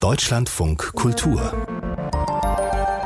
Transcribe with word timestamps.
Deutschlandfunk 0.00 0.92
Kultur. 0.94 1.66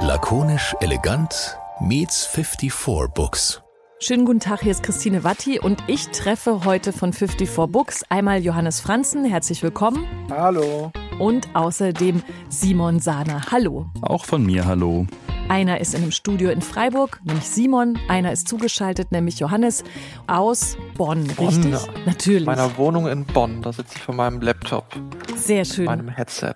Lakonisch 0.02 0.74
elegant 0.80 1.56
meets 1.80 2.26
54 2.26 3.14
Books. 3.14 3.62
Schönen 3.98 4.26
guten 4.26 4.40
Tag, 4.40 4.60
hier 4.60 4.72
ist 4.72 4.82
Christine 4.82 5.24
Watti 5.24 5.58
und 5.58 5.82
ich 5.86 6.08
treffe 6.08 6.66
heute 6.66 6.92
von 6.92 7.14
54 7.14 7.72
Books 7.72 8.04
einmal 8.10 8.42
Johannes 8.42 8.80
Franzen, 8.80 9.24
herzlich 9.24 9.62
willkommen. 9.62 10.06
Hallo. 10.30 10.92
Und 11.18 11.48
außerdem 11.54 12.22
Simon 12.50 13.00
Sahner. 13.00 13.40
Hallo. 13.50 13.86
Auch 14.02 14.26
von 14.26 14.44
mir, 14.44 14.66
hallo. 14.66 15.06
Einer 15.48 15.80
ist 15.80 15.94
in 15.94 16.02
einem 16.02 16.12
Studio 16.12 16.50
in 16.50 16.62
Freiburg, 16.62 17.20
nämlich 17.24 17.44
Simon. 17.48 17.98
Einer 18.08 18.32
ist 18.32 18.48
zugeschaltet, 18.48 19.12
nämlich 19.12 19.38
Johannes 19.38 19.84
aus 20.26 20.76
Bonn, 20.96 21.26
Bonn, 21.36 21.46
richtig? 21.48 21.74
Natürlich. 22.06 22.46
Meiner 22.46 22.76
Wohnung 22.78 23.06
in 23.06 23.24
Bonn. 23.26 23.60
Da 23.60 23.72
sitze 23.72 23.96
ich 23.96 24.02
vor 24.02 24.14
meinem 24.14 24.40
Laptop, 24.40 24.86
Sehr 25.36 25.64
schön. 25.64 25.84
meinem 25.84 26.08
Headset. 26.08 26.54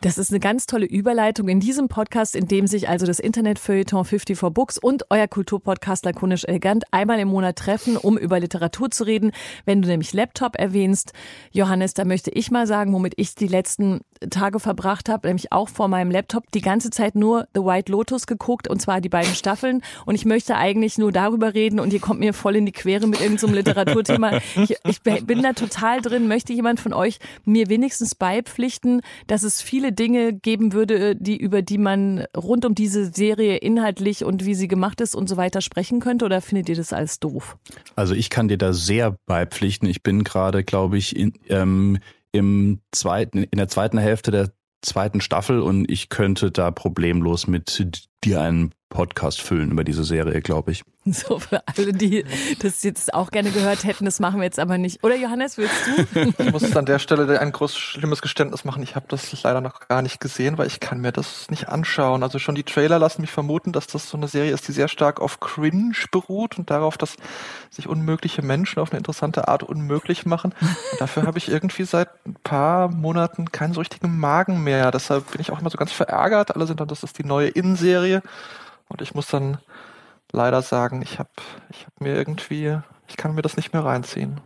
Das 0.00 0.18
ist 0.18 0.30
eine 0.30 0.40
ganz 0.40 0.66
tolle 0.66 0.86
Überleitung 0.86 1.48
in 1.48 1.60
diesem 1.60 1.88
Podcast, 1.88 2.36
in 2.36 2.46
dem 2.46 2.66
sich 2.66 2.88
also 2.88 3.06
das 3.06 3.18
Internetfeuilleton 3.18 4.04
54 4.04 4.52
Books 4.52 4.78
und 4.78 5.04
euer 5.10 5.28
Kulturpodcast 5.28 6.04
Lakonisch 6.04 6.44
Elegant 6.44 6.84
einmal 6.90 7.18
im 7.20 7.28
Monat 7.28 7.56
treffen, 7.56 7.96
um 7.96 8.18
über 8.18 8.40
Literatur 8.40 8.90
zu 8.90 9.04
reden. 9.04 9.32
Wenn 9.64 9.82
du 9.82 9.88
nämlich 9.88 10.12
Laptop 10.12 10.56
erwähnst, 10.56 11.12
Johannes, 11.52 11.94
da 11.94 12.04
möchte 12.04 12.30
ich 12.30 12.50
mal 12.50 12.66
sagen, 12.66 12.92
womit 12.92 13.14
ich 13.16 13.34
die 13.34 13.48
letzten 13.48 14.00
Tage 14.30 14.60
verbracht 14.60 15.08
habe, 15.08 15.28
nämlich 15.28 15.52
auch 15.52 15.68
vor 15.68 15.88
meinem 15.88 16.10
Laptop, 16.10 16.50
die 16.52 16.60
ganze 16.60 16.90
Zeit 16.90 17.14
nur 17.14 17.46
The 17.54 17.60
White 17.60 17.90
Lotus 17.90 18.26
geguckt 18.26 18.68
und 18.68 18.80
zwar 18.80 19.00
die 19.00 19.08
beiden 19.08 19.34
Staffeln. 19.34 19.82
Und 20.06 20.14
ich 20.14 20.24
möchte 20.24 20.56
eigentlich 20.56 20.98
nur 20.98 21.12
darüber 21.12 21.54
reden 21.54 21.80
und 21.80 21.92
ihr 21.92 22.00
kommt 22.00 22.20
mir 22.20 22.34
voll 22.34 22.56
in 22.56 22.66
die 22.66 22.72
Quere 22.72 23.06
mit 23.06 23.20
irgendeinem 23.20 23.38
so 23.38 23.46
Literaturthema. 23.48 24.40
Ich, 24.56 24.76
ich 24.84 25.02
bin 25.02 25.42
da 25.42 25.52
total 25.52 26.00
drin. 26.00 26.28
Möchte 26.28 26.52
jemand 26.52 26.80
von 26.80 26.92
euch 26.92 27.18
mir 27.44 27.68
wenigstens 27.68 28.14
beipflichten, 28.14 29.00
dass 29.26 29.42
es 29.42 29.61
viele 29.62 29.92
Dinge 29.92 30.32
geben 30.32 30.72
würde, 30.72 31.16
die 31.16 31.36
über 31.36 31.62
die 31.62 31.78
man 31.78 32.24
rund 32.36 32.64
um 32.64 32.74
diese 32.74 33.06
Serie 33.06 33.56
inhaltlich 33.56 34.24
und 34.24 34.44
wie 34.44 34.54
sie 34.54 34.68
gemacht 34.68 35.00
ist 35.00 35.14
und 35.14 35.28
so 35.28 35.36
weiter 35.36 35.60
sprechen 35.60 36.00
könnte? 36.00 36.24
Oder 36.24 36.40
findet 36.40 36.68
ihr 36.68 36.76
das 36.76 36.92
alles 36.92 37.20
doof? 37.20 37.56
Also 37.96 38.14
ich 38.14 38.30
kann 38.30 38.48
dir 38.48 38.58
da 38.58 38.72
sehr 38.72 39.16
beipflichten. 39.26 39.88
Ich 39.88 40.02
bin 40.02 40.24
gerade, 40.24 40.64
glaube 40.64 40.98
ich, 40.98 41.16
in, 41.16 41.32
ähm, 41.48 41.98
im 42.32 42.80
zweiten, 42.92 43.44
in 43.44 43.58
der 43.58 43.68
zweiten 43.68 43.98
Hälfte 43.98 44.30
der 44.30 44.50
zweiten 44.82 45.20
Staffel 45.20 45.60
und 45.60 45.90
ich 45.90 46.08
könnte 46.08 46.50
da 46.50 46.70
problemlos 46.70 47.46
mit 47.46 48.08
dir 48.24 48.40
einen 48.40 48.72
Podcast 48.88 49.40
füllen 49.40 49.70
über 49.70 49.84
diese 49.84 50.04
Serie, 50.04 50.40
glaube 50.42 50.72
ich. 50.72 50.82
So 51.12 51.40
für 51.40 51.62
alle, 51.66 51.92
die 51.92 52.24
das 52.60 52.82
jetzt 52.84 53.12
auch 53.12 53.30
gerne 53.30 53.50
gehört 53.50 53.82
hätten, 53.84 54.04
das 54.04 54.20
machen 54.20 54.38
wir 54.38 54.44
jetzt 54.44 54.60
aber 54.60 54.78
nicht. 54.78 55.02
Oder 55.02 55.16
Johannes, 55.16 55.58
willst 55.58 55.74
du? 55.86 56.32
Ich 56.38 56.52
muss 56.52 56.76
an 56.76 56.86
der 56.86 57.00
Stelle 57.00 57.40
ein 57.40 57.50
groß 57.50 57.76
schlimmes 57.76 58.22
Geständnis 58.22 58.64
machen. 58.64 58.82
Ich 58.84 58.94
habe 58.94 59.06
das 59.08 59.42
leider 59.42 59.60
noch 59.60 59.88
gar 59.88 60.02
nicht 60.02 60.20
gesehen, 60.20 60.58
weil 60.58 60.68
ich 60.68 60.78
kann 60.78 61.00
mir 61.00 61.10
das 61.10 61.50
nicht 61.50 61.68
anschauen. 61.68 62.22
Also 62.22 62.38
schon 62.38 62.54
die 62.54 62.62
Trailer 62.62 63.00
lassen 63.00 63.22
mich 63.22 63.32
vermuten, 63.32 63.72
dass 63.72 63.88
das 63.88 64.08
so 64.08 64.16
eine 64.16 64.28
Serie 64.28 64.52
ist, 64.52 64.68
die 64.68 64.72
sehr 64.72 64.88
stark 64.88 65.20
auf 65.20 65.40
Cringe 65.40 65.96
beruht 66.12 66.58
und 66.58 66.70
darauf, 66.70 66.96
dass 66.96 67.16
sich 67.70 67.88
unmögliche 67.88 68.42
Menschen 68.42 68.78
auf 68.78 68.92
eine 68.92 68.98
interessante 68.98 69.48
Art 69.48 69.64
unmöglich 69.64 70.24
machen. 70.24 70.54
Und 70.60 71.00
dafür 71.00 71.24
habe 71.24 71.38
ich 71.38 71.48
irgendwie 71.48 71.84
seit 71.84 72.10
ein 72.26 72.36
paar 72.44 72.88
Monaten 72.88 73.50
keinen 73.50 73.74
so 73.74 73.80
richtigen 73.80 74.18
Magen 74.18 74.62
mehr. 74.62 74.92
Deshalb 74.92 75.32
bin 75.32 75.40
ich 75.40 75.50
auch 75.50 75.60
immer 75.60 75.70
so 75.70 75.78
ganz 75.78 75.90
verärgert. 75.90 76.54
Alle 76.54 76.66
sind 76.66 76.78
dann, 76.78 76.88
das 76.88 77.02
ist 77.02 77.18
die 77.18 77.24
neue 77.24 77.48
In-Serie. 77.48 78.22
Und 78.88 79.02
ich 79.02 79.14
muss 79.14 79.26
dann 79.26 79.58
leider 80.32 80.62
sagen, 80.62 81.02
ich 81.02 81.18
habe 81.18 81.30
ich 81.70 81.86
hab 81.86 82.00
mir 82.00 82.14
irgendwie, 82.14 82.78
ich 83.08 83.16
kann 83.16 83.34
mir 83.34 83.42
das 83.42 83.56
nicht 83.56 83.72
mehr 83.72 83.84
reinziehen. 83.84 84.40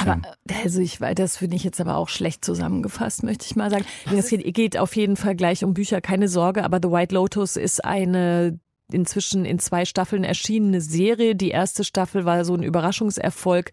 Aber, 0.00 0.22
also 0.62 0.80
ich 0.80 1.00
weiß, 1.00 1.14
das 1.14 1.36
finde 1.36 1.56
ich 1.56 1.64
jetzt 1.64 1.80
aber 1.80 1.96
auch 1.96 2.08
schlecht 2.08 2.44
zusammengefasst, 2.44 3.22
möchte 3.22 3.46
ich 3.46 3.56
mal 3.56 3.70
sagen. 3.70 3.84
Es 4.16 4.28
geht, 4.28 4.54
geht 4.54 4.78
auf 4.78 4.94
jeden 4.96 5.16
Fall 5.16 5.34
gleich 5.34 5.64
um 5.64 5.74
Bücher, 5.74 6.00
keine 6.00 6.28
Sorge, 6.28 6.64
aber 6.64 6.78
The 6.82 6.90
White 6.90 7.14
Lotus 7.14 7.56
ist 7.56 7.84
eine 7.84 8.58
inzwischen 8.92 9.44
in 9.44 9.58
zwei 9.58 9.84
Staffeln 9.84 10.24
erschienene 10.24 10.80
Serie. 10.80 11.34
Die 11.34 11.50
erste 11.50 11.84
Staffel 11.84 12.24
war 12.24 12.44
so 12.44 12.54
ein 12.54 12.62
Überraschungserfolg 12.62 13.70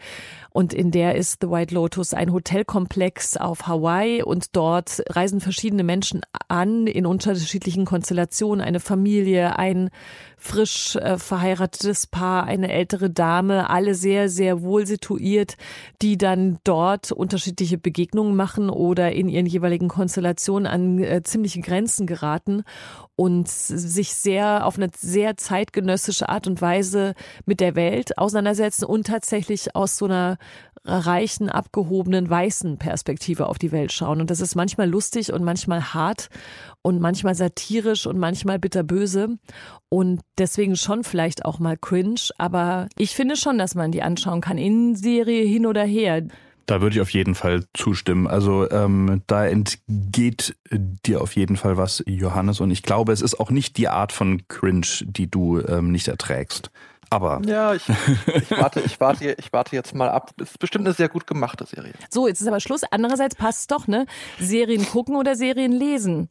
und 0.53 0.73
in 0.73 0.91
der 0.91 1.16
ist 1.16 1.38
The 1.41 1.50
White 1.50 1.73
Lotus 1.73 2.13
ein 2.13 2.34
Hotelkomplex 2.34 3.38
auf 3.38 3.67
Hawaii 3.67 4.22
und 4.22 4.56
dort 4.56 5.01
reisen 5.09 5.39
verschiedene 5.39 5.84
Menschen 5.84 6.22
an 6.50 6.88
in 6.88 7.06
unterschiedlichen 7.06 7.85
Konstellationen. 7.85 8.59
Eine 8.59 8.81
Familie, 8.81 9.57
ein 9.57 9.89
frisch 10.38 10.97
äh, 10.97 11.17
verheiratetes 11.17 12.07
Paar, 12.07 12.45
eine 12.45 12.69
ältere 12.69 13.09
Dame, 13.09 13.69
alle 13.69 13.95
sehr, 13.95 14.28
sehr 14.28 14.62
wohl 14.62 14.85
situiert, 14.85 15.56
die 16.01 16.17
dann 16.17 16.57
dort 16.66 17.13
unterschiedliche 17.13 17.78
Begegnungen 17.78 18.35
machen 18.35 18.69
oder 18.69 19.13
in 19.13 19.29
ihren 19.29 19.45
jeweiligen 19.45 19.88
Konstellationen 19.88 20.68
an 20.68 21.00
äh, 21.00 21.23
ziemliche 21.23 21.62
Grenzen 21.62 22.07
geraten 22.07 22.63
und 23.16 23.47
sich 23.47 24.16
sehr 24.16 24.66
auf 24.66 24.78
eine 24.78 24.89
sehr 24.97 25.38
zeitgenössische 25.38 26.28
Art 26.28 26.47
und 26.47 26.59
Weise 26.59 27.13
mit 27.45 27.59
der 27.59 27.75
Welt 27.75 28.18
auseinandersetzen 28.18 28.85
und 28.85 29.06
tatsächlich 29.06 29.75
aus 29.75 29.95
so 29.97 30.06
einer 30.06 30.39
reichen, 30.84 31.50
abgehobenen, 31.50 32.29
weißen 32.29 32.78
Perspektive 32.78 33.47
auf 33.47 33.59
die 33.59 33.72
Welt 33.72 33.91
schauen. 33.91 34.22
Und 34.22 34.29
das 34.29 34.41
ist 34.41 34.56
manchmal 34.56 34.90
lustig 34.90 35.31
und 35.31 35.44
manchmal 35.44 35.94
hart 35.94 36.29
und 36.81 37.00
manchmal 37.00 37.35
satirisch 37.35 38.07
und 38.07 38.18
manchmal 38.18 38.57
bitterböse 38.57 39.38
und 39.90 40.22
deswegen 40.38 40.75
schon 40.75 41.03
vielleicht 41.03 41.46
auch 41.46 41.59
mal 41.59 41.78
cringe. 41.78 42.30
Aber 42.38 42.88
ich 42.97 43.16
finde 43.16 43.35
schon, 43.35 43.57
dass 43.57 43.75
man 43.75 43.91
die 43.91 44.01
anschauen 44.01 44.41
kann, 44.41 44.57
in 44.57 44.96
Serie 44.96 45.44
hin 45.44 45.66
oder 45.66 45.84
her. 45.84 46.24
Da 46.66 46.81
würde 46.81 46.96
ich 46.96 47.01
auf 47.01 47.09
jeden 47.12 47.35
Fall 47.35 47.66
zustimmen. 47.74 48.28
Also 48.28 48.69
ähm, 48.72 49.24
da 49.28 49.46
entgeht 49.46 50.56
dir 50.72 51.22
auf 51.22 51.35
jeden 51.35 51.57
Fall 51.57 51.78
was, 51.78 52.03
Johannes. 52.07 52.62
Und 52.62 52.72
ich 52.72 52.81
glaube, 52.81 53.12
es 53.12 53.22
ist 53.22 53.40
auch 53.40 53.51
nicht 53.51 53.78
die 53.78 53.90
Art 53.90 54.12
von 54.12 54.47
Cringe, 54.47 54.88
die 55.01 55.30
du 55.30 55.59
ähm, 55.59 55.91
nicht 55.91 56.07
erträgst. 56.07 56.72
Aber 57.11 57.41
Ja, 57.45 57.73
ich, 57.75 57.83
ich, 57.89 58.51
warte, 58.51 58.79
ich, 58.79 58.99
warte, 59.01 59.35
ich 59.38 59.51
warte 59.51 59.75
jetzt 59.75 59.94
mal 59.94 60.09
ab. 60.09 60.31
Es 60.38 60.51
ist 60.51 60.59
bestimmt 60.59 60.85
eine 60.88 60.94
sehr 60.95 61.09
gut 61.09 61.27
gemachte 61.27 61.66
Serie. 61.66 61.94
So, 62.09 62.25
jetzt 62.27 62.39
ist 62.39 62.47
aber 62.47 62.61
Schluss. 62.61 62.83
Andererseits 62.89 63.35
passt 63.35 63.59
es 63.61 63.67
doch, 63.67 63.85
ne? 63.88 64.05
Serien 64.39 64.88
gucken 64.88 65.17
oder 65.17 65.35
Serien 65.35 65.73
lesen. 65.73 66.29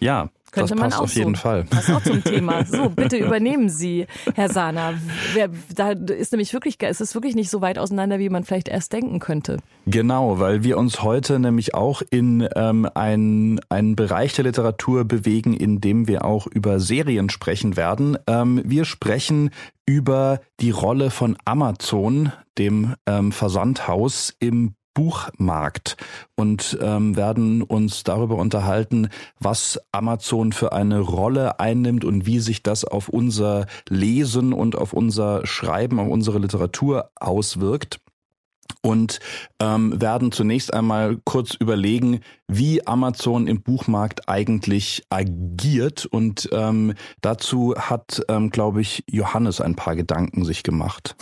ja, 0.00 0.28
Könnte 0.50 0.74
das 0.74 0.78
man 0.78 0.90
passt 0.90 0.98
auch 0.98 1.04
auf 1.04 1.14
jeden 1.14 1.34
so. 1.34 1.40
Fall. 1.40 1.64
Passt 1.64 1.90
auch 1.90 2.02
zum 2.02 2.24
Thema. 2.24 2.64
So, 2.64 2.88
bitte 2.96 3.16
übernehmen 3.16 3.68
Sie, 3.68 4.06
Herr 4.34 4.48
Sahner. 4.48 4.94
Wer, 5.34 5.50
da 5.74 5.90
ist 5.90 6.32
nämlich 6.32 6.52
wirklich, 6.52 6.76
es 6.80 7.00
ist 7.00 7.14
wirklich 7.14 7.34
nicht 7.34 7.50
so 7.50 7.60
weit 7.60 7.78
auseinander, 7.78 8.18
wie 8.18 8.28
man 8.28 8.44
vielleicht 8.44 8.68
erst 8.68 8.92
denken 8.92 9.18
könnte. 9.20 9.58
Genau, 9.86 10.38
weil 10.38 10.64
wir 10.64 10.78
uns 10.78 11.02
heute 11.02 11.38
nämlich 11.38 11.74
auch 11.74 12.02
in 12.10 12.48
ähm, 12.56 12.88
einen, 12.94 13.60
einen 13.68 13.96
Bereich 13.96 14.34
der 14.34 14.44
Literatur 14.44 15.04
bewegen, 15.04 15.54
in 15.54 15.80
dem 15.80 16.08
wir 16.08 16.24
auch 16.24 16.46
über 16.46 16.80
Serien 16.80 17.30
sprechen 17.30 17.76
werden. 17.76 18.18
Ähm, 18.26 18.62
wir 18.64 18.84
sprechen 18.84 19.50
über 19.86 20.40
die 20.60 20.70
Rolle 20.70 21.10
von 21.10 21.36
Amazon, 21.44 22.32
dem 22.58 22.94
ähm, 23.06 23.32
Versandhaus 23.32 24.34
im 24.38 24.74
Buchmarkt 24.98 25.96
und 26.34 26.76
ähm, 26.82 27.14
werden 27.14 27.62
uns 27.62 28.02
darüber 28.02 28.34
unterhalten, 28.34 29.10
was 29.38 29.80
Amazon 29.92 30.52
für 30.52 30.72
eine 30.72 30.98
Rolle 30.98 31.60
einnimmt 31.60 32.04
und 32.04 32.26
wie 32.26 32.40
sich 32.40 32.64
das 32.64 32.84
auf 32.84 33.08
unser 33.08 33.66
Lesen 33.88 34.52
und 34.52 34.74
auf 34.74 34.92
unser 34.92 35.46
Schreiben, 35.46 36.00
auf 36.00 36.08
unsere 36.08 36.40
Literatur 36.40 37.10
auswirkt 37.14 38.00
und 38.82 39.20
ähm, 39.60 40.00
werden 40.00 40.32
zunächst 40.32 40.72
einmal 40.72 41.18
kurz 41.24 41.54
überlegen, 41.54 42.20
wie 42.46 42.86
Amazon 42.86 43.46
im 43.46 43.60
Buchmarkt 43.60 44.28
eigentlich 44.28 45.04
agiert. 45.10 46.06
Und 46.06 46.48
ähm, 46.52 46.94
dazu 47.20 47.74
hat, 47.76 48.22
ähm, 48.28 48.50
glaube 48.50 48.80
ich, 48.80 49.04
Johannes 49.06 49.60
ein 49.60 49.74
paar 49.76 49.96
Gedanken 49.96 50.44
sich 50.44 50.62
gemacht. 50.62 51.16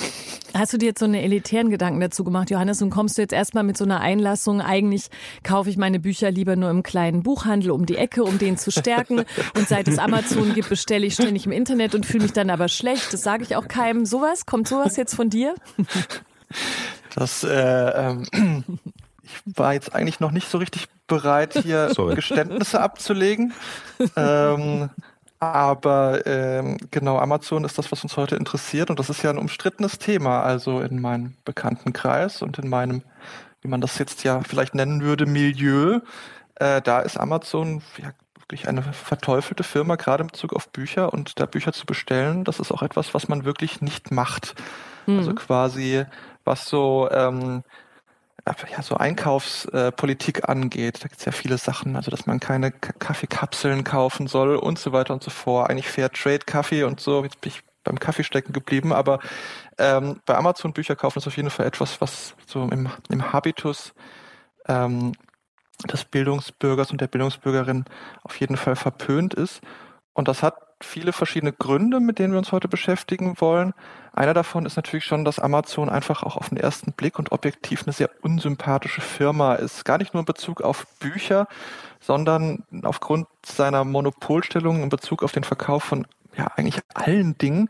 Hast 0.54 0.72
du 0.72 0.78
dir 0.78 0.86
jetzt 0.86 1.00
so 1.00 1.04
eine 1.04 1.22
elitären 1.22 1.70
Gedanken 1.70 2.00
dazu 2.00 2.24
gemacht, 2.24 2.50
Johannes, 2.50 2.80
und 2.80 2.90
kommst 2.90 3.18
du 3.18 3.22
jetzt 3.22 3.32
erstmal 3.32 3.64
mit 3.64 3.76
so 3.76 3.84
einer 3.84 4.00
Einlassung, 4.00 4.60
eigentlich 4.60 5.08
kaufe 5.42 5.68
ich 5.68 5.76
meine 5.76 6.00
Bücher 6.00 6.30
lieber 6.30 6.56
nur 6.56 6.70
im 6.70 6.82
kleinen 6.82 7.22
Buchhandel 7.22 7.72
um 7.72 7.84
die 7.84 7.96
Ecke, 7.96 8.22
um 8.24 8.38
den 8.38 8.56
zu 8.56 8.70
stärken. 8.70 9.24
Und 9.56 9.68
seit 9.68 9.88
es 9.88 9.98
Amazon 9.98 10.54
gibt, 10.54 10.68
bestelle 10.68 11.06
ich 11.06 11.14
ständig 11.14 11.46
im 11.46 11.52
Internet 11.52 11.94
und 11.94 12.06
fühle 12.06 12.22
mich 12.24 12.32
dann 12.32 12.50
aber 12.50 12.68
schlecht. 12.68 13.12
Das 13.12 13.22
sage 13.22 13.42
ich 13.42 13.56
auch 13.56 13.68
keinem. 13.68 14.06
Sowas? 14.06 14.46
Kommt 14.46 14.68
sowas 14.68 14.96
jetzt 14.96 15.14
von 15.14 15.28
dir? 15.28 15.54
Das, 17.16 17.42
äh, 17.42 17.50
ähm, 17.50 18.24
ich 19.22 19.56
war 19.56 19.72
jetzt 19.72 19.94
eigentlich 19.94 20.20
noch 20.20 20.30
nicht 20.30 20.48
so 20.48 20.58
richtig 20.58 20.86
bereit, 21.08 21.54
hier 21.54 21.90
Sorry. 21.94 22.14
Geständnisse 22.14 22.80
abzulegen. 22.80 23.52
ähm, 24.16 24.90
aber 25.40 26.26
ähm, 26.26 26.78
genau, 26.90 27.18
Amazon 27.18 27.64
ist 27.64 27.78
das, 27.78 27.90
was 27.90 28.02
uns 28.02 28.16
heute 28.16 28.36
interessiert. 28.36 28.90
Und 28.90 28.98
das 28.98 29.10
ist 29.10 29.22
ja 29.22 29.30
ein 29.30 29.38
umstrittenes 29.38 29.98
Thema, 29.98 30.42
also 30.42 30.80
in 30.80 31.00
meinem 31.00 31.34
Bekanntenkreis 31.44 32.42
und 32.42 32.58
in 32.58 32.68
meinem, 32.68 33.02
wie 33.62 33.68
man 33.68 33.80
das 33.80 33.98
jetzt 33.98 34.22
ja 34.22 34.40
vielleicht 34.42 34.74
nennen 34.74 35.02
würde, 35.02 35.26
Milieu. 35.26 36.00
Äh, 36.56 36.82
da 36.82 37.00
ist 37.00 37.18
Amazon 37.18 37.82
ja, 37.98 38.12
wirklich 38.40 38.68
eine 38.68 38.82
verteufelte 38.82 39.62
Firma, 39.62 39.96
gerade 39.96 40.22
in 40.22 40.28
Bezug 40.28 40.52
auf 40.52 40.68
Bücher. 40.68 41.12
Und 41.12 41.40
da 41.40 41.46
Bücher 41.46 41.72
zu 41.72 41.86
bestellen, 41.86 42.44
das 42.44 42.60
ist 42.60 42.72
auch 42.72 42.82
etwas, 42.82 43.14
was 43.14 43.28
man 43.28 43.44
wirklich 43.44 43.80
nicht 43.80 44.10
macht. 44.10 44.54
Also 45.08 45.34
quasi, 45.34 46.04
was 46.46 46.66
so 46.66 47.08
ähm, 47.10 47.62
ja, 48.70 48.82
so 48.82 48.96
Einkaufspolitik 48.96 50.48
angeht. 50.48 50.98
Da 51.02 51.08
gibt 51.08 51.18
es 51.18 51.24
ja 51.24 51.32
viele 51.32 51.58
Sachen, 51.58 51.96
also 51.96 52.10
dass 52.10 52.26
man 52.26 52.38
keine 52.38 52.70
Kaffeekapseln 52.70 53.82
kaufen 53.82 54.28
soll 54.28 54.56
und 54.56 54.78
so 54.78 54.92
weiter 54.92 55.14
und 55.14 55.22
so 55.22 55.30
fort. 55.30 55.68
Eigentlich 55.68 55.88
Fair 55.88 56.10
Trade 56.12 56.40
Kaffee 56.46 56.84
und 56.84 57.00
so. 57.00 57.24
Jetzt 57.24 57.40
bin 57.40 57.50
ich 57.50 57.62
beim 57.82 57.98
Kaffee 57.98 58.24
stecken 58.24 58.52
geblieben, 58.52 58.92
aber 58.92 59.20
ähm, 59.78 60.20
bei 60.26 60.36
Amazon 60.36 60.72
Bücher 60.72 60.96
kaufen 60.96 61.18
ist 61.18 61.26
auf 61.26 61.36
jeden 61.36 61.50
Fall 61.50 61.66
etwas, 61.66 62.00
was 62.00 62.34
so 62.46 62.62
im, 62.68 62.88
im 63.08 63.32
Habitus 63.32 63.94
ähm, 64.68 65.12
des 65.90 66.04
Bildungsbürgers 66.04 66.90
und 66.90 67.00
der 67.00 67.08
Bildungsbürgerin 67.08 67.84
auf 68.22 68.38
jeden 68.40 68.56
Fall 68.56 68.76
verpönt 68.76 69.34
ist. 69.34 69.60
Und 70.14 70.28
das 70.28 70.42
hat 70.42 70.54
viele 70.82 71.12
verschiedene 71.12 71.52
Gründe, 71.52 72.00
mit 72.00 72.18
denen 72.18 72.32
wir 72.32 72.38
uns 72.38 72.52
heute 72.52 72.68
beschäftigen 72.68 73.34
wollen. 73.38 73.72
Einer 74.12 74.34
davon 74.34 74.66
ist 74.66 74.76
natürlich 74.76 75.04
schon, 75.04 75.24
dass 75.24 75.38
Amazon 75.38 75.88
einfach 75.88 76.22
auch 76.22 76.36
auf 76.36 76.48
den 76.48 76.58
ersten 76.58 76.92
Blick 76.92 77.18
und 77.18 77.32
objektiv 77.32 77.84
eine 77.84 77.92
sehr 77.92 78.10
unsympathische 78.22 79.00
Firma 79.00 79.54
ist. 79.54 79.84
Gar 79.84 79.98
nicht 79.98 80.14
nur 80.14 80.20
in 80.20 80.26
Bezug 80.26 80.62
auf 80.62 80.86
Bücher, 81.00 81.48
sondern 82.00 82.64
aufgrund 82.82 83.26
seiner 83.44 83.84
Monopolstellung 83.84 84.82
in 84.82 84.88
Bezug 84.88 85.22
auf 85.22 85.32
den 85.32 85.44
Verkauf 85.44 85.84
von 85.84 86.06
ja 86.36 86.48
eigentlich 86.56 86.80
allen 86.94 87.36
Dingen. 87.38 87.68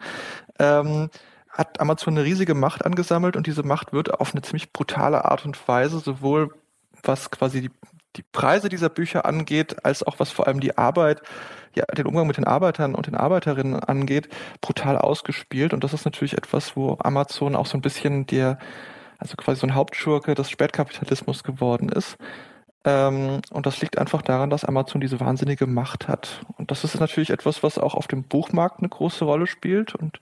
Ähm, 0.59 1.11
hat 1.49 1.81
Amazon 1.81 2.15
eine 2.15 2.27
riesige 2.27 2.55
Macht 2.55 2.85
angesammelt 2.85 3.35
und 3.35 3.47
diese 3.47 3.63
Macht 3.63 3.93
wird 3.93 4.13
auf 4.21 4.33
eine 4.33 4.43
ziemlich 4.43 4.73
brutale 4.73 5.25
Art 5.25 5.47
und 5.47 5.69
Weise 5.69 6.01
sowohl 6.01 6.55
was 7.03 7.31
quasi 7.31 7.63
die, 7.63 7.71
die 8.17 8.23
Preise 8.23 8.69
dieser 8.69 8.89
Bücher 8.89 9.27
angeht, 9.27 9.85
als 9.85 10.03
auch 10.03 10.19
was 10.19 10.31
vor 10.31 10.47
allem 10.47 10.61
die 10.61 10.77
Arbeit, 10.77 11.23
ja, 11.75 11.85
den 11.85 12.07
Umgang 12.07 12.27
mit 12.27 12.37
den 12.37 12.45
Arbeitern 12.45 12.95
und 12.95 13.07
den 13.07 13.15
Arbeiterinnen 13.15 13.79
angeht, 13.79 14.29
brutal 14.61 14.97
ausgespielt. 14.97 15.75
Und 15.75 15.85
das 15.85 15.93
ist 15.93 16.05
natürlich 16.05 16.37
etwas, 16.37 16.77
wo 16.77 16.97
Amazon 17.01 17.55
auch 17.55 17.67
so 17.67 17.77
ein 17.77 17.83
bisschen 17.83 18.27
der, 18.27 18.59
also 19.19 19.37
quasi 19.37 19.61
so 19.61 19.67
ein 19.67 19.75
Hauptschurke 19.75 20.35
des 20.35 20.51
Spätkapitalismus 20.51 21.45
geworden 21.45 21.91
ist. 21.91 22.17
Ähm, 22.85 23.43
und 23.51 23.67
das 23.67 23.81
liegt 23.81 23.99
einfach 23.99 24.23
daran, 24.23 24.49
dass 24.49 24.65
Amazon 24.65 25.01
diese 25.01 25.21
wahnsinnige 25.21 25.67
Macht 25.67 26.09
hat. 26.09 26.41
Und 26.57 26.71
das 26.71 26.85
ist 26.85 26.99
natürlich 26.99 27.31
etwas, 27.31 27.63
was 27.63 27.79
auch 27.79 27.95
auf 27.95 28.07
dem 28.07 28.23
Buchmarkt 28.23 28.79
eine 28.79 28.89
große 28.89 29.25
Rolle 29.25 29.47
spielt 29.47 29.95
und 29.95 30.21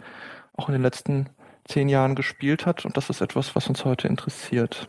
auch 0.57 0.69
in 0.69 0.73
den 0.73 0.83
letzten 0.83 1.29
zehn 1.67 1.89
Jahren 1.89 2.15
gespielt 2.15 2.67
hat. 2.67 2.85
Und 2.85 2.97
das 2.97 3.11
ist 3.11 3.21
etwas, 3.21 3.55
was 3.55 3.69
uns 3.69 3.85
heute 3.85 4.09
interessiert. 4.09 4.89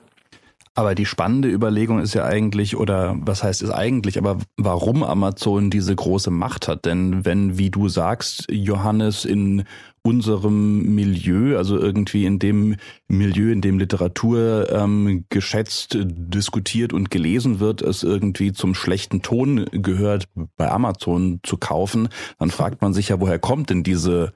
Aber 0.77 0.94
die 0.94 1.06
spannende 1.06 1.50
Überlegung 1.50 2.00
ist 2.00 2.13
ja 2.13 2.25
eigentlich, 2.25 2.75
oder 2.75 3.16
was 3.18 3.44
heißt 3.44 3.62
es 3.62 3.72
eigentlich, 3.72 4.18
aber 4.18 4.39
warum 4.57 5.04
Amazon 5.04 5.69
diese 5.69 5.95
große 5.95 6.31
Macht 6.31 6.68
hat. 6.68 6.86
Denn 6.86 7.24
wenn, 7.24 7.57
wie 7.57 7.69
du 7.69 7.88
sagst, 7.88 8.45
Johannes, 8.51 9.24
in 9.24 9.63
unserem 10.06 10.94
Milieu, 10.94 11.57
also 11.57 11.80
irgendwie 11.80 12.25
in 12.25 12.39
dem 12.39 12.75
Milieu, 13.07 13.51
in 13.51 13.62
dem 13.62 13.80
Literatur 13.80 14.69
ähm, 14.69 15.25
geschätzt, 15.30 15.98
diskutiert 15.98 16.92
und 16.92 17.10
gelesen 17.10 17.60
wird, 17.60 17.81
es 17.81 18.04
irgendwie 18.04 18.51
zum 18.51 18.75
schlechten 18.75 19.21
Ton 19.24 19.66
gehört, 19.71 20.28
bei 20.57 20.69
Amazon 20.69 21.39
zu 21.42 21.57
kaufen, 21.57 22.10
dann 22.38 22.51
fragt 22.51 22.81
man 22.81 22.94
sich 22.94 23.10
ja, 23.10 23.19
woher 23.19 23.39
kommt 23.39 23.71
denn 23.71 23.81
diese 23.81 24.33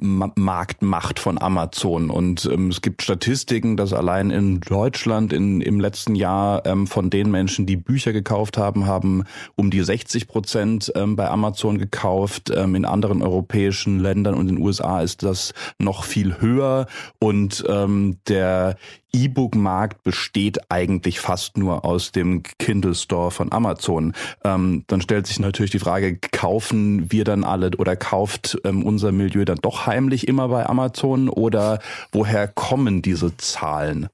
Marktmacht 0.00 1.18
von 1.18 1.40
Amazon. 1.40 2.10
Und 2.10 2.48
ähm, 2.52 2.68
es 2.68 2.82
gibt 2.82 3.02
Statistiken, 3.02 3.76
dass 3.76 3.92
allein 3.92 4.30
in 4.30 4.60
Deutschland 4.60 5.32
in, 5.32 5.60
im 5.60 5.80
letzten 5.80 6.14
Jahr 6.14 6.64
ähm, 6.66 6.86
von 6.86 7.10
den 7.10 7.30
Menschen, 7.30 7.66
die 7.66 7.76
Bücher 7.76 8.12
gekauft 8.12 8.58
haben, 8.58 8.86
haben 8.86 9.24
um 9.56 9.70
die 9.70 9.82
60 9.82 10.28
Prozent 10.28 10.92
ähm, 10.94 11.16
bei 11.16 11.28
Amazon 11.28 11.78
gekauft. 11.78 12.50
Ähm, 12.54 12.74
in 12.74 12.84
anderen 12.84 13.22
europäischen 13.22 14.00
Ländern 14.00 14.34
und 14.34 14.48
in 14.48 14.56
den 14.56 14.64
USA 14.64 15.00
ist 15.00 15.22
das 15.22 15.54
noch 15.78 16.04
viel 16.04 16.40
höher. 16.40 16.86
Und 17.18 17.64
ähm, 17.68 18.18
der 18.28 18.76
E-Book-Markt 19.14 20.02
besteht 20.02 20.70
eigentlich 20.70 21.20
fast 21.20 21.56
nur 21.56 21.84
aus 21.84 22.12
dem 22.12 22.42
Kindle 22.58 22.94
Store 22.94 23.30
von 23.30 23.52
Amazon. 23.52 24.12
Ähm, 24.44 24.84
dann 24.88 25.00
stellt 25.00 25.26
sich 25.26 25.38
natürlich 25.38 25.70
die 25.70 25.78
Frage, 25.78 26.18
kaufen 26.18 27.10
wir 27.10 27.24
dann 27.24 27.44
alle 27.44 27.70
oder 27.78 27.96
kauft 27.96 28.58
ähm, 28.64 28.84
unser 28.84 29.12
Milieu 29.12 29.44
dann 29.44 29.58
doch 29.58 29.86
heimlich 29.86 30.26
immer 30.28 30.48
bei 30.48 30.66
Amazon 30.66 31.28
oder 31.28 31.78
woher 32.12 32.48
kommen 32.48 33.00
diese 33.00 33.36
Zahlen? 33.36 34.08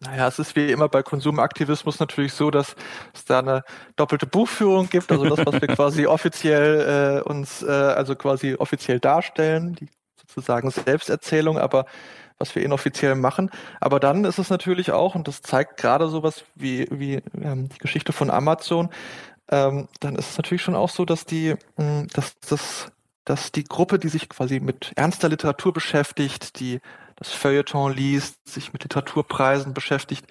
Naja, 0.00 0.28
es 0.28 0.38
ist 0.38 0.54
wie 0.56 0.70
immer 0.70 0.88
bei 0.88 1.02
Konsumaktivismus 1.02 1.98
natürlich 1.98 2.34
so, 2.34 2.50
dass 2.50 2.76
es 3.14 3.24
da 3.24 3.38
eine 3.38 3.62
doppelte 3.96 4.26
Buchführung 4.26 4.90
gibt, 4.90 5.10
also 5.10 5.24
das, 5.24 5.46
was 5.46 5.60
wir 5.60 5.68
quasi 5.74 6.06
offiziell 6.06 7.22
äh, 7.24 7.28
uns, 7.28 7.62
äh, 7.62 7.70
also 7.70 8.14
quasi 8.14 8.54
offiziell 8.54 9.00
darstellen, 9.00 9.74
die 9.76 9.88
sozusagen 10.16 10.70
Selbsterzählung, 10.70 11.58
aber 11.58 11.86
was 12.38 12.54
wir 12.54 12.62
inoffiziell 12.62 13.14
machen. 13.14 13.50
Aber 13.80 14.00
dann 14.00 14.24
ist 14.24 14.38
es 14.38 14.50
natürlich 14.50 14.92
auch, 14.92 15.14
und 15.14 15.28
das 15.28 15.42
zeigt 15.42 15.76
gerade 15.76 16.08
sowas 16.08 16.44
wie, 16.54 16.86
wie 16.90 17.22
ähm, 17.40 17.68
die 17.68 17.78
Geschichte 17.78 18.12
von 18.12 18.30
Amazon, 18.30 18.90
ähm, 19.50 19.88
dann 20.00 20.16
ist 20.16 20.30
es 20.30 20.36
natürlich 20.38 20.62
schon 20.62 20.74
auch 20.74 20.88
so, 20.88 21.04
dass 21.04 21.24
die, 21.24 21.54
mh, 21.76 22.00
hm, 22.00 22.08
dass 22.12 22.38
das 22.40 22.90
dass 23.24 23.52
die 23.52 23.64
Gruppe, 23.64 23.98
die 23.98 24.08
sich 24.08 24.28
quasi 24.28 24.60
mit 24.60 24.92
ernster 24.96 25.28
Literatur 25.28 25.72
beschäftigt, 25.72 26.60
die 26.60 26.80
das 27.16 27.30
Feuilleton 27.30 27.92
liest, 27.92 28.46
sich 28.46 28.72
mit 28.72 28.82
Literaturpreisen 28.82 29.72
beschäftigt, 29.72 30.26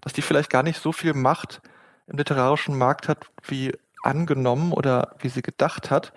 dass 0.00 0.12
die 0.12 0.22
vielleicht 0.22 0.50
gar 0.50 0.62
nicht 0.62 0.80
so 0.80 0.92
viel 0.92 1.12
Macht 1.12 1.60
im 2.06 2.16
literarischen 2.16 2.76
Markt 2.78 3.08
hat, 3.08 3.26
wie 3.46 3.72
angenommen 4.02 4.72
oder 4.72 5.14
wie 5.18 5.28
sie 5.28 5.42
gedacht 5.42 5.90
hat. 5.90 6.12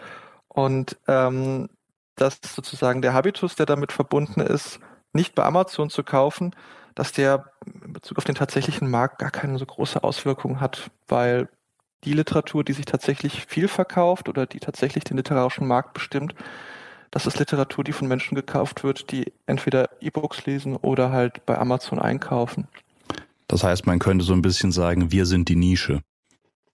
Und 0.47 0.97
ähm, 1.07 1.69
dass 2.15 2.39
sozusagen 2.43 3.01
der 3.01 3.13
Habitus, 3.13 3.55
der 3.55 3.65
damit 3.65 3.91
verbunden 3.91 4.41
ist, 4.41 4.79
nicht 5.13 5.35
bei 5.35 5.43
Amazon 5.43 5.89
zu 5.89 6.03
kaufen, 6.03 6.55
dass 6.95 7.11
der 7.11 7.51
in 7.65 7.93
Bezug 7.93 8.17
auf 8.17 8.23
den 8.23 8.35
tatsächlichen 8.35 8.89
Markt 8.89 9.19
gar 9.19 9.31
keine 9.31 9.57
so 9.57 9.65
große 9.65 10.03
Auswirkung 10.03 10.59
hat, 10.59 10.91
weil 11.07 11.49
die 12.03 12.13
Literatur, 12.13 12.63
die 12.63 12.73
sich 12.73 12.85
tatsächlich 12.85 13.45
viel 13.45 13.67
verkauft 13.67 14.27
oder 14.27 14.45
die 14.45 14.59
tatsächlich 14.59 15.03
den 15.03 15.17
literarischen 15.17 15.67
Markt 15.67 15.93
bestimmt, 15.93 16.35
das 17.11 17.25
ist 17.25 17.39
Literatur, 17.39 17.83
die 17.83 17.91
von 17.91 18.07
Menschen 18.07 18.35
gekauft 18.35 18.83
wird, 18.83 19.11
die 19.11 19.33
entweder 19.45 19.89
E-Books 19.99 20.45
lesen 20.45 20.77
oder 20.77 21.11
halt 21.11 21.45
bei 21.45 21.57
Amazon 21.57 21.99
einkaufen. 21.99 22.67
Das 23.47 23.63
heißt, 23.63 23.85
man 23.85 23.99
könnte 23.99 24.23
so 24.23 24.33
ein 24.33 24.41
bisschen 24.41 24.71
sagen, 24.71 25.11
wir 25.11 25.25
sind 25.25 25.49
die 25.49 25.57
Nische. 25.57 26.01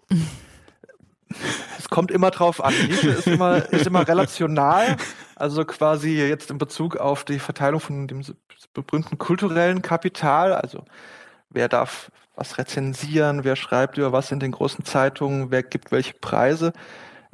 Es 1.77 1.89
kommt 1.89 2.11
immer 2.11 2.31
drauf 2.31 2.63
an. 2.63 2.73
Nische 2.87 3.09
ist 3.09 3.27
immer, 3.27 3.57
ist 3.71 3.87
immer 3.87 4.07
relational. 4.07 4.97
Also 5.35 5.65
quasi 5.65 6.17
jetzt 6.17 6.49
in 6.51 6.57
Bezug 6.57 6.97
auf 6.97 7.23
die 7.23 7.39
Verteilung 7.39 7.79
von 7.79 8.07
dem 8.07 8.23
berühmten 8.73 9.17
kulturellen 9.17 9.81
Kapital. 9.81 10.53
Also 10.53 10.83
wer 11.49 11.67
darf 11.67 12.11
was 12.35 12.57
rezensieren, 12.57 13.43
wer 13.43 13.55
schreibt 13.55 13.97
über 13.97 14.11
was 14.11 14.31
in 14.31 14.39
den 14.39 14.51
großen 14.51 14.85
Zeitungen, 14.85 15.51
wer 15.51 15.63
gibt 15.63 15.91
welche 15.91 16.13
Preise, 16.13 16.71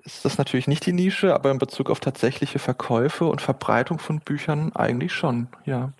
ist 0.05 0.25
das 0.25 0.37
natürlich 0.37 0.67
nicht 0.67 0.85
die 0.85 0.93
Nische, 0.93 1.33
aber 1.33 1.51
in 1.51 1.57
Bezug 1.57 1.89
auf 1.89 1.99
tatsächliche 1.99 2.59
Verkäufe 2.59 3.25
und 3.25 3.41
Verbreitung 3.41 3.99
von 3.99 4.19
Büchern 4.19 4.73
eigentlich 4.75 5.13
schon, 5.13 5.47
ja. 5.65 5.91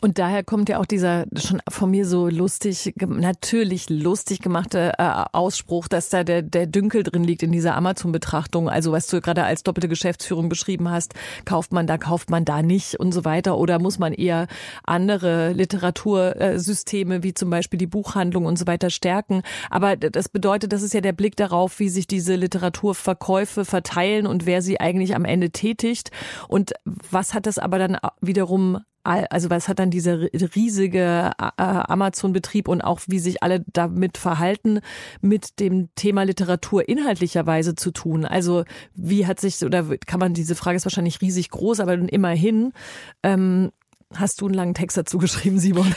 Und 0.00 0.18
daher 0.18 0.44
kommt 0.44 0.68
ja 0.68 0.78
auch 0.78 0.86
dieser 0.86 1.24
schon 1.36 1.62
von 1.68 1.90
mir 1.90 2.06
so 2.06 2.28
lustig, 2.28 2.92
natürlich 2.96 3.88
lustig 3.88 4.40
gemachte 4.40 4.92
äh, 4.98 5.24
Ausspruch, 5.32 5.88
dass 5.88 6.10
da 6.10 6.22
der, 6.22 6.42
der 6.42 6.66
Dünkel 6.66 7.02
drin 7.02 7.24
liegt 7.24 7.42
in 7.42 7.50
dieser 7.50 7.74
Amazon-Betrachtung. 7.76 8.68
Also 8.68 8.92
was 8.92 9.06
du 9.06 9.20
gerade 9.20 9.44
als 9.44 9.62
doppelte 9.62 9.88
Geschäftsführung 9.88 10.48
beschrieben 10.48 10.90
hast, 10.90 11.14
kauft 11.46 11.72
man 11.72 11.86
da, 11.86 11.96
kauft 11.96 12.30
man 12.30 12.44
da 12.44 12.62
nicht 12.62 13.00
und 13.00 13.12
so 13.12 13.24
weiter. 13.24 13.56
Oder 13.56 13.78
muss 13.78 13.98
man 13.98 14.12
eher 14.12 14.48
andere 14.84 15.52
Literatursysteme 15.52 17.22
wie 17.22 17.32
zum 17.32 17.48
Beispiel 17.48 17.78
die 17.78 17.86
Buchhandlung 17.86 18.44
und 18.44 18.58
so 18.58 18.66
weiter 18.66 18.90
stärken. 18.90 19.42
Aber 19.70 19.96
das 19.96 20.28
bedeutet, 20.28 20.72
das 20.72 20.82
ist 20.82 20.92
ja 20.92 21.00
der 21.00 21.12
Blick 21.12 21.36
darauf, 21.36 21.78
wie 21.78 21.88
sich 21.88 22.06
diese 22.06 22.34
Literaturverkäufe 22.34 23.64
verteilen 23.64 24.26
und 24.26 24.44
wer 24.44 24.60
sie 24.60 24.78
eigentlich 24.78 25.14
am 25.14 25.24
Ende 25.24 25.50
tätigt. 25.50 26.10
Und 26.48 26.74
was 26.84 27.32
hat 27.32 27.46
das 27.46 27.58
aber 27.58 27.78
dann 27.78 27.96
wiederum 28.20 28.80
also 29.06 29.50
was 29.50 29.68
hat 29.68 29.78
dann 29.78 29.90
dieser 29.90 30.20
riesige 30.54 31.30
äh, 31.38 31.50
Amazon-Betrieb 31.56 32.68
und 32.68 32.80
auch 32.82 33.00
wie 33.06 33.18
sich 33.18 33.42
alle 33.42 33.64
damit 33.72 34.18
verhalten, 34.18 34.80
mit 35.20 35.60
dem 35.60 35.88
Thema 35.94 36.24
Literatur 36.24 36.88
inhaltlicherweise 36.88 37.74
zu 37.74 37.90
tun? 37.90 38.24
Also 38.24 38.64
wie 38.94 39.26
hat 39.26 39.40
sich, 39.40 39.64
oder 39.64 39.84
kann 40.06 40.20
man, 40.20 40.34
diese 40.34 40.54
Frage 40.54 40.76
ist 40.76 40.84
wahrscheinlich 40.84 41.20
riesig 41.20 41.50
groß, 41.50 41.80
aber 41.80 41.94
immerhin, 41.94 42.72
ähm, 43.22 43.70
hast 44.14 44.40
du 44.40 44.46
einen 44.46 44.54
langen 44.54 44.74
Text 44.74 44.96
dazu 44.96 45.18
geschrieben, 45.18 45.58
Simon. 45.58 45.86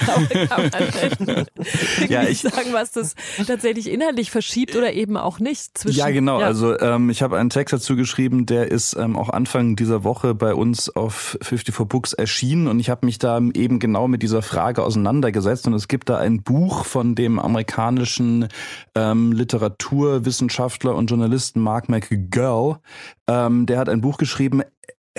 ja, 2.09 2.23
ich 2.23 2.41
sagen, 2.41 2.73
was 2.73 2.91
das 2.91 3.15
tatsächlich 3.45 3.89
inhaltlich 3.89 4.31
verschiebt 4.31 4.75
oder 4.75 4.93
eben 4.93 5.15
auch 5.15 5.39
nicht. 5.39 5.77
Zwischen, 5.77 5.97
ja, 5.97 6.09
genau. 6.09 6.39
Ja. 6.39 6.47
Also 6.47 6.79
ähm, 6.79 7.09
ich 7.09 7.21
habe 7.21 7.37
einen 7.37 7.49
Text 7.49 7.73
dazu 7.73 7.95
geschrieben, 7.95 8.45
der 8.45 8.71
ist 8.71 8.95
ähm, 8.95 9.15
auch 9.15 9.29
Anfang 9.29 9.75
dieser 9.75 10.03
Woche 10.03 10.33
bei 10.33 10.53
uns 10.53 10.95
auf 10.95 11.37
54 11.41 11.87
Books 11.87 12.13
erschienen 12.13 12.67
und 12.67 12.79
ich 12.79 12.89
habe 12.89 13.05
mich 13.05 13.19
da 13.19 13.39
eben 13.53 13.79
genau 13.79 14.07
mit 14.07 14.23
dieser 14.23 14.41
Frage 14.41 14.83
auseinandergesetzt 14.83 15.67
und 15.67 15.73
es 15.73 15.87
gibt 15.87 16.09
da 16.09 16.17
ein 16.17 16.41
Buch 16.41 16.85
von 16.85 17.15
dem 17.15 17.39
amerikanischen 17.39 18.47
ähm, 18.95 19.31
Literaturwissenschaftler 19.31 20.95
und 20.95 21.09
Journalisten 21.09 21.59
Mark 21.59 21.89
McGurl. 21.89 22.79
Ähm, 23.27 23.65
der 23.65 23.77
hat 23.77 23.89
ein 23.89 24.01
Buch 24.01 24.17
geschrieben, 24.17 24.63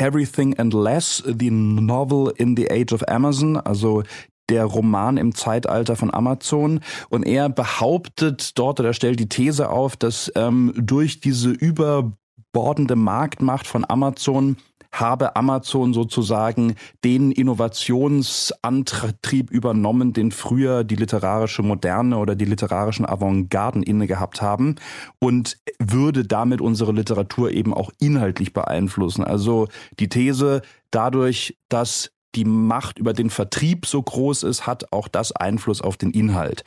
Everything 0.01 0.59
and 0.59 0.73
Less, 0.73 1.23
the 1.27 1.51
novel 1.51 2.31
in 2.31 2.57
the 2.57 2.71
age 2.71 2.93
of 2.93 3.05
Amazon, 3.07 3.59
also 3.59 4.03
der 4.49 4.65
Roman 4.65 5.17
im 5.17 5.35
Zeitalter 5.35 5.95
von 5.95 6.13
Amazon. 6.13 6.81
Und 7.11 7.25
er 7.25 7.49
behauptet 7.49 8.59
dort 8.59 8.81
oder 8.81 8.93
stellt 8.93 9.21
die 9.21 9.29
These 9.29 9.71
auf, 9.71 9.97
dass 9.97 10.33
ähm, 10.35 10.73
durch 10.77 11.21
diese 11.21 11.51
überbordende 11.51 12.97
Marktmacht 12.97 13.67
von 13.67 13.85
Amazon 13.89 14.57
habe 14.93 15.35
Amazon 15.37 15.95
sozusagen 15.95 16.75
den 17.05 17.31
Innovationsantrieb 17.33 19.51
übernommen, 19.51 20.13
den 20.13 20.33
früher 20.33 20.85
die 20.85 20.97
literarische 20.97 21.63
Moderne 21.63 22.19
oder 22.19 22.35
die 22.35 22.45
literarischen 22.45 23.07
Avantgarden 23.07 23.83
inne 23.83 24.07
gehabt 24.07 24.43
haben 24.43 24.75
und 25.19 25.57
würde 25.79 26.25
damit 26.25 26.61
unsere 26.61 26.93
Literatur 26.93 27.53
eben 27.53 27.73
auch 27.73 27.91
inhaltlich 28.01 28.53
beeinflussen. 28.53 29.25
Also 29.25 29.69
die 29.99 30.09
These, 30.09 30.61
dadurch, 30.91 31.57
dass 31.69 32.11
die 32.35 32.45
Macht 32.45 32.99
über 32.99 33.13
den 33.13 33.31
Vertrieb 33.31 33.87
so 33.87 34.03
groß 34.03 34.43
ist, 34.45 34.67
hat 34.67 34.93
auch 34.93 35.09
das 35.09 35.33
Einfluss 35.33 35.81
auf 35.81 35.97
den 35.97 36.11
Inhalt. 36.11 36.65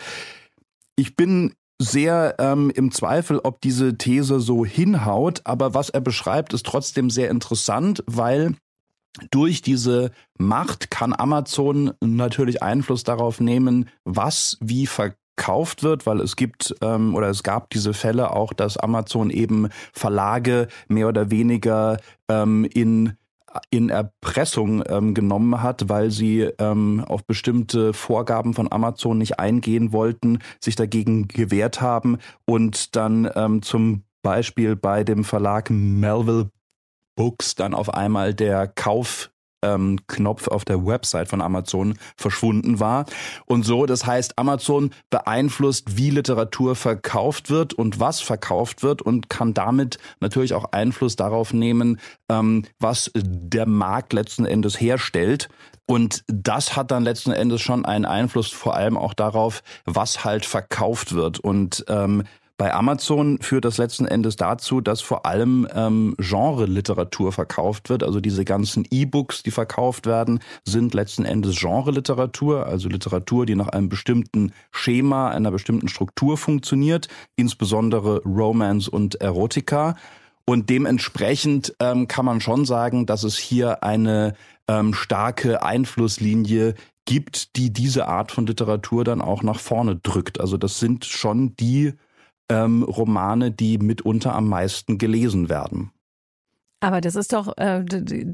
Ich 0.95 1.15
bin 1.15 1.53
sehr 1.83 2.35
ähm, 2.39 2.71
im 2.73 2.91
Zweifel, 2.91 3.39
ob 3.43 3.61
diese 3.61 3.97
These 3.97 4.39
so 4.39 4.65
hinhaut, 4.65 5.41
aber 5.43 5.73
was 5.73 5.89
er 5.89 6.01
beschreibt, 6.01 6.53
ist 6.53 6.65
trotzdem 6.65 7.09
sehr 7.09 7.29
interessant, 7.29 8.03
weil 8.07 8.55
durch 9.31 9.61
diese 9.61 10.11
Macht 10.37 10.89
kann 10.89 11.13
Amazon 11.13 11.93
natürlich 12.01 12.63
Einfluss 12.63 13.03
darauf 13.03 13.39
nehmen, 13.39 13.89
was 14.03 14.57
wie 14.59 14.87
verkauft 14.87 15.83
wird, 15.83 16.05
weil 16.05 16.19
es 16.19 16.35
gibt 16.35 16.73
ähm, 16.81 17.15
oder 17.15 17.29
es 17.29 17.43
gab 17.43 17.69
diese 17.69 17.93
Fälle 17.93 18.31
auch, 18.31 18.53
dass 18.53 18.77
Amazon 18.77 19.29
eben 19.29 19.69
Verlage 19.91 20.67
mehr 20.87 21.07
oder 21.07 21.29
weniger 21.29 21.97
ähm, 22.27 22.65
in 22.65 23.13
in 23.69 23.89
Erpressung 23.89 24.83
ähm, 24.87 25.13
genommen 25.13 25.61
hat, 25.61 25.89
weil 25.89 26.11
sie 26.11 26.41
ähm, 26.59 27.03
auf 27.07 27.25
bestimmte 27.25 27.93
Vorgaben 27.93 28.53
von 28.53 28.71
Amazon 28.71 29.17
nicht 29.17 29.39
eingehen 29.39 29.91
wollten, 29.91 30.39
sich 30.59 30.75
dagegen 30.75 31.27
gewehrt 31.27 31.81
haben 31.81 32.17
und 32.45 32.95
dann 32.95 33.29
ähm, 33.35 33.61
zum 33.61 34.03
Beispiel 34.21 34.75
bei 34.75 35.03
dem 35.03 35.23
Verlag 35.23 35.69
Melville 35.69 36.49
Books 37.15 37.55
dann 37.55 37.73
auf 37.73 37.93
einmal 37.93 38.33
der 38.33 38.67
Kauf 38.67 39.32
ähm, 39.63 39.99
Knopf 40.07 40.47
auf 40.47 40.65
der 40.65 40.85
Website 40.85 41.29
von 41.29 41.41
Amazon 41.41 41.95
verschwunden 42.15 42.79
war. 42.79 43.05
Und 43.45 43.63
so, 43.63 43.85
das 43.85 44.05
heißt, 44.05 44.37
Amazon 44.37 44.91
beeinflusst, 45.09 45.97
wie 45.97 46.09
Literatur 46.09 46.75
verkauft 46.75 47.49
wird 47.49 47.73
und 47.73 47.99
was 47.99 48.21
verkauft 48.21 48.83
wird 48.83 49.01
und 49.01 49.29
kann 49.29 49.53
damit 49.53 49.97
natürlich 50.19 50.53
auch 50.53 50.65
Einfluss 50.71 51.15
darauf 51.15 51.53
nehmen, 51.53 51.99
ähm, 52.29 52.65
was 52.79 53.11
der 53.15 53.65
Markt 53.67 54.13
letzten 54.13 54.45
Endes 54.45 54.79
herstellt. 54.79 55.49
Und 55.85 56.23
das 56.27 56.75
hat 56.75 56.91
dann 56.91 57.03
letzten 57.03 57.31
Endes 57.31 57.61
schon 57.61 57.85
einen 57.85 58.05
Einfluss 58.05 58.49
vor 58.49 58.75
allem 58.75 58.97
auch 58.97 59.13
darauf, 59.13 59.63
was 59.85 60.23
halt 60.23 60.45
verkauft 60.45 61.13
wird. 61.13 61.39
Und 61.39 61.83
ähm, 61.89 62.23
bei 62.57 62.73
Amazon 62.73 63.39
führt 63.41 63.65
das 63.65 63.77
letzten 63.77 64.05
Endes 64.05 64.35
dazu, 64.35 64.79
dass 64.79 65.01
vor 65.01 65.25
allem 65.25 65.67
ähm, 65.73 66.15
Genre-Literatur 66.19 67.31
verkauft 67.31 67.89
wird. 67.89 68.03
Also 68.03 68.19
diese 68.19 68.45
ganzen 68.45 68.85
E-Books, 68.91 69.41
die 69.41 69.51
verkauft 69.51 70.05
werden, 70.05 70.39
sind 70.63 70.93
letzten 70.93 71.25
Endes 71.25 71.59
Genre-Literatur, 71.59 72.67
also 72.67 72.89
Literatur, 72.89 73.47
die 73.47 73.55
nach 73.55 73.69
einem 73.69 73.89
bestimmten 73.89 74.53
Schema, 74.71 75.29
einer 75.29 75.49
bestimmten 75.49 75.87
Struktur 75.87 76.37
funktioniert, 76.37 77.07
insbesondere 77.35 78.21
Romance 78.23 78.87
und 78.87 79.15
Erotika. 79.15 79.95
Und 80.45 80.69
dementsprechend 80.69 81.73
ähm, 81.79 82.07
kann 82.07 82.25
man 82.25 82.39
schon 82.39 82.65
sagen, 82.65 83.07
dass 83.07 83.23
es 83.23 83.37
hier 83.37 83.83
eine 83.83 84.35
ähm, 84.67 84.93
starke 84.93 85.63
Einflusslinie 85.63 86.75
gibt, 87.05 87.55
die 87.55 87.73
diese 87.73 88.07
Art 88.07 88.31
von 88.31 88.45
Literatur 88.45 89.03
dann 89.03 89.21
auch 89.21 89.41
nach 89.41 89.59
vorne 89.59 89.95
drückt. 89.95 90.39
Also 90.39 90.57
das 90.57 90.79
sind 90.79 91.05
schon 91.05 91.55
die 91.55 91.93
ähm, 92.49 92.83
Romane, 92.83 93.51
die 93.51 93.77
mitunter 93.77 94.35
am 94.35 94.47
meisten 94.47 94.97
gelesen 94.97 95.49
werden. 95.49 95.91
Aber 96.83 96.99
das 96.99 97.15
ist 97.15 97.31
doch, 97.31 97.55
äh, 97.57 97.85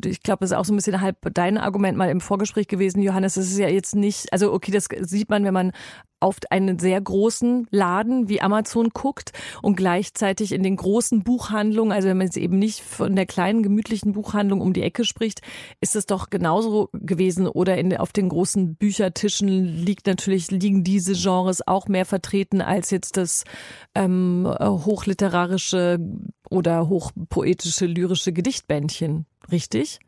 ich 0.06 0.24
glaube, 0.24 0.40
das 0.40 0.50
ist 0.50 0.58
auch 0.58 0.66
so 0.66 0.74
ein 0.74 0.76
bisschen 0.76 1.02
halb 1.02 1.18
dein 1.36 1.60
Argument 1.60 1.96
mal 1.96 2.10
im 2.10 2.20
Vorgespräch 2.20 2.68
gewesen, 2.68 3.04
Johannes. 3.04 3.36
Das 3.36 3.46
ist 3.46 3.60
ja 3.60 3.68
jetzt 3.68 3.96
nicht, 3.96 4.34
also 4.34 4.52
okay, 4.52 4.72
das 4.72 4.88
sieht 5.02 5.30
man, 5.30 5.44
wenn 5.44 5.54
man 5.54 5.72
auf 6.20 6.38
einen 6.50 6.80
sehr 6.80 7.00
großen 7.00 7.68
Laden 7.72 8.30
wie 8.30 8.42
Amazon 8.42 8.90
guckt 8.90 9.32
und 9.62 9.76
gleichzeitig 9.76 10.52
in 10.52 10.64
den 10.64 10.76
großen 10.76 11.24
Buchhandlungen, 11.24 11.92
also 11.92 12.08
wenn 12.08 12.18
man 12.18 12.28
jetzt 12.28 12.38
eben 12.38 12.60
nicht 12.60 12.82
von 12.82 13.16
der 13.16 13.26
kleinen 13.26 13.64
gemütlichen 13.64 14.14
Buchhandlung 14.14 14.62
um 14.62 14.74
die 14.74 14.84
Ecke 14.84 15.06
spricht, 15.06 15.42
ist 15.82 15.96
es 15.96 16.06
doch 16.06 16.30
genauso 16.30 16.90
gewesen 16.94 17.48
oder 17.48 17.78
in, 17.78 17.96
auf 17.96 18.12
den 18.12 18.30
großen 18.30 18.76
Büchertischen 18.76 19.64
liegt 19.64 20.08
natürlich 20.08 20.52
liegen 20.52 20.84
diese 20.84 21.14
Genres 21.14 21.66
auch 21.68 21.88
mehr 21.88 22.06
vertreten 22.06 22.62
als 22.62 22.92
jetzt 22.92 23.18
das 23.18 23.44
ähm, 23.96 24.48
hochliterarische 24.60 26.00
oder 26.50 26.90
hochpoetische 26.90 27.86
lyrische 27.86 28.34
Gedichtbändchen, 28.34 29.26
richtig? 29.52 30.00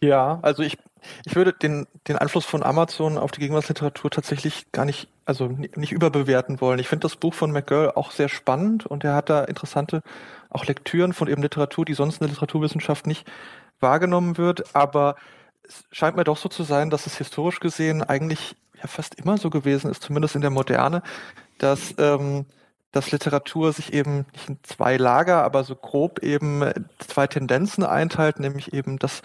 Ja, 0.00 0.38
also 0.42 0.62
ich 0.62 0.78
ich 1.24 1.36
würde 1.36 1.52
den, 1.52 1.86
den 2.08 2.16
Einfluss 2.16 2.44
von 2.44 2.62
Amazon 2.62 3.18
auf 3.18 3.30
die 3.30 3.40
Gegenwartsliteratur 3.40 4.10
tatsächlich 4.10 4.70
gar 4.72 4.84
nicht, 4.84 5.08
also 5.24 5.48
nicht 5.48 5.92
überbewerten 5.92 6.60
wollen. 6.60 6.78
Ich 6.78 6.88
finde 6.88 7.02
das 7.02 7.16
Buch 7.16 7.34
von 7.34 7.52
McGill 7.52 7.92
auch 7.94 8.10
sehr 8.10 8.28
spannend 8.28 8.86
und 8.86 9.04
er 9.04 9.14
hat 9.14 9.30
da 9.30 9.44
interessante 9.44 10.02
auch 10.50 10.64
Lektüren 10.64 11.12
von 11.12 11.28
eben 11.28 11.42
Literatur, 11.42 11.84
die 11.84 11.94
sonst 11.94 12.16
in 12.16 12.26
der 12.26 12.28
Literaturwissenschaft 12.28 13.06
nicht 13.06 13.26
wahrgenommen 13.80 14.38
wird. 14.38 14.74
Aber 14.74 15.16
es 15.66 15.84
scheint 15.90 16.16
mir 16.16 16.24
doch 16.24 16.36
so 16.36 16.48
zu 16.48 16.62
sein, 16.62 16.90
dass 16.90 17.06
es 17.06 17.18
historisch 17.18 17.60
gesehen 17.60 18.02
eigentlich 18.02 18.56
ja 18.80 18.86
fast 18.86 19.14
immer 19.16 19.38
so 19.38 19.50
gewesen 19.50 19.90
ist, 19.90 20.02
zumindest 20.02 20.34
in 20.34 20.42
der 20.42 20.50
Moderne, 20.50 21.02
dass 21.58 21.94
ähm, 21.98 22.46
dass 22.96 23.12
Literatur 23.12 23.72
sich 23.72 23.92
eben 23.92 24.24
nicht 24.32 24.48
in 24.48 24.58
zwei 24.62 24.96
Lager, 24.96 25.44
aber 25.44 25.64
so 25.64 25.76
grob 25.76 26.20
eben 26.20 26.64
zwei 26.98 27.26
Tendenzen 27.26 27.84
einteilt, 27.84 28.40
nämlich 28.40 28.72
eben 28.72 28.98
das, 28.98 29.20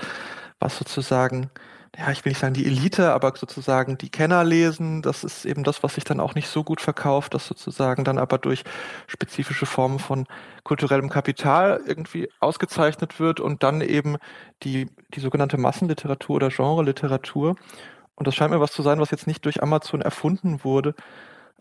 was 0.62 0.78
sozusagen 0.78 1.50
ja, 1.98 2.10
ich 2.10 2.24
will 2.24 2.32
nicht 2.32 2.40
sagen 2.40 2.54
die 2.54 2.66
Elite, 2.66 3.12
aber 3.12 3.34
sozusagen 3.36 3.98
die 3.98 4.10
Kenner 4.10 4.44
lesen. 4.46 5.02
Das 5.02 5.24
ist 5.26 5.46
eben 5.46 5.64
das, 5.64 5.84
was 5.84 5.96
sich 5.96 6.06
dann 6.06 6.22
auch 6.22 6.36
nicht 6.36 6.48
so 6.48 6.64
gut 6.64 6.80
verkauft, 6.80 7.34
das 7.34 7.46
sozusagen 7.48 8.06
dann 8.06 8.18
aber 8.18 8.38
durch 8.38 8.64
spezifische 9.08 9.66
Formen 9.66 10.00
von 10.00 10.26
kulturellem 10.64 11.10
Kapital 11.10 11.82
irgendwie 11.86 12.30
ausgezeichnet 12.40 13.20
wird 13.20 13.42
und 13.42 13.64
dann 13.64 13.82
eben 13.82 14.18
die, 14.64 14.90
die 15.14 15.20
sogenannte 15.20 15.58
Massenliteratur 15.58 16.38
oder 16.38 16.50
Genre-Literatur. 16.50 17.56
Und 18.16 18.28
das 18.28 18.36
scheint 18.36 18.52
mir 18.52 18.62
was 18.62 18.72
zu 18.72 18.84
sein, 18.84 19.00
was 19.02 19.12
jetzt 19.12 19.28
nicht 19.28 19.44
durch 19.44 19.62
Amazon 19.62 20.02
erfunden 20.02 20.64
wurde. 20.64 20.96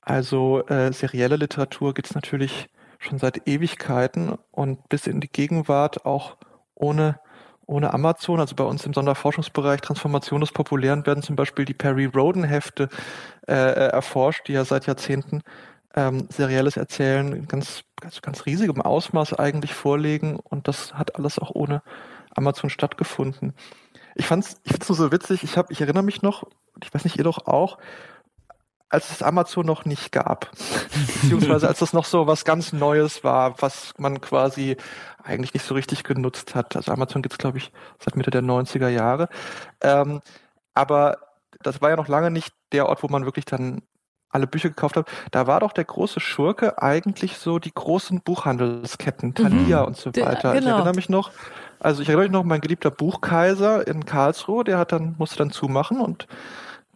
Also 0.03 0.65
äh, 0.69 0.93
serielle 0.93 1.37
Literatur 1.37 1.93
gibt 1.93 2.09
es 2.09 2.15
natürlich 2.15 2.69
schon 3.01 3.19
seit 3.19 3.49
Ewigkeiten 3.49 4.39
und 4.53 4.89
bis 4.89 5.07
in 5.09 5.21
die 5.21 5.31
Gegenwart 5.33 6.07
auch 6.07 6.37
ohne 6.75 7.19
ohne 7.71 7.95
Amazon, 7.95 8.41
also 8.41 8.57
bei 8.57 8.65
uns 8.65 8.85
im 8.85 8.93
Sonderforschungsbereich 8.93 9.81
Transformation 9.81 10.41
des 10.41 10.51
Populären 10.51 11.07
werden 11.07 11.23
zum 11.23 11.37
Beispiel 11.37 11.65
die 11.65 11.75
Perry 11.75 12.07
Roden 12.07 12.43
Hefte 12.43 12.89
äh, 13.47 13.55
äh, 13.55 13.89
erforscht, 13.91 14.49
die 14.49 14.53
ja 14.53 14.65
seit 14.65 14.87
Jahrzehnten 14.87 15.43
ähm, 15.95 16.27
serielles 16.31 16.77
Erzählen 16.77 17.33
in 17.33 17.47
ganz, 17.47 17.85
ganz, 18.01 18.21
ganz 18.23 18.45
riesigem 18.45 18.83
Ausmaß 18.83 19.35
eigentlich 19.35 19.73
vorlegen 19.73 20.37
und 20.37 20.67
das 20.67 20.95
hat 20.95 21.15
alles 21.17 21.39
auch 21.39 21.53
ohne 21.55 21.83
Amazon 22.35 22.71
stattgefunden. 22.71 23.55
Ich 24.17 24.27
fand's, 24.27 24.61
ich 24.65 24.73
find's 24.73 24.89
nur 24.89 24.97
so 24.97 25.13
witzig, 25.13 25.45
ich 25.45 25.57
habe, 25.57 25.73
ich 25.73 25.81
erinnere 25.81 26.03
mich 26.03 26.23
noch, 26.23 26.49
ich 26.83 26.93
weiß 26.93 27.05
nicht, 27.05 27.19
ihr 27.19 27.25
doch 27.25 27.47
auch, 27.47 27.79
als 28.91 29.11
es 29.13 29.23
Amazon 29.23 29.65
noch 29.65 29.85
nicht 29.85 30.11
gab, 30.11 30.51
beziehungsweise 31.23 31.69
als 31.69 31.79
das 31.79 31.93
noch 31.93 32.05
so 32.05 32.27
was 32.27 32.45
ganz 32.45 32.73
Neues 32.73 33.23
war, 33.23 33.63
was 33.63 33.95
man 33.99 34.21
quasi 34.21 34.77
eigentlich 35.23 35.55
nicht 35.55 35.65
so 35.65 35.75
richtig 35.75 36.03
genutzt 36.03 36.55
hat. 36.57 36.77
Also 36.77 36.93
Amazon 36.93 37.23
gibt's 37.23 37.39
glaube 37.39 37.59
ich, 37.59 37.73
seit 38.01 38.17
Mitte 38.17 38.33
der 38.33 38.43
90er 38.43 38.89
Jahre. 38.89 39.29
Ähm, 39.81 40.21
aber 40.75 41.19
das 41.63 41.81
war 41.81 41.91
ja 41.91 41.97
noch 41.97 42.09
lange 42.09 42.31
nicht 42.31 42.53
der 42.73 42.89
Ort, 42.89 43.03
wo 43.03 43.09
man 43.09 43.25
wirklich 43.25 43.45
dann 43.45 43.83
alle 44.29 44.47
Bücher 44.47 44.69
gekauft 44.69 44.97
hat. 44.97 45.09
Da 45.31 45.47
war 45.47 45.61
doch 45.61 45.73
der 45.73 45.85
große 45.85 46.21
Schurke 46.21 46.83
eigentlich 46.83 47.37
so 47.37 47.59
die 47.59 47.75
großen 47.75 48.21
Buchhandelsketten, 48.23 49.35
Thalia 49.35 49.83
mhm. 49.83 49.87
und 49.87 49.97
so 49.97 50.11
weiter. 50.11 50.53
Genau. 50.53 50.61
Ich 50.61 50.67
erinnere 50.67 50.95
mich 50.95 51.09
noch, 51.09 51.31
also 51.79 52.03
ich 52.03 52.09
erinnere 52.09 52.25
mich 52.25 52.33
noch, 52.33 52.45
mein 52.45 52.61
geliebter 52.61 52.91
Buchkaiser 52.91 53.87
in 53.87 54.05
Karlsruhe, 54.05 54.65
der 54.65 54.79
hat 54.79 54.93
dann, 54.93 55.15
musste 55.19 55.37
dann 55.37 55.51
zumachen 55.51 56.01
und 56.01 56.27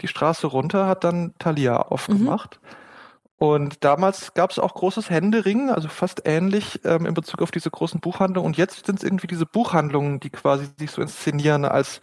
die 0.00 0.08
Straße 0.08 0.46
runter 0.46 0.86
hat 0.86 1.04
dann 1.04 1.34
Thalia 1.38 1.76
aufgemacht. 1.76 2.60
Mhm. 2.62 2.68
Und 3.36 3.84
damals 3.84 4.32
gab 4.34 4.50
es 4.50 4.58
auch 4.58 4.74
großes 4.74 5.10
Händeringen, 5.10 5.68
also 5.68 5.88
fast 5.88 6.22
ähnlich 6.24 6.80
ähm, 6.84 7.04
in 7.04 7.14
Bezug 7.14 7.42
auf 7.42 7.50
diese 7.50 7.70
großen 7.70 8.00
Buchhandlungen. 8.00 8.46
Und 8.46 8.56
jetzt 8.56 8.86
sind 8.86 8.98
es 8.98 9.04
irgendwie 9.04 9.26
diese 9.26 9.44
Buchhandlungen, 9.44 10.20
die 10.20 10.30
quasi 10.30 10.66
sich 10.78 10.90
so 10.90 11.02
inszenieren 11.02 11.64
als 11.64 12.00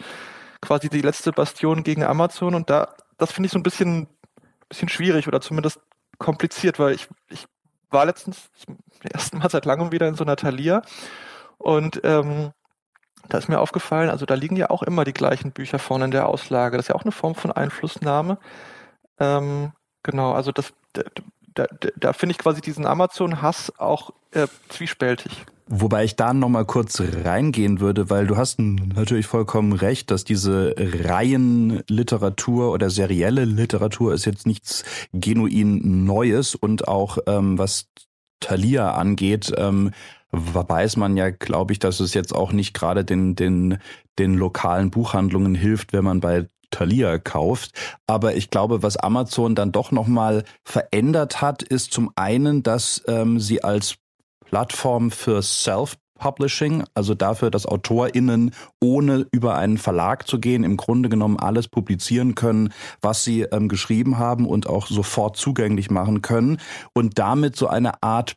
quasi 0.61 0.89
die 0.89 1.01
letzte 1.01 1.31
Bastion 1.31 1.83
gegen 1.83 2.03
Amazon. 2.03 2.53
Und 2.53 2.69
da, 2.69 2.93
das 3.17 3.31
finde 3.31 3.47
ich 3.47 3.53
so 3.53 3.59
ein 3.59 3.63
bisschen, 3.63 4.07
bisschen 4.69 4.89
schwierig 4.89 5.27
oder 5.27 5.41
zumindest 5.41 5.79
kompliziert, 6.19 6.79
weil 6.79 6.93
ich, 6.93 7.07
ich 7.29 7.47
war 7.89 8.05
letztens 8.05 8.49
zum 8.53 8.77
ersten 9.11 9.37
Mal 9.39 9.49
seit 9.49 9.65
langem 9.65 9.91
wieder 9.91 10.07
in 10.07 10.15
so 10.15 10.23
einer 10.23 10.35
Thalia 10.35 10.81
und 11.57 12.01
ähm, 12.03 12.51
da 13.29 13.37
ist 13.37 13.49
mir 13.49 13.59
aufgefallen, 13.59 14.09
also 14.09 14.25
da 14.25 14.33
liegen 14.35 14.55
ja 14.55 14.69
auch 14.69 14.83
immer 14.83 15.03
die 15.03 15.13
gleichen 15.13 15.51
Bücher 15.51 15.79
vorne 15.79 16.05
in 16.05 16.11
der 16.11 16.27
Auslage. 16.27 16.77
Das 16.77 16.85
ist 16.85 16.89
ja 16.89 16.95
auch 16.95 17.03
eine 17.03 17.11
Form 17.11 17.35
von 17.35 17.51
Einflussnahme. 17.51 18.37
Ähm, 19.19 19.71
genau, 20.03 20.33
also 20.33 20.51
das, 20.51 20.73
da, 20.93 21.03
da, 21.53 21.67
da 21.95 22.13
finde 22.13 22.31
ich 22.31 22.37
quasi 22.37 22.61
diesen 22.61 22.85
Amazon-Hass 22.85 23.73
auch 23.77 24.11
äh, 24.31 24.47
zwiespältig. 24.69 25.45
Wobei 25.73 26.03
ich 26.03 26.17
da 26.17 26.33
nochmal 26.33 26.65
kurz 26.65 27.01
reingehen 27.23 27.79
würde, 27.79 28.09
weil 28.09 28.27
du 28.27 28.35
hast 28.35 28.59
natürlich 28.59 29.25
vollkommen 29.25 29.71
recht, 29.71 30.11
dass 30.11 30.25
diese 30.25 30.75
Reihenliteratur 30.77 32.73
oder 32.73 32.89
serielle 32.89 33.45
Literatur 33.45 34.13
ist 34.13 34.25
jetzt 34.25 34.45
nichts 34.45 34.83
genuin 35.13 36.03
Neues 36.03 36.55
und 36.55 36.89
auch 36.89 37.19
ähm, 37.25 37.57
was 37.57 37.87
Thalia 38.41 38.91
angeht, 38.91 39.53
ähm, 39.55 39.91
weiß 40.31 40.97
man 40.97 41.17
ja, 41.17 41.29
glaube 41.29 41.73
ich, 41.73 41.79
dass 41.79 41.99
es 41.99 42.13
jetzt 42.13 42.33
auch 42.33 42.51
nicht 42.51 42.73
gerade 42.73 43.03
den, 43.03 43.35
den, 43.35 43.77
den 44.17 44.35
lokalen 44.35 44.89
Buchhandlungen 44.91 45.55
hilft, 45.55 45.93
wenn 45.93 46.03
man 46.03 46.19
bei 46.19 46.47
Thalia 46.71 47.17
kauft. 47.17 47.71
Aber 48.07 48.35
ich 48.35 48.49
glaube, 48.49 48.81
was 48.81 48.97
Amazon 48.97 49.55
dann 49.55 49.71
doch 49.71 49.91
nochmal 49.91 50.43
verändert 50.63 51.41
hat, 51.41 51.63
ist 51.63 51.91
zum 51.91 52.11
einen, 52.15 52.63
dass 52.63 53.03
ähm, 53.07 53.39
sie 53.39 53.63
als 53.63 53.95
Plattform 54.45 55.11
für 55.11 55.41
Self 55.41 55.97
Publishing, 56.21 56.83
also 56.93 57.15
dafür, 57.15 57.49
dass 57.49 57.65
AutorInnen 57.65 58.51
ohne 58.79 59.25
über 59.31 59.55
einen 59.55 59.79
Verlag 59.79 60.27
zu 60.27 60.39
gehen, 60.39 60.63
im 60.63 60.77
Grunde 60.77 61.09
genommen 61.09 61.39
alles 61.39 61.67
publizieren 61.67 62.35
können, 62.35 62.71
was 63.01 63.23
sie 63.23 63.41
ähm, 63.41 63.67
geschrieben 63.67 64.19
haben 64.19 64.45
und 64.45 64.67
auch 64.67 64.85
sofort 64.85 65.35
zugänglich 65.35 65.89
machen 65.89 66.21
können 66.21 66.59
und 66.93 67.17
damit 67.17 67.55
so 67.55 67.67
eine 67.67 68.03
Art 68.03 68.35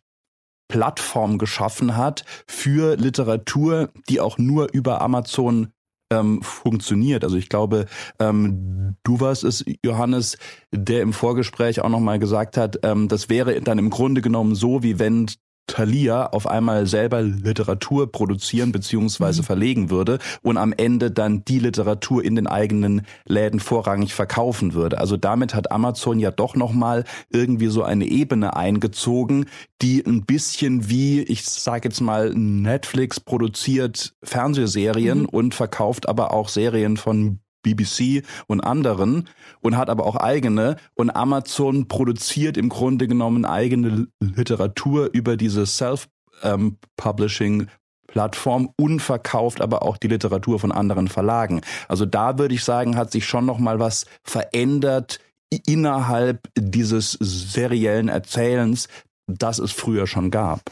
Plattform 0.68 1.38
geschaffen 1.38 1.96
hat 1.96 2.24
für 2.46 2.96
Literatur, 2.96 3.90
die 4.08 4.20
auch 4.20 4.38
nur 4.38 4.72
über 4.72 5.00
Amazon 5.00 5.68
ähm, 6.10 6.42
funktioniert. 6.42 7.24
Also 7.24 7.36
ich 7.36 7.48
glaube, 7.48 7.86
ähm, 8.18 8.96
du 9.02 9.20
warst 9.20 9.44
es, 9.44 9.64
Johannes, 9.84 10.38
der 10.72 11.02
im 11.02 11.12
Vorgespräch 11.12 11.80
auch 11.80 11.88
nochmal 11.88 12.18
gesagt 12.18 12.56
hat, 12.56 12.78
ähm, 12.82 13.08
das 13.08 13.28
wäre 13.28 13.60
dann 13.60 13.78
im 13.78 13.90
Grunde 13.90 14.20
genommen 14.20 14.54
so, 14.54 14.82
wie 14.82 14.98
wenn 14.98 15.30
Thalia 15.66 16.26
auf 16.26 16.46
einmal 16.46 16.86
selber 16.86 17.22
Literatur 17.22 18.10
produzieren 18.10 18.72
beziehungsweise 18.72 19.42
mhm. 19.42 19.46
verlegen 19.46 19.90
würde 19.90 20.18
und 20.42 20.56
am 20.56 20.72
Ende 20.76 21.10
dann 21.10 21.44
die 21.44 21.58
Literatur 21.58 22.24
in 22.24 22.36
den 22.36 22.46
eigenen 22.46 23.02
Läden 23.26 23.60
vorrangig 23.60 24.14
verkaufen 24.14 24.74
würde. 24.74 24.98
Also 24.98 25.16
damit 25.16 25.54
hat 25.54 25.70
Amazon 25.70 26.18
ja 26.18 26.30
doch 26.30 26.54
nochmal 26.54 27.04
irgendwie 27.30 27.68
so 27.68 27.82
eine 27.82 28.06
Ebene 28.06 28.56
eingezogen, 28.56 29.46
die 29.82 30.04
ein 30.04 30.24
bisschen 30.24 30.88
wie, 30.88 31.22
ich 31.22 31.44
sage 31.44 31.88
jetzt 31.88 32.00
mal, 32.00 32.32
Netflix 32.34 33.20
produziert 33.20 34.14
Fernsehserien 34.22 35.20
mhm. 35.20 35.28
und 35.28 35.54
verkauft 35.54 36.08
aber 36.08 36.32
auch 36.32 36.48
Serien 36.48 36.96
von 36.96 37.40
BBC 37.64 38.22
und 38.46 38.60
anderen 38.60 39.28
und 39.60 39.76
hat 39.76 39.90
aber 39.90 40.06
auch 40.06 40.14
eigene 40.14 40.76
und 40.94 41.10
Amazon 41.10 41.88
produziert 41.88 42.56
im 42.56 42.68
Grunde 42.68 43.08
genommen 43.08 43.44
eigene 43.44 44.06
Literatur 44.20 45.10
über 45.12 45.36
diese 45.36 45.66
Self-Publishing 45.66 47.66
Plattform 48.06 48.70
und 48.76 49.00
verkauft 49.00 49.60
aber 49.60 49.82
auch 49.82 49.96
die 49.96 50.06
Literatur 50.06 50.60
von 50.60 50.70
anderen 50.70 51.08
Verlagen. 51.08 51.62
Also 51.88 52.06
da 52.06 52.38
würde 52.38 52.54
ich 52.54 52.62
sagen, 52.62 52.96
hat 52.96 53.10
sich 53.10 53.26
schon 53.26 53.44
noch 53.44 53.58
mal 53.58 53.80
was 53.80 54.06
verändert 54.22 55.18
innerhalb 55.66 56.48
dieses 56.56 57.18
seriellen 57.20 58.08
Erzählens, 58.08 58.86
das 59.26 59.58
es 59.58 59.72
früher 59.72 60.06
schon 60.06 60.30
gab. 60.30 60.70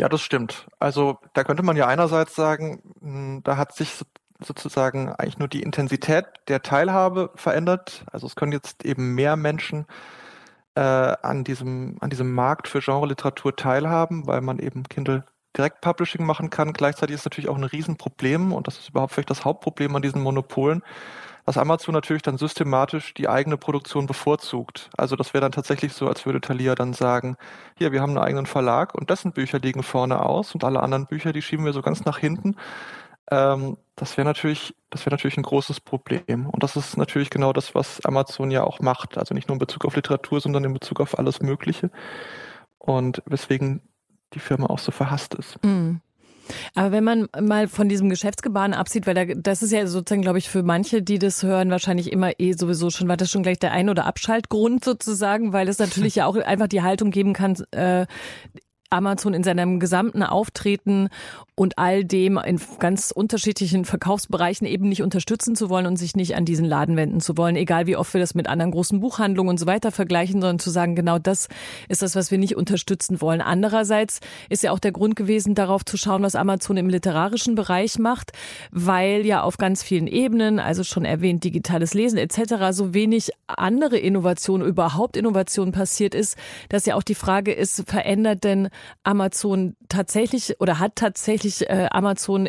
Ja, 0.00 0.08
das 0.08 0.20
stimmt. 0.20 0.66
Also 0.78 1.18
da 1.34 1.44
könnte 1.44 1.62
man 1.62 1.76
ja 1.76 1.86
einerseits 1.86 2.34
sagen, 2.34 2.82
hm, 3.00 3.42
da 3.44 3.56
hat 3.56 3.74
sich 3.74 3.92
sozusagen 4.42 5.12
eigentlich 5.12 5.38
nur 5.38 5.48
die 5.48 5.62
Intensität 5.62 6.26
der 6.48 6.62
Teilhabe 6.62 7.30
verändert. 7.34 8.04
Also 8.10 8.26
es 8.26 8.36
können 8.36 8.52
jetzt 8.52 8.84
eben 8.84 9.14
mehr 9.14 9.36
Menschen 9.36 9.86
äh, 10.74 10.80
an, 10.80 11.44
diesem, 11.44 11.96
an 12.00 12.10
diesem 12.10 12.32
Markt 12.32 12.68
für 12.68 12.80
Genre-Literatur 12.80 13.56
teilhaben, 13.56 14.26
weil 14.26 14.40
man 14.40 14.58
eben 14.58 14.84
Kindle 14.84 15.24
Direct 15.56 15.80
Publishing 15.80 16.24
machen 16.24 16.50
kann. 16.50 16.72
Gleichzeitig 16.72 17.16
ist 17.16 17.24
natürlich 17.24 17.50
auch 17.50 17.56
ein 17.56 17.64
Riesenproblem 17.64 18.52
und 18.52 18.66
das 18.66 18.78
ist 18.78 18.90
überhaupt 18.90 19.12
vielleicht 19.12 19.30
das 19.30 19.44
Hauptproblem 19.44 19.96
an 19.96 20.02
diesen 20.02 20.22
Monopolen, 20.22 20.82
dass 21.44 21.58
Amazon 21.58 21.92
natürlich 21.92 22.22
dann 22.22 22.38
systematisch 22.38 23.14
die 23.14 23.28
eigene 23.28 23.56
Produktion 23.56 24.06
bevorzugt. 24.06 24.90
Also 24.96 25.16
das 25.16 25.34
wäre 25.34 25.42
dann 25.42 25.52
tatsächlich 25.52 25.92
so, 25.92 26.06
als 26.06 26.24
würde 26.24 26.40
Thalia 26.40 26.76
dann 26.76 26.92
sagen, 26.92 27.36
hier, 27.76 27.90
wir 27.90 28.00
haben 28.00 28.10
einen 28.10 28.24
eigenen 28.24 28.46
Verlag 28.46 28.94
und 28.94 29.10
dessen 29.10 29.32
Bücher 29.32 29.58
liegen 29.58 29.82
vorne 29.82 30.24
aus 30.24 30.54
und 30.54 30.62
alle 30.62 30.80
anderen 30.80 31.06
Bücher, 31.06 31.32
die 31.32 31.42
schieben 31.42 31.64
wir 31.64 31.72
so 31.72 31.82
ganz 31.82 32.04
nach 32.04 32.18
hinten. 32.18 32.54
Ähm, 33.30 33.76
das 33.96 34.16
wäre 34.16 34.26
natürlich, 34.26 34.74
das 34.90 35.04
wäre 35.04 35.14
natürlich 35.14 35.36
ein 35.36 35.42
großes 35.42 35.80
Problem. 35.80 36.46
Und 36.46 36.62
das 36.62 36.76
ist 36.76 36.96
natürlich 36.96 37.30
genau 37.30 37.52
das, 37.52 37.74
was 37.74 38.04
Amazon 38.04 38.50
ja 38.50 38.64
auch 38.64 38.80
macht. 38.80 39.18
Also 39.18 39.34
nicht 39.34 39.48
nur 39.48 39.56
in 39.56 39.60
Bezug 39.60 39.84
auf 39.84 39.96
Literatur, 39.96 40.40
sondern 40.40 40.64
in 40.64 40.72
Bezug 40.72 41.00
auf 41.00 41.18
alles 41.18 41.40
Mögliche. 41.40 41.90
Und 42.78 43.22
weswegen 43.26 43.82
die 44.32 44.38
Firma 44.38 44.66
auch 44.66 44.78
so 44.78 44.92
verhasst 44.92 45.34
ist. 45.34 45.62
Mhm. 45.64 46.00
Aber 46.74 46.92
wenn 46.92 47.04
man 47.04 47.28
mal 47.40 47.68
von 47.68 47.88
diesem 47.88 48.08
Geschäftsgebaren 48.08 48.74
absieht, 48.74 49.06
weil 49.06 49.14
da, 49.14 49.24
das 49.24 49.62
ist 49.62 49.70
ja 49.70 49.86
sozusagen, 49.86 50.22
glaube 50.22 50.38
ich, 50.38 50.48
für 50.48 50.62
manche, 50.62 51.02
die 51.02 51.18
das 51.18 51.42
hören, 51.42 51.70
wahrscheinlich 51.70 52.12
immer 52.12 52.32
eh 52.38 52.52
sowieso 52.52 52.90
schon, 52.90 53.06
war 53.06 53.16
das 53.16 53.30
schon 53.30 53.42
gleich 53.42 53.58
der 53.58 53.72
Ein- 53.72 53.88
oder 53.88 54.06
Abschaltgrund 54.06 54.84
sozusagen, 54.84 55.52
weil 55.52 55.68
es 55.68 55.78
natürlich 55.78 56.14
ja 56.16 56.26
auch 56.26 56.36
einfach 56.36 56.68
die 56.68 56.82
Haltung 56.82 57.10
geben 57.10 57.32
kann, 57.32 57.54
äh, 57.70 58.06
Amazon 58.90 59.34
in 59.34 59.44
seinem 59.44 59.78
gesamten 59.78 60.22
Auftreten 60.22 61.08
und 61.54 61.78
all 61.78 62.04
dem 62.04 62.38
in 62.38 62.60
ganz 62.78 63.12
unterschiedlichen 63.12 63.84
Verkaufsbereichen 63.84 64.66
eben 64.66 64.88
nicht 64.88 65.02
unterstützen 65.02 65.54
zu 65.54 65.68
wollen 65.68 65.86
und 65.86 65.96
sich 65.96 66.16
nicht 66.16 66.34
an 66.34 66.44
diesen 66.44 66.64
Laden 66.64 66.96
wenden 66.96 67.20
zu 67.20 67.36
wollen, 67.36 67.54
egal 67.54 67.86
wie 67.86 67.96
oft 67.96 68.14
wir 68.14 68.20
das 68.20 68.34
mit 68.34 68.48
anderen 68.48 68.72
großen 68.72 68.98
Buchhandlungen 68.98 69.50
und 69.50 69.60
so 69.60 69.66
weiter 69.66 69.92
vergleichen, 69.92 70.40
sondern 70.40 70.58
zu 70.58 70.70
sagen, 70.70 70.96
genau 70.96 71.18
das 71.18 71.48
ist 71.88 72.02
das, 72.02 72.16
was 72.16 72.30
wir 72.30 72.38
nicht 72.38 72.56
unterstützen 72.56 73.20
wollen. 73.20 73.42
Andererseits 73.42 74.20
ist 74.48 74.62
ja 74.62 74.72
auch 74.72 74.78
der 74.78 74.92
Grund 74.92 75.16
gewesen, 75.16 75.54
darauf 75.54 75.84
zu 75.84 75.96
schauen, 75.96 76.22
was 76.22 76.34
Amazon 76.34 76.76
im 76.76 76.88
literarischen 76.88 77.54
Bereich 77.54 77.98
macht, 77.98 78.32
weil 78.72 79.24
ja 79.24 79.42
auf 79.42 79.58
ganz 79.58 79.82
vielen 79.82 80.06
Ebenen, 80.06 80.58
also 80.58 80.82
schon 80.82 81.04
erwähnt, 81.04 81.44
digitales 81.44 81.94
Lesen 81.94 82.18
etc., 82.18 82.70
so 82.70 82.94
wenig 82.94 83.30
andere 83.46 83.98
Innovation, 83.98 84.62
überhaupt 84.62 85.16
Innovation 85.16 85.72
passiert 85.72 86.14
ist, 86.14 86.36
dass 86.70 86.86
ja 86.86 86.96
auch 86.96 87.02
die 87.02 87.14
Frage 87.14 87.52
ist, 87.52 87.84
verändert 87.86 88.44
denn 88.44 88.70
Amazon 89.02 89.76
tatsächlich 89.88 90.60
oder 90.60 90.78
hat 90.78 90.96
tatsächlich 90.96 91.68
äh, 91.68 91.88
Amazon 91.90 92.48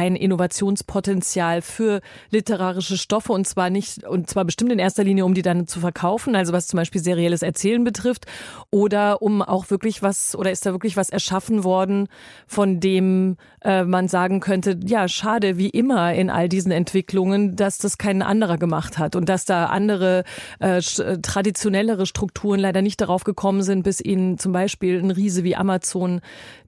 ein 0.00 0.16
Innovationspotenzial 0.16 1.60
für 1.60 2.00
literarische 2.30 2.96
Stoffe 2.96 3.32
und 3.32 3.46
zwar 3.46 3.68
nicht, 3.68 4.04
und 4.04 4.30
zwar 4.30 4.46
bestimmt 4.46 4.72
in 4.72 4.78
erster 4.78 5.04
Linie, 5.04 5.26
um 5.26 5.34
die 5.34 5.42
dann 5.42 5.66
zu 5.66 5.80
verkaufen, 5.80 6.34
also 6.34 6.54
was 6.54 6.68
zum 6.68 6.78
Beispiel 6.78 7.02
serielles 7.02 7.42
Erzählen 7.42 7.84
betrifft, 7.84 8.24
oder 8.70 9.20
um 9.20 9.42
auch 9.42 9.68
wirklich 9.70 10.02
was, 10.02 10.34
oder 10.34 10.50
ist 10.50 10.64
da 10.64 10.72
wirklich 10.72 10.96
was 10.96 11.10
erschaffen 11.10 11.64
worden, 11.64 12.08
von 12.46 12.80
dem 12.80 13.36
äh, 13.62 13.84
man 13.84 14.08
sagen 14.08 14.40
könnte, 14.40 14.78
ja, 14.86 15.06
schade, 15.06 15.58
wie 15.58 15.68
immer 15.68 16.14
in 16.14 16.30
all 16.30 16.48
diesen 16.48 16.72
Entwicklungen, 16.72 17.56
dass 17.56 17.76
das 17.76 17.98
kein 17.98 18.22
anderer 18.22 18.56
gemacht 18.56 18.96
hat 18.96 19.16
und 19.16 19.28
dass 19.28 19.44
da 19.44 19.66
andere 19.66 20.24
äh, 20.60 20.80
traditionellere 20.80 22.06
Strukturen 22.06 22.58
leider 22.58 22.80
nicht 22.80 23.02
darauf 23.02 23.24
gekommen 23.24 23.62
sind, 23.62 23.82
bis 23.82 24.00
ihnen 24.00 24.38
zum 24.38 24.52
Beispiel 24.52 24.98
ein 24.98 25.10
Riese 25.10 25.44
wie 25.44 25.56
Amazon 25.56 26.22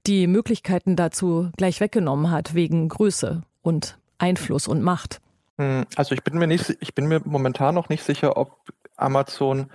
die 0.05 0.27
Möglichkeiten 0.27 0.95
dazu 0.95 1.49
gleich 1.57 1.79
weggenommen 1.79 2.29
hat, 2.29 2.53
wegen 2.53 2.89
Größe 2.89 3.22
und 3.61 3.97
Einfluss 4.17 4.67
und 4.67 4.81
Macht. 4.81 5.21
Hm, 5.57 5.85
also 5.95 6.15
ich 6.15 6.23
bin 6.23 6.37
mir 6.37 6.47
nicht, 6.47 6.77
ich 6.79 6.95
bin 6.95 7.07
mir 7.07 7.21
momentan 7.23 7.75
noch 7.75 7.89
nicht 7.89 8.03
sicher, 8.03 8.37
ob 8.37 8.57
Amazon 8.95 9.69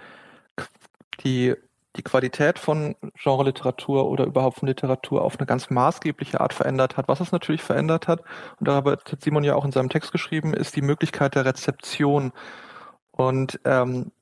die, 1.25 1.55
die 1.97 2.03
Qualität 2.03 2.59
von 2.59 2.95
Genre-Literatur 3.15 4.09
oder 4.09 4.25
überhaupt 4.25 4.59
von 4.59 4.69
Literatur 4.69 5.23
auf 5.23 5.39
eine 5.39 5.47
ganz 5.47 5.71
maßgebliche 5.71 6.41
Art 6.41 6.55
verändert 6.55 6.97
hat. 6.97 7.09
Was 7.09 7.21
es 7.21 7.33
natürlich 7.33 7.63
verändert 7.63 8.09
hat, 8.09 8.21
und 8.59 8.69
darüber 8.69 8.93
hat 8.93 9.17
Simon 9.21 9.45
ja 9.45 9.55
auch 9.55 9.65
in 9.65 9.73
seinem 9.73 9.89
Text 9.89 10.13
geschrieben, 10.13 10.55
ist 10.55 10.77
die 10.77 10.83
Möglichkeit 10.83 11.35
der 11.35 11.45
Rezeption. 11.45 12.33
Und 13.11 13.59
ähm, 13.65 14.13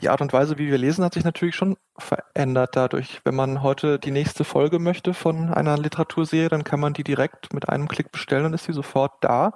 die 0.00 0.08
Art 0.08 0.20
und 0.20 0.32
Weise, 0.32 0.58
wie 0.58 0.70
wir 0.70 0.78
lesen, 0.78 1.04
hat 1.04 1.14
sich 1.14 1.24
natürlich 1.24 1.54
schon 1.54 1.76
verändert 1.98 2.74
dadurch. 2.74 3.20
Wenn 3.24 3.34
man 3.34 3.62
heute 3.62 3.98
die 3.98 4.10
nächste 4.10 4.44
Folge 4.44 4.78
möchte 4.78 5.14
von 5.14 5.52
einer 5.52 5.76
Literaturserie, 5.78 6.48
dann 6.48 6.64
kann 6.64 6.80
man 6.80 6.92
die 6.92 7.04
direkt 7.04 7.52
mit 7.52 7.68
einem 7.68 7.88
Klick 7.88 8.12
bestellen 8.12 8.46
und 8.46 8.54
ist 8.54 8.64
sie 8.64 8.72
sofort 8.72 9.12
da. 9.20 9.52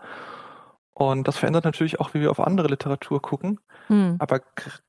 Und 0.93 1.27
das 1.27 1.39
verändert 1.39 1.65
natürlich 1.65 1.99
auch, 2.01 2.15
wie 2.15 2.21
wir 2.21 2.31
auf 2.31 2.39
andere 2.39 2.69
Literatur 2.69 3.21
gucken. 3.21 3.59
Hm. 3.89 4.17
Aber 4.21 4.41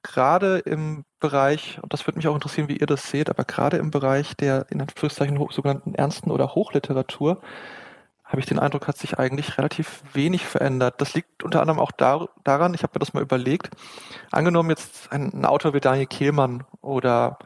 gerade 0.03 0.59
im 0.59 1.03
Bereich, 1.19 1.79
und 1.81 1.91
das 1.91 2.05
würde 2.05 2.17
mich 2.17 2.27
auch 2.27 2.35
interessieren, 2.35 2.69
wie 2.69 2.77
ihr 2.77 2.85
das 2.85 3.09
seht, 3.09 3.29
aber 3.29 3.43
gerade 3.43 3.77
im 3.77 3.89
Bereich 3.89 4.35
der 4.35 4.67
in 4.69 4.81
Anführungszeichen 4.81 5.43
sogenannten 5.49 5.95
ernsten 5.95 6.29
oder 6.29 6.53
Hochliteratur, 6.53 7.41
habe 8.25 8.39
ich 8.39 8.47
den 8.47 8.59
Eindruck, 8.59 8.87
hat 8.87 8.97
sich 8.97 9.19
eigentlich 9.19 9.57
relativ 9.57 10.01
wenig 10.13 10.45
verändert. 10.45 10.99
Das 10.99 11.13
liegt 11.13 11.43
unter 11.43 11.61
anderem 11.61 11.79
auch 11.79 11.91
dar 11.91 12.29
daran, 12.43 12.73
ich 12.73 12.83
habe 12.83 12.91
mir 12.95 12.99
das 12.99 13.13
mal 13.13 13.21
überlegt, 13.21 13.75
angenommen 14.31 14.69
jetzt 14.71 15.11
ein, 15.11 15.31
ein 15.33 15.45
Autor 15.45 15.73
wie 15.73 15.79
Daniel 15.79 16.07
Kehlmann 16.07 16.63
oder 16.81 17.37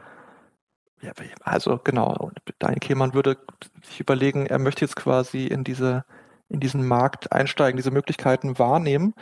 ja, 1.02 1.12
also 1.42 1.78
genau, 1.82 2.30
Daniel 2.58 2.80
Kehlmann 2.80 3.14
würde 3.14 3.38
sich 3.82 4.00
überlegen, 4.00 4.46
er 4.46 4.58
möchte 4.58 4.84
jetzt 4.84 4.96
quasi 4.96 5.46
in 5.46 5.64
diese 5.64 6.04
in 6.48 6.60
diesen 6.60 6.86
Markt 6.86 7.32
einsteigen, 7.32 7.76
diese 7.76 7.92
Möglichkeiten 7.92 8.58
wahrnehmen 8.58 9.14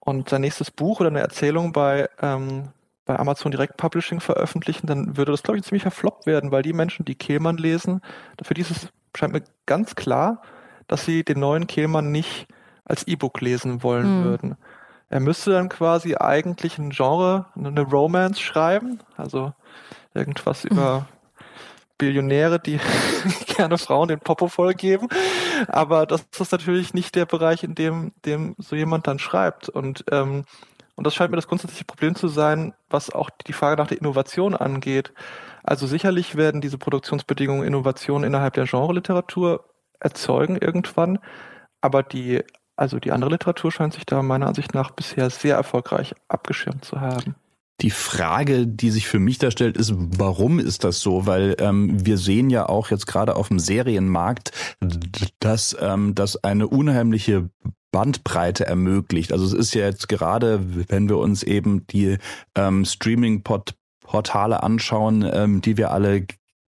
und 0.00 0.28
sein 0.28 0.40
nächstes 0.40 0.70
Buch 0.70 1.00
oder 1.00 1.10
eine 1.10 1.20
Erzählung 1.20 1.72
bei 1.72 2.08
ähm, 2.20 2.72
bei 3.04 3.18
Amazon 3.18 3.52
Direct 3.52 3.76
Publishing 3.76 4.20
veröffentlichen, 4.20 4.86
dann 4.86 5.18
würde 5.18 5.32
das, 5.32 5.42
glaube 5.42 5.58
ich, 5.58 5.62
ein 5.62 5.68
ziemlicher 5.68 5.90
Flop 5.90 6.24
werden, 6.24 6.50
weil 6.50 6.62
die 6.62 6.72
Menschen, 6.72 7.04
die 7.04 7.14
Kehlmann 7.14 7.58
lesen, 7.58 8.00
für 8.42 8.54
dieses 8.54 8.88
scheint 9.14 9.34
mir 9.34 9.42
ganz 9.66 9.94
klar, 9.94 10.40
dass 10.86 11.04
sie 11.04 11.24
den 11.24 11.40
neuen 11.40 11.66
Kehlmann 11.66 12.12
nicht 12.12 12.46
als 12.84 13.06
E-Book 13.06 13.40
lesen 13.40 13.82
wollen 13.82 14.20
mhm. 14.20 14.24
würden. 14.24 14.56
Er 15.08 15.20
müsste 15.20 15.52
dann 15.52 15.68
quasi 15.68 16.16
eigentlich 16.16 16.78
ein 16.78 16.90
Genre, 16.90 17.46
eine 17.56 17.82
Romance 17.82 18.40
schreiben, 18.40 19.00
also 19.16 19.52
irgendwas 20.14 20.64
mhm. 20.64 20.70
über 20.70 21.06
Billionäre, 21.98 22.58
die 22.58 22.80
gerne 23.56 23.78
Frauen 23.78 24.08
den 24.08 24.18
Popo 24.18 24.48
vollgeben. 24.48 25.08
Aber 25.68 26.06
das 26.06 26.26
ist 26.38 26.52
natürlich 26.52 26.94
nicht 26.94 27.14
der 27.14 27.26
Bereich, 27.26 27.62
in 27.62 27.74
dem, 27.74 28.12
dem 28.24 28.54
so 28.58 28.76
jemand 28.76 29.06
dann 29.06 29.18
schreibt. 29.18 29.68
Und, 29.68 30.04
ähm, 30.10 30.44
und 30.96 31.06
das 31.06 31.14
scheint 31.14 31.30
mir 31.30 31.36
das 31.36 31.48
grundsätzliche 31.48 31.84
Problem 31.84 32.14
zu 32.14 32.28
sein, 32.28 32.74
was 32.90 33.10
auch 33.10 33.30
die 33.46 33.52
Frage 33.52 33.80
nach 33.80 33.88
der 33.88 33.98
Innovation 33.98 34.54
angeht. 34.54 35.12
Also 35.62 35.86
sicherlich 35.86 36.36
werden 36.36 36.60
diese 36.60 36.78
Produktionsbedingungen 36.78 37.66
Innovationen 37.66 38.24
innerhalb 38.26 38.54
der 38.54 38.66
Genre-Literatur 38.66 39.64
erzeugen 40.04 40.56
irgendwann. 40.56 41.18
Aber 41.80 42.02
die, 42.02 42.42
also 42.76 42.98
die 43.00 43.10
andere 43.10 43.32
Literatur 43.32 43.72
scheint 43.72 43.94
sich 43.94 44.06
da 44.06 44.22
meiner 44.22 44.46
Ansicht 44.46 44.74
nach 44.74 44.90
bisher 44.90 45.30
sehr 45.30 45.56
erfolgreich 45.56 46.14
abgeschirmt 46.28 46.84
zu 46.84 47.00
haben. 47.00 47.34
Die 47.80 47.90
Frage, 47.90 48.68
die 48.68 48.90
sich 48.90 49.08
für 49.08 49.18
mich 49.18 49.38
da 49.38 49.50
stellt, 49.50 49.76
ist, 49.76 49.92
warum 49.96 50.60
ist 50.60 50.84
das 50.84 51.00
so? 51.00 51.26
Weil 51.26 51.56
ähm, 51.58 52.06
wir 52.06 52.18
sehen 52.18 52.48
ja 52.48 52.68
auch 52.68 52.90
jetzt 52.90 53.06
gerade 53.06 53.34
auf 53.34 53.48
dem 53.48 53.58
Serienmarkt, 53.58 54.52
dass 55.40 55.76
ähm, 55.80 56.14
das 56.14 56.42
eine 56.44 56.68
unheimliche 56.68 57.50
Bandbreite 57.90 58.66
ermöglicht. 58.66 59.32
Also 59.32 59.44
es 59.44 59.52
ist 59.52 59.74
ja 59.74 59.86
jetzt 59.86 60.08
gerade, 60.08 60.88
wenn 60.88 61.08
wir 61.08 61.18
uns 61.18 61.42
eben 61.42 61.86
die 61.88 62.18
ähm, 62.54 62.84
Streaming-Portale 62.84 64.62
anschauen, 64.62 65.28
ähm, 65.32 65.60
die 65.60 65.76
wir 65.76 65.90
alle 65.90 66.26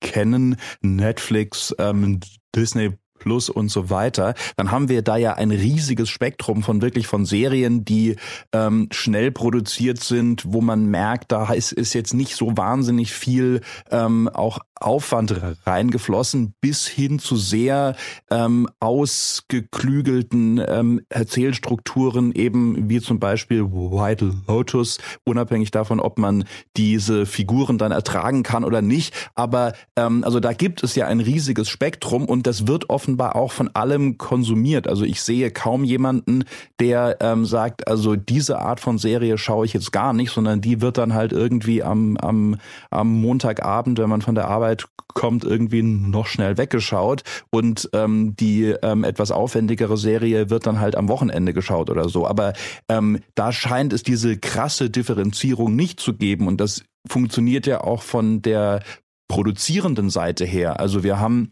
kennen, 0.02 0.58
Netflix, 0.82 1.74
ähm, 1.78 2.20
Disney 2.56 2.98
Plus 3.20 3.50
und 3.50 3.70
so 3.70 3.90
weiter, 3.90 4.34
dann 4.58 4.72
haben 4.72 4.90
wir 4.90 5.02
da 5.02 5.18
ja 5.18 5.34
ein 5.34 5.52
riesiges 5.52 6.10
Spektrum 6.10 6.64
von 6.64 6.82
wirklich 6.82 7.08
von 7.08 7.26
Serien, 7.26 7.86
die 7.86 8.16
ähm, 8.54 8.88
schnell 8.92 9.32
produziert 9.32 10.00
sind, 10.00 10.44
wo 10.48 10.62
man 10.62 10.86
merkt, 10.86 11.32
da 11.32 11.54
ist, 11.54 11.72
ist 11.72 11.94
jetzt 11.94 12.14
nicht 12.14 12.36
so 12.36 12.58
wahnsinnig 12.58 13.14
viel 13.14 13.62
ähm, 13.92 14.30
auch 14.30 14.60
Aufwand 14.82 15.36
reingeflossen, 15.66 16.54
bis 16.62 16.88
hin 16.88 17.20
zu 17.20 17.36
sehr 17.36 17.96
ähm, 18.30 18.68
ausgeklügelten 18.80 20.62
ähm, 20.68 21.02
Erzählstrukturen, 21.10 22.32
eben 22.34 22.90
wie 22.90 23.02
zum 23.02 23.20
Beispiel 23.20 23.66
White 23.72 24.34
Lotus, 24.48 25.00
unabhängig 25.24 25.72
davon, 25.72 26.00
ob 26.00 26.18
man 26.18 26.46
diese 26.78 27.26
Figuren 27.26 27.78
dann 27.78 27.92
ertragen 27.92 28.44
kann 28.44 28.64
oder 28.64 28.82
nicht. 28.82 29.14
Aber 29.36 29.74
ähm, 29.96 30.24
also 30.24 30.40
da 30.40 30.54
gibt 30.54 30.84
es 30.84 30.96
ja 30.96 31.08
ein 31.08 31.20
riesiges 31.20 31.70
Spektrum 31.70 32.26
und 32.26 32.48
das 32.48 32.68
wird 32.68 32.90
offenbar 32.90 33.36
auch 33.36 33.52
von 33.52 33.70
allem 33.76 34.18
konsumiert. 34.18 34.88
Also 34.88 35.06
ich 35.06 35.22
sehe 35.22 35.52
kaum 35.52 35.84
jemanden, 35.84 36.44
der 36.80 37.18
ähm, 37.22 37.46
sagt, 37.46 37.88
also 37.88 38.16
diese 38.16 38.60
Art 38.60 38.80
von 38.80 38.98
Serie 38.98 39.38
schaue 39.38 39.66
ich 39.66 39.74
jetzt 39.74 39.92
gar 39.92 40.14
nicht, 40.14 40.32
sondern 40.32 40.62
die 40.62 40.82
wird 40.82 40.98
dann 40.98 41.14
halt 41.14 41.32
irgendwie 41.32 41.84
am, 41.84 42.18
am, 42.18 42.58
am 42.90 43.22
Montagabend, 43.22 44.00
wenn 44.00 44.10
man 44.10 44.22
von 44.22 44.36
der 44.36 44.48
Arbeit 44.70 44.88
kommt, 45.08 45.44
irgendwie 45.44 45.82
noch 45.82 46.28
schnell 46.28 46.58
weggeschaut 46.58 47.24
und 47.50 47.90
ähm, 47.94 48.36
die 48.36 48.76
ähm, 48.84 49.04
etwas 49.04 49.32
aufwendigere 49.32 49.98
Serie 49.98 50.52
wird 50.52 50.68
dann 50.68 50.80
halt 50.80 50.96
am 50.96 51.10
Wochenende 51.10 51.54
geschaut 51.54 51.90
oder 51.90 52.10
so. 52.10 52.28
Aber 52.28 52.54
ähm, 52.88 53.20
da 53.34 53.52
scheint 53.52 53.92
es 53.92 54.04
diese 54.04 54.38
krasse 54.38 54.92
Differenzierung 54.92 55.76
nicht 55.76 56.00
zu 56.00 56.14
geben 56.14 56.48
und 56.48 56.62
das 56.62 56.84
funktioniert 57.08 57.66
ja 57.66 57.82
auch 57.82 58.04
von 58.04 58.44
der 58.44 58.84
produzierenden 59.28 60.12
Seite 60.12 60.46
her. 60.46 60.80
Also 60.80 61.04
wir 61.04 61.20
haben 61.20 61.52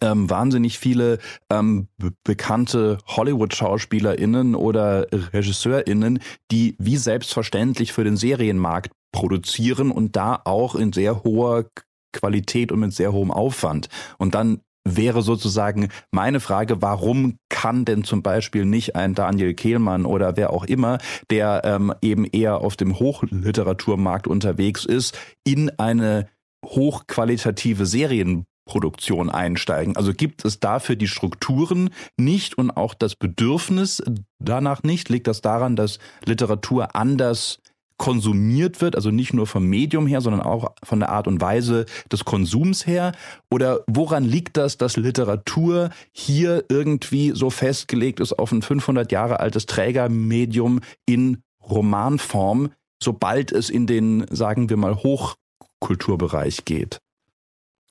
ähm, 0.00 0.28
wahnsinnig 0.28 0.78
viele 0.78 1.18
ähm, 1.50 1.88
bekannte 2.24 2.98
Hollywood-SchauspielerInnen 3.06 4.54
oder 4.54 5.06
RegisseurInnen, 5.10 6.20
die 6.50 6.76
wie 6.78 6.98
selbstverständlich 6.98 7.92
für 7.92 8.04
den 8.04 8.16
Serienmarkt 8.16 8.92
produzieren 9.12 9.90
und 9.90 10.16
da 10.16 10.40
auch 10.44 10.74
in 10.74 10.92
sehr 10.92 11.22
hoher 11.24 11.66
Qualität 12.12 12.72
und 12.72 12.80
mit 12.80 12.92
sehr 12.92 13.12
hohem 13.12 13.30
Aufwand. 13.30 13.88
Und 14.18 14.34
dann 14.34 14.60
wäre 14.84 15.22
sozusagen 15.22 15.88
meine 16.10 16.40
Frage, 16.40 16.82
warum 16.82 17.38
kann 17.48 17.84
denn 17.84 18.04
zum 18.04 18.22
Beispiel 18.22 18.64
nicht 18.64 18.96
ein 18.96 19.14
Daniel 19.14 19.54
Kehlmann 19.54 20.06
oder 20.06 20.36
wer 20.36 20.52
auch 20.52 20.64
immer, 20.64 20.98
der 21.30 21.62
ähm, 21.64 21.94
eben 22.02 22.24
eher 22.24 22.58
auf 22.58 22.76
dem 22.76 22.98
Hochliteraturmarkt 22.98 24.26
unterwegs 24.26 24.84
ist, 24.84 25.16
in 25.44 25.70
eine 25.78 26.28
hochqualitative 26.64 27.86
Serien 27.86 28.44
Produktion 28.64 29.28
einsteigen. 29.28 29.96
Also 29.96 30.12
gibt 30.12 30.44
es 30.44 30.60
dafür 30.60 30.94
die 30.94 31.08
Strukturen 31.08 31.90
nicht 32.16 32.56
und 32.56 32.70
auch 32.70 32.94
das 32.94 33.16
Bedürfnis 33.16 34.02
danach 34.38 34.84
nicht? 34.84 35.08
Liegt 35.08 35.26
das 35.26 35.40
daran, 35.40 35.74
dass 35.74 35.98
Literatur 36.24 36.94
anders 36.94 37.58
konsumiert 37.96 38.80
wird, 38.80 38.96
also 38.96 39.10
nicht 39.10 39.32
nur 39.32 39.46
vom 39.46 39.66
Medium 39.66 40.06
her, 40.06 40.20
sondern 40.20 40.42
auch 40.42 40.72
von 40.82 41.00
der 41.00 41.10
Art 41.10 41.26
und 41.26 41.40
Weise 41.40 41.86
des 42.10 42.24
Konsums 42.24 42.86
her? 42.86 43.12
Oder 43.50 43.80
woran 43.86 44.24
liegt 44.24 44.56
das, 44.56 44.78
dass 44.78 44.96
Literatur 44.96 45.90
hier 46.12 46.64
irgendwie 46.68 47.32
so 47.34 47.50
festgelegt 47.50 48.20
ist 48.20 48.32
auf 48.32 48.52
ein 48.52 48.62
500 48.62 49.10
Jahre 49.12 49.40
altes 49.40 49.66
Trägermedium 49.66 50.80
in 51.06 51.42
Romanform, 51.62 52.70
sobald 53.02 53.52
es 53.52 53.70
in 53.70 53.86
den, 53.86 54.26
sagen 54.30 54.68
wir 54.68 54.76
mal, 54.76 54.96
Hochkulturbereich 54.96 56.64
geht? 56.64 56.98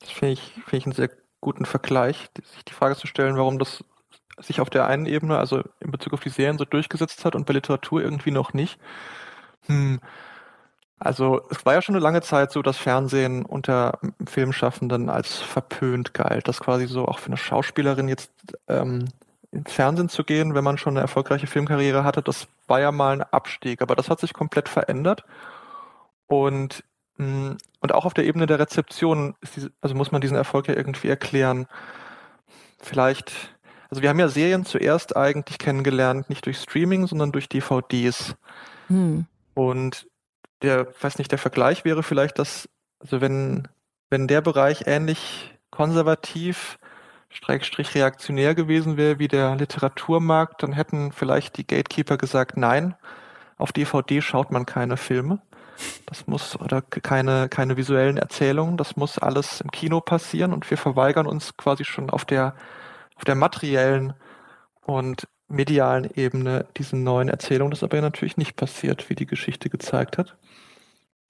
Das 0.00 0.10
finde 0.10 0.34
ich, 0.34 0.40
finde 0.40 0.76
ich 0.76 0.86
einen 0.86 0.94
sehr 0.94 1.10
guten 1.40 1.64
Vergleich, 1.64 2.28
sich 2.54 2.64
die 2.64 2.72
Frage 2.72 2.96
zu 2.96 3.06
stellen, 3.06 3.36
warum 3.36 3.58
das 3.58 3.84
sich 4.38 4.60
auf 4.60 4.70
der 4.70 4.86
einen 4.86 5.06
Ebene, 5.06 5.38
also 5.38 5.62
in 5.80 5.90
Bezug 5.90 6.12
auf 6.12 6.20
die 6.20 6.30
Serien, 6.30 6.58
so 6.58 6.64
durchgesetzt 6.64 7.24
hat 7.24 7.34
und 7.34 7.46
bei 7.46 7.52
Literatur 7.52 8.02
irgendwie 8.02 8.30
noch 8.30 8.54
nicht. 8.54 8.78
Hm. 9.66 10.00
Also 10.98 11.42
es 11.50 11.66
war 11.66 11.74
ja 11.74 11.82
schon 11.82 11.96
eine 11.96 12.02
lange 12.02 12.22
Zeit 12.22 12.52
so, 12.52 12.62
dass 12.62 12.76
Fernsehen 12.76 13.44
unter 13.44 13.98
Filmschaffenden 14.24 15.10
als 15.10 15.38
verpönt 15.38 16.14
galt. 16.14 16.46
Das 16.46 16.60
quasi 16.60 16.86
so 16.86 17.06
auch 17.06 17.18
für 17.18 17.26
eine 17.26 17.36
Schauspielerin 17.36 18.08
jetzt 18.08 18.30
ähm, 18.68 19.06
ins 19.50 19.72
Fernsehen 19.72 20.08
zu 20.08 20.22
gehen, 20.22 20.54
wenn 20.54 20.62
man 20.64 20.78
schon 20.78 20.92
eine 20.92 21.00
erfolgreiche 21.00 21.48
Filmkarriere 21.48 22.04
hatte, 22.04 22.22
das 22.22 22.46
war 22.68 22.80
ja 22.80 22.92
mal 22.92 23.14
ein 23.14 23.22
Abstieg. 23.22 23.82
Aber 23.82 23.96
das 23.96 24.10
hat 24.10 24.20
sich 24.20 24.32
komplett 24.32 24.68
verändert. 24.68 25.24
Und 26.28 26.84
Mm, 27.18 27.52
und 27.80 27.92
auch 27.92 28.04
auf 28.04 28.14
der 28.14 28.24
Ebene 28.24 28.46
der 28.46 28.58
Rezeption 28.58 29.34
diese, 29.54 29.70
also 29.80 29.94
muss 29.94 30.12
man 30.12 30.20
diesen 30.20 30.36
Erfolg 30.36 30.68
ja 30.68 30.74
irgendwie 30.74 31.08
erklären. 31.08 31.66
Vielleicht, 32.78 33.32
also 33.90 34.02
wir 34.02 34.08
haben 34.08 34.18
ja 34.18 34.28
Serien 34.28 34.64
zuerst 34.64 35.16
eigentlich 35.16 35.58
kennengelernt, 35.58 36.28
nicht 36.28 36.46
durch 36.46 36.58
Streaming, 36.58 37.06
sondern 37.06 37.32
durch 37.32 37.48
DVDs. 37.48 38.34
Hm. 38.88 39.26
Und 39.54 40.06
der, 40.62 40.88
weiß 41.00 41.18
nicht, 41.18 41.30
der 41.30 41.38
Vergleich 41.38 41.84
wäre 41.84 42.02
vielleicht, 42.02 42.38
dass, 42.38 42.68
also 43.00 43.20
wenn, 43.20 43.68
wenn 44.10 44.28
der 44.28 44.40
Bereich 44.40 44.84
ähnlich 44.86 45.54
konservativ, 45.70 46.78
Streckstrich 47.30 47.94
reaktionär 47.94 48.54
gewesen 48.54 48.96
wäre 48.96 49.18
wie 49.18 49.28
der 49.28 49.56
Literaturmarkt, 49.56 50.62
dann 50.62 50.72
hätten 50.72 51.12
vielleicht 51.12 51.56
die 51.56 51.66
Gatekeeper 51.66 52.18
gesagt, 52.18 52.56
nein, 52.56 52.94
auf 53.56 53.72
DVD 53.72 54.20
schaut 54.20 54.50
man 54.50 54.66
keine 54.66 54.96
Filme. 54.98 55.40
Das 56.06 56.26
muss, 56.26 56.60
oder 56.60 56.82
keine, 56.82 57.48
keine 57.48 57.76
visuellen 57.76 58.18
Erzählungen, 58.18 58.76
das 58.76 58.96
muss 58.96 59.18
alles 59.18 59.62
im 59.62 59.70
Kino 59.70 60.00
passieren 60.00 60.52
und 60.52 60.70
wir 60.70 60.76
verweigern 60.76 61.26
uns 61.26 61.56
quasi 61.56 61.84
schon 61.84 62.10
auf 62.10 62.26
der, 62.26 62.54
auf 63.16 63.24
der 63.24 63.34
materiellen 63.34 64.12
und 64.82 65.26
medialen 65.48 66.10
Ebene 66.14 66.66
diesen 66.76 67.04
neuen 67.04 67.28
Erzählungen. 67.28 67.70
Das 67.70 67.80
ist 67.80 67.84
aber 67.84 67.96
ja 67.96 68.02
natürlich 68.02 68.36
nicht 68.36 68.56
passiert, 68.56 69.08
wie 69.10 69.14
die 69.14 69.26
Geschichte 69.26 69.70
gezeigt 69.70 70.18
hat. 70.18 70.36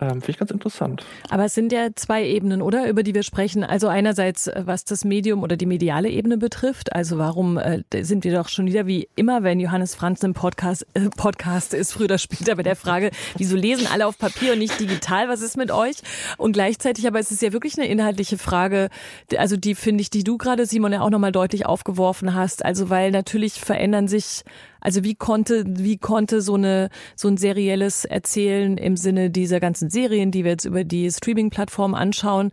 Ähm, 0.03 0.21
Finde 0.21 0.31
ich 0.31 0.39
ganz 0.39 0.51
interessant. 0.51 1.05
Aber 1.31 1.45
es 1.45 1.55
sind 1.55 1.71
ja 1.71 1.91
zwei 1.95 2.27
Ebenen, 2.27 2.61
oder? 2.61 2.89
Über 2.89 3.05
die 3.05 3.15
wir 3.15 3.23
sprechen. 3.23 3.63
Also 3.63 3.87
einerseits, 3.87 4.49
äh, 4.49 4.63
was 4.65 4.85
das 4.85 5.05
Medium 5.05 5.45
oder 5.45 5.57
die 5.57 5.67
mediale 5.67 6.09
Ebene 6.09 6.39
betrifft. 6.39 6.93
Also 6.93 7.19
warum 7.19 7.57
äh, 7.57 7.83
sind 8.01 8.25
wir 8.25 8.35
doch 8.35 8.49
schon 8.49 8.67
wieder 8.67 8.89
wie 8.89 9.09
immer, 9.15 9.45
wenn 9.45 9.61
Johannes 9.61 9.95
Franz 9.95 10.25
im 10.25 10.35
Podcast, 10.35 10.85
äh, 10.95 11.09
Podcast 11.17 11.73
ist, 11.73 11.93
früher 11.93 12.07
oder 12.07 12.19
später 12.19 12.57
bei 12.57 12.65
der 12.65 12.75
Frage, 12.75 13.13
wieso 13.37 13.55
lesen 13.55 13.87
alle 13.93 14.09
auf 14.09 14.19
Papier 14.19 14.55
und 14.55 14.59
nicht 14.59 14.81
digital? 14.81 15.29
Was 15.29 15.41
ist 15.41 15.57
mit 15.57 15.71
euch? 15.71 15.99
Und 16.37 16.53
gleichzeitig, 16.53 17.07
aber 17.07 17.21
es 17.21 17.31
ist 17.31 17.41
ja 17.41 17.53
wirklich 17.53 17.79
eine 17.79 17.87
inhaltliche 17.87 18.39
Frage, 18.39 18.89
also 19.37 19.57
die 19.57 19.77
finde 19.77 20.03
ich, 20.03 20.11
die 20.11 20.25
du 20.25 20.37
gerade, 20.37 20.67
Simon, 20.67 20.93
ja 20.93 21.03
auch 21.03 21.11
nochmal 21.11 21.33
deutlich 21.33 21.65
aufgeworfen 21.65 22.35
hast. 22.35 22.65
Also 22.65 22.91
weil 22.91 23.13
natürlich 23.13 23.61
verändern 23.61 24.09
sich 24.09 24.43
also 24.83 25.05
wie 25.05 25.15
konnte, 25.15 25.65
wie 25.67 25.97
konnte 25.97 26.43
so 26.43 26.55
eine, 26.55 26.91
so 27.17 27.29
ein 27.29 27.37
serielles 27.37 28.05
Erzählen 28.05 28.77
im 28.77 28.97
Sinne 28.97 29.31
dieser 29.31 29.61
ganzen 29.61 29.89
Serien, 29.89 30.33
die 30.33 30.45
wir 30.45 30.51
jetzt 30.51 30.65
über 30.65 30.85
die 30.85 31.11
Streaming-Plattform 31.11 31.95
anschauen, 31.95 32.51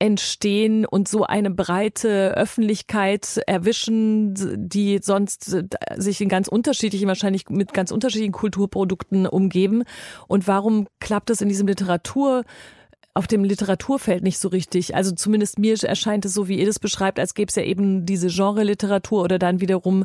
entstehen 0.00 0.86
und 0.86 1.08
so 1.08 1.24
eine 1.24 1.50
breite 1.50 2.34
Öffentlichkeit 2.36 3.40
erwischen, 3.46 4.34
die 4.68 4.98
sonst 5.02 5.54
sich 5.96 6.20
in 6.20 6.28
ganz 6.28 6.48
unterschiedlichen, 6.48 7.06
wahrscheinlich 7.06 7.48
mit 7.50 7.74
ganz 7.74 7.92
unterschiedlichen 7.92 8.32
Kulturprodukten 8.32 9.26
umgeben? 9.26 9.84
Und 10.26 10.48
warum 10.48 10.88
klappt 11.00 11.30
es 11.30 11.42
in 11.42 11.48
diesem 11.48 11.68
Literatur 11.68 12.44
auf 13.12 13.26
dem 13.26 13.42
Literaturfeld 13.42 14.22
nicht 14.22 14.38
so 14.38 14.48
richtig. 14.48 14.94
Also 14.94 15.12
zumindest 15.12 15.58
mir 15.58 15.76
erscheint 15.82 16.24
es 16.24 16.32
so, 16.32 16.46
wie 16.46 16.58
ihr 16.58 16.66
das 16.66 16.78
beschreibt, 16.78 17.18
als 17.18 17.34
gäbe 17.34 17.48
es 17.48 17.56
ja 17.56 17.64
eben 17.64 18.06
diese 18.06 18.28
Genre-Literatur 18.28 19.22
oder 19.22 19.38
dann 19.38 19.60
wiederum 19.60 20.04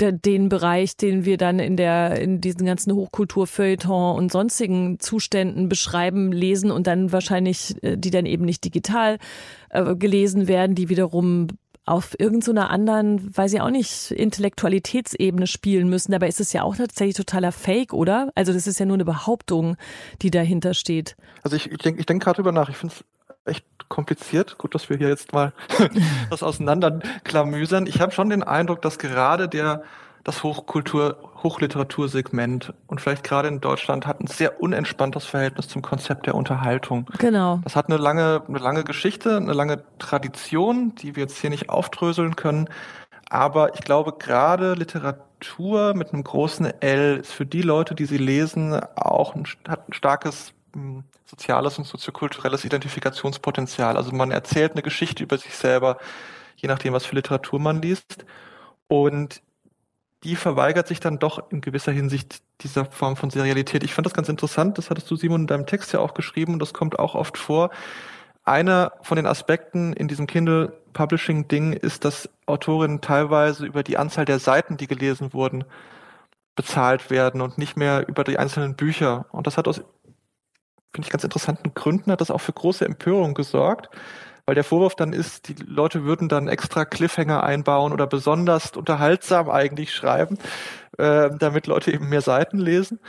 de, 0.00 0.12
den 0.12 0.48
Bereich, 0.48 0.96
den 0.96 1.26
wir 1.26 1.36
dann 1.36 1.58
in 1.58 1.76
der 1.76 2.18
in 2.18 2.40
diesen 2.40 2.64
ganzen 2.64 2.94
Hochkulturfeuilleton 2.94 4.16
und 4.16 4.32
sonstigen 4.32 4.98
Zuständen 5.00 5.68
beschreiben, 5.68 6.32
lesen 6.32 6.70
und 6.70 6.86
dann 6.86 7.12
wahrscheinlich 7.12 7.82
äh, 7.82 7.96
die 7.98 8.10
dann 8.10 8.24
eben 8.24 8.46
nicht 8.46 8.64
digital 8.64 9.18
äh, 9.70 9.94
gelesen 9.94 10.48
werden, 10.48 10.74
die 10.74 10.88
wiederum 10.88 11.48
auf 11.86 12.18
irgendeiner 12.18 12.62
so 12.62 12.68
anderen, 12.68 13.36
weiß 13.36 13.54
ich 13.54 13.60
auch 13.60 13.70
nicht, 13.70 14.10
Intellektualitätsebene 14.10 15.46
spielen 15.46 15.88
müssen. 15.88 16.10
Dabei 16.10 16.28
ist 16.28 16.40
es 16.40 16.52
ja 16.52 16.64
auch 16.64 16.76
tatsächlich 16.76 17.16
totaler 17.16 17.52
Fake, 17.52 17.92
oder? 17.92 18.30
Also 18.34 18.52
das 18.52 18.66
ist 18.66 18.80
ja 18.80 18.86
nur 18.86 18.96
eine 18.96 19.04
Behauptung, 19.04 19.76
die 20.20 20.32
dahinter 20.32 20.74
steht. 20.74 21.16
Also 21.42 21.56
ich, 21.56 21.70
ich 21.70 21.78
denke 21.78 22.00
ich 22.00 22.06
denk 22.06 22.22
gerade 22.22 22.36
drüber 22.36 22.50
nach. 22.50 22.68
Ich 22.68 22.76
finde 22.76 22.94
es 22.94 23.04
echt 23.46 23.64
kompliziert. 23.88 24.58
Gut, 24.58 24.74
dass 24.74 24.90
wir 24.90 24.96
hier 24.96 25.08
jetzt 25.08 25.32
mal 25.32 25.52
das 26.30 26.42
auseinanderklamüsern. 26.42 27.86
Ich 27.86 28.00
habe 28.00 28.10
schon 28.10 28.30
den 28.30 28.42
Eindruck, 28.42 28.82
dass 28.82 28.98
gerade 28.98 29.48
der 29.48 29.84
das 30.26 30.42
Hochkultur, 30.42 31.18
Hochliteratursegment 31.44 32.74
und 32.88 33.00
vielleicht 33.00 33.22
gerade 33.22 33.46
in 33.46 33.60
Deutschland 33.60 34.08
hat 34.08 34.20
ein 34.20 34.26
sehr 34.26 34.60
unentspanntes 34.60 35.24
Verhältnis 35.24 35.68
zum 35.68 35.82
Konzept 35.82 36.26
der 36.26 36.34
Unterhaltung. 36.34 37.08
Genau. 37.18 37.60
Das 37.62 37.76
hat 37.76 37.86
eine 37.86 37.96
lange, 37.96 38.42
eine 38.48 38.58
lange 38.58 38.82
Geschichte, 38.82 39.36
eine 39.36 39.52
lange 39.52 39.84
Tradition, 40.00 40.96
die 40.96 41.14
wir 41.14 41.22
jetzt 41.22 41.38
hier 41.38 41.50
nicht 41.50 41.70
aufdröseln 41.70 42.34
können. 42.34 42.68
Aber 43.30 43.74
ich 43.74 43.82
glaube, 43.82 44.14
gerade 44.18 44.74
Literatur 44.74 45.94
mit 45.94 46.12
einem 46.12 46.24
großen 46.24 46.82
L 46.82 47.18
ist 47.18 47.30
für 47.30 47.46
die 47.46 47.62
Leute, 47.62 47.94
die 47.94 48.06
sie 48.06 48.18
lesen, 48.18 48.74
auch 48.96 49.36
ein, 49.36 49.46
hat 49.68 49.88
ein 49.88 49.92
starkes 49.92 50.54
hm, 50.74 51.04
soziales 51.24 51.78
und 51.78 51.84
soziokulturelles 51.84 52.64
Identifikationspotenzial. 52.64 53.96
Also 53.96 54.10
man 54.10 54.32
erzählt 54.32 54.72
eine 54.72 54.82
Geschichte 54.82 55.22
über 55.22 55.38
sich 55.38 55.54
selber, 55.54 55.98
je 56.56 56.68
nachdem, 56.68 56.94
was 56.94 57.06
für 57.06 57.14
Literatur 57.14 57.60
man 57.60 57.80
liest. 57.80 58.26
Und 58.88 59.40
die 60.26 60.34
verweigert 60.34 60.88
sich 60.88 60.98
dann 60.98 61.20
doch 61.20 61.52
in 61.52 61.60
gewisser 61.60 61.92
Hinsicht 61.92 62.42
dieser 62.62 62.84
Form 62.84 63.16
von 63.16 63.30
Serialität. 63.30 63.84
Ich 63.84 63.94
fand 63.94 64.06
das 64.06 64.12
ganz 64.12 64.28
interessant, 64.28 64.76
das 64.76 64.90
hattest 64.90 65.08
du, 65.08 65.14
Simon, 65.14 65.42
in 65.42 65.46
deinem 65.46 65.66
Text 65.66 65.92
ja 65.92 66.00
auch 66.00 66.14
geschrieben 66.14 66.54
und 66.54 66.58
das 66.58 66.74
kommt 66.74 66.98
auch 66.98 67.14
oft 67.14 67.38
vor. 67.38 67.70
Einer 68.42 68.92
von 69.02 69.14
den 69.14 69.26
Aspekten 69.26 69.92
in 69.92 70.08
diesem 70.08 70.26
Kindle 70.26 70.72
Publishing 70.94 71.46
Ding 71.46 71.72
ist, 71.72 72.04
dass 72.04 72.28
Autorinnen 72.46 73.00
teilweise 73.00 73.66
über 73.66 73.84
die 73.84 73.98
Anzahl 73.98 74.24
der 74.24 74.40
Seiten, 74.40 74.76
die 74.76 74.88
gelesen 74.88 75.32
wurden, 75.32 75.62
bezahlt 76.56 77.08
werden 77.08 77.40
und 77.40 77.56
nicht 77.56 77.76
mehr 77.76 78.08
über 78.08 78.24
die 78.24 78.36
einzelnen 78.36 78.74
Bücher. 78.74 79.26
Und 79.30 79.46
das 79.46 79.56
hat 79.56 79.68
aus, 79.68 79.76
finde 80.92 81.06
ich, 81.06 81.10
ganz 81.10 81.22
interessanten 81.22 81.72
Gründen, 81.74 82.10
hat 82.10 82.20
das 82.20 82.32
auch 82.32 82.40
für 82.40 82.52
große 82.52 82.84
Empörung 82.84 83.34
gesorgt 83.34 83.90
weil 84.46 84.54
der 84.54 84.64
Vorwurf 84.64 84.94
dann 84.94 85.12
ist, 85.12 85.48
die 85.48 85.54
Leute 85.64 86.04
würden 86.04 86.28
dann 86.28 86.48
extra 86.48 86.84
Cliffhanger 86.84 87.42
einbauen 87.42 87.92
oder 87.92 88.06
besonders 88.06 88.76
unterhaltsam 88.76 89.50
eigentlich 89.50 89.92
schreiben, 89.92 90.38
äh, 90.98 91.30
damit 91.36 91.66
Leute 91.66 91.92
eben 91.92 92.08
mehr 92.08 92.22
Seiten 92.22 92.58
lesen. 92.58 93.00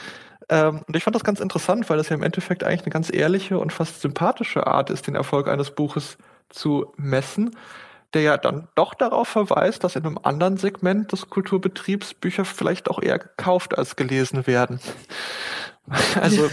Ähm, 0.49 0.81
und 0.87 0.95
ich 0.95 1.03
fand 1.03 1.15
das 1.15 1.23
ganz 1.23 1.39
interessant, 1.39 1.89
weil 1.89 1.97
das 1.97 2.09
ja 2.09 2.15
im 2.15 2.23
Endeffekt 2.23 2.63
eigentlich 2.63 2.83
eine 2.83 2.91
ganz 2.91 3.13
ehrliche 3.13 3.59
und 3.59 3.71
fast 3.71 4.01
sympathische 4.01 4.65
Art 4.65 4.89
ist, 4.89 5.07
den 5.07 5.15
Erfolg 5.15 5.47
eines 5.47 5.71
Buches 5.71 6.17
zu 6.49 6.93
messen, 6.97 7.55
der 8.17 8.23
ja 8.23 8.37
dann 8.37 8.67
doch 8.73 8.95
darauf 8.95 9.27
verweist, 9.27 9.83
dass 9.83 9.95
in 9.95 10.03
einem 10.03 10.17
anderen 10.23 10.57
Segment 10.57 11.11
des 11.11 11.29
Kulturbetriebs 11.29 12.15
Bücher 12.15 12.45
vielleicht 12.45 12.89
auch 12.89 12.99
eher 12.99 13.19
gekauft 13.19 13.77
als 13.77 13.95
gelesen 13.95 14.47
werden. 14.47 14.79
Also, 16.19 16.49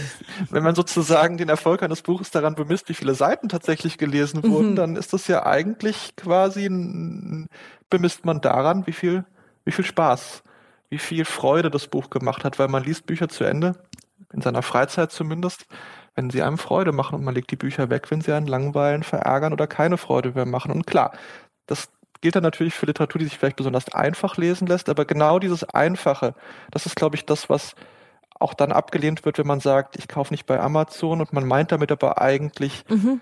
wenn 0.49 0.63
man 0.63 0.75
sozusagen 0.75 1.35
den 1.35 1.49
Erfolg 1.49 1.83
eines 1.83 2.03
Buches 2.03 2.31
daran 2.31 2.55
bemisst, 2.55 2.87
wie 2.87 2.93
viele 2.93 3.15
Seiten 3.15 3.49
tatsächlich 3.49 3.97
gelesen 3.97 4.41
wurden, 4.43 4.71
mhm. 4.71 4.75
dann 4.77 4.95
ist 4.95 5.11
das 5.11 5.27
ja 5.27 5.45
eigentlich 5.45 6.15
quasi, 6.15 6.67
ein, 6.67 7.49
bemisst 7.89 8.23
man 8.23 8.39
daran, 8.39 8.87
wie 8.87 8.93
viel, 8.93 9.25
wie 9.65 9.73
viel 9.73 9.83
Spaß, 9.83 10.41
wie 10.89 10.99
viel 10.99 11.25
Freude 11.25 11.69
das 11.69 11.87
Buch 11.87 12.09
gemacht 12.09 12.45
hat, 12.45 12.59
weil 12.59 12.69
man 12.69 12.85
liest 12.85 13.07
Bücher 13.07 13.27
zu 13.27 13.43
Ende, 13.43 13.75
in 14.31 14.39
seiner 14.39 14.61
Freizeit 14.61 15.11
zumindest, 15.11 15.65
wenn 16.15 16.29
sie 16.29 16.41
einem 16.41 16.57
Freude 16.57 16.93
machen 16.93 17.15
und 17.15 17.23
man 17.23 17.35
legt 17.35 17.51
die 17.51 17.57
Bücher 17.57 17.89
weg, 17.89 18.09
wenn 18.09 18.21
sie 18.21 18.33
einen 18.33 18.47
langweilen, 18.47 19.03
verärgern 19.03 19.53
oder 19.53 19.67
keine 19.67 19.97
Freude 19.97 20.31
mehr 20.31 20.45
machen. 20.45 20.71
Und 20.71 20.87
klar, 20.87 21.11
das 21.67 21.89
gilt 22.21 22.35
dann 22.35 22.43
natürlich 22.43 22.73
für 22.73 22.85
Literatur, 22.85 23.19
die 23.19 23.25
sich 23.25 23.37
vielleicht 23.37 23.57
besonders 23.57 23.93
einfach 23.93 24.37
lesen 24.37 24.67
lässt, 24.67 24.89
aber 24.89 25.05
genau 25.05 25.39
dieses 25.39 25.63
Einfache, 25.63 26.33
das 26.71 26.85
ist, 26.85 26.95
glaube 26.95 27.15
ich, 27.15 27.25
das, 27.25 27.49
was 27.49 27.75
auch 28.39 28.53
dann 28.53 28.71
abgelehnt 28.71 29.25
wird, 29.25 29.37
wenn 29.37 29.47
man 29.47 29.59
sagt, 29.59 29.95
ich 29.97 30.07
kaufe 30.07 30.33
nicht 30.33 30.45
bei 30.45 30.59
Amazon 30.59 31.21
und 31.21 31.33
man 31.33 31.45
meint 31.47 31.71
damit 31.71 31.91
aber 31.91 32.21
eigentlich, 32.21 32.83
mhm. 32.89 33.21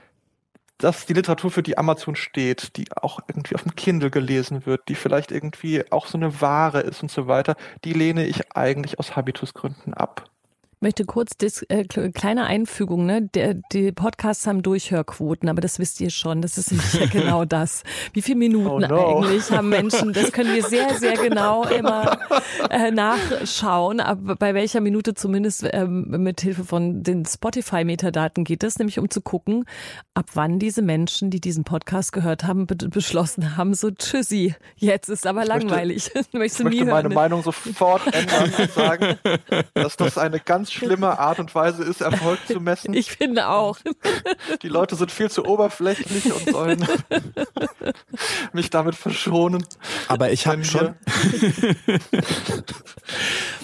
dass 0.77 1.06
die 1.06 1.13
Literatur, 1.13 1.51
für 1.51 1.63
die 1.63 1.77
Amazon 1.77 2.15
steht, 2.15 2.77
die 2.77 2.86
auch 2.95 3.19
irgendwie 3.27 3.56
auf 3.56 3.63
dem 3.63 3.75
Kindle 3.75 4.10
gelesen 4.10 4.65
wird, 4.65 4.88
die 4.88 4.95
vielleicht 4.95 5.32
irgendwie 5.32 5.91
auch 5.91 6.08
so 6.08 6.17
eine 6.17 6.41
Ware 6.41 6.82
ist 6.82 7.03
und 7.03 7.12
so 7.12 7.27
weiter, 7.27 7.56
die 7.84 7.93
lehne 7.93 8.25
ich 8.25 8.56
eigentlich 8.56 8.99
aus 8.99 9.15
Habitusgründen 9.15 9.93
ab 9.93 10.29
möchte 10.84 11.06
kurz 11.06 11.36
dis, 11.38 11.63
äh, 11.69 11.86
kleine 11.86 12.46
Einfügung, 12.46 13.06
ne? 13.06 13.24
Der, 13.24 13.56
die 13.72 13.91
Podcasts 13.91 14.46
haben 14.46 14.62
Durchhörquoten, 14.62 15.50
aber 15.50 15.62
das 15.62 15.80
wisst 15.80 16.00
ihr 16.02 16.12
schon. 16.12 16.41
Das 16.41 16.58
ist 16.58 16.72
nicht 16.72 17.12
genau 17.12 17.46
das. 17.54 17.84
Wie 18.12 18.22
viele 18.22 18.38
Minuten 18.38 18.67
oh 18.67 18.80
no. 18.80 19.17
eigentlich 19.17 19.50
haben 19.50 19.69
Menschen? 19.69 20.13
Das 20.13 20.32
können 20.32 20.54
wir 20.54 20.63
sehr, 20.63 20.93
sehr 20.96 21.13
genau 21.13 21.63
immer 21.67 22.19
äh, 22.69 22.91
nachschauen. 22.91 24.02
Aber 24.02 24.36
bei 24.36 24.54
welcher 24.54 24.82
Minute 24.82 25.13
zumindest 25.13 25.65
ähm, 25.72 26.06
mit 26.22 26.41
Hilfe 26.41 26.65
von 26.65 27.02
den 27.02 27.26
Spotify-Metadaten 27.26 28.43
geht 28.43 28.63
es, 28.63 28.78
nämlich 28.78 29.00
um 29.00 29.10
zu 29.10 29.22
gucken, 29.22 29.65
ab 30.13 30.26
wann 30.34 30.60
diese 30.60 30.82
Menschen, 30.82 31.30
die 31.30 31.39
diesen 31.39 31.63
Podcast 31.63 32.12
gehört 32.12 32.43
haben, 32.43 32.67
be 32.67 32.76
beschlossen 32.76 33.56
haben, 33.56 33.74
so 33.74 33.89
tschüssi, 33.89 34.56
jetzt 34.76 35.08
ist 35.08 35.26
aber 35.26 35.43
ich 35.43 35.48
langweilig. 35.48 36.12
Möchte, 36.34 36.63
ich 36.63 36.63
möchte 36.65 36.86
meine 36.86 37.10
Meinung 37.10 37.41
sofort 37.41 38.13
ändern 38.13 38.52
und 38.58 38.72
sagen, 38.72 39.17
dass 39.74 39.96
das 39.96 40.17
eine 40.17 40.39
ganz 40.39 40.72
schlimme 40.73 41.19
Art 41.19 41.39
und 41.39 41.53
Weise 41.55 41.83
ist, 41.83 42.01
Erfolg 42.01 42.39
zu 42.47 42.59
messen. 42.59 42.93
Ich 42.93 43.12
finde 43.12 43.49
auch. 43.49 43.77
Die 44.62 44.67
Leute 44.67 44.95
sind 44.95 45.12
viel 45.12 45.29
zu 45.29 45.45
oberflächlich 45.45 46.33
und 46.33 46.49
sollen 46.49 46.88
mich 48.53 48.69
damit 48.69 48.95
verschonen. 48.95 49.65
Aber 50.07 50.31
ich 50.31 50.47
habe 50.47 50.63
schon. 50.63 50.95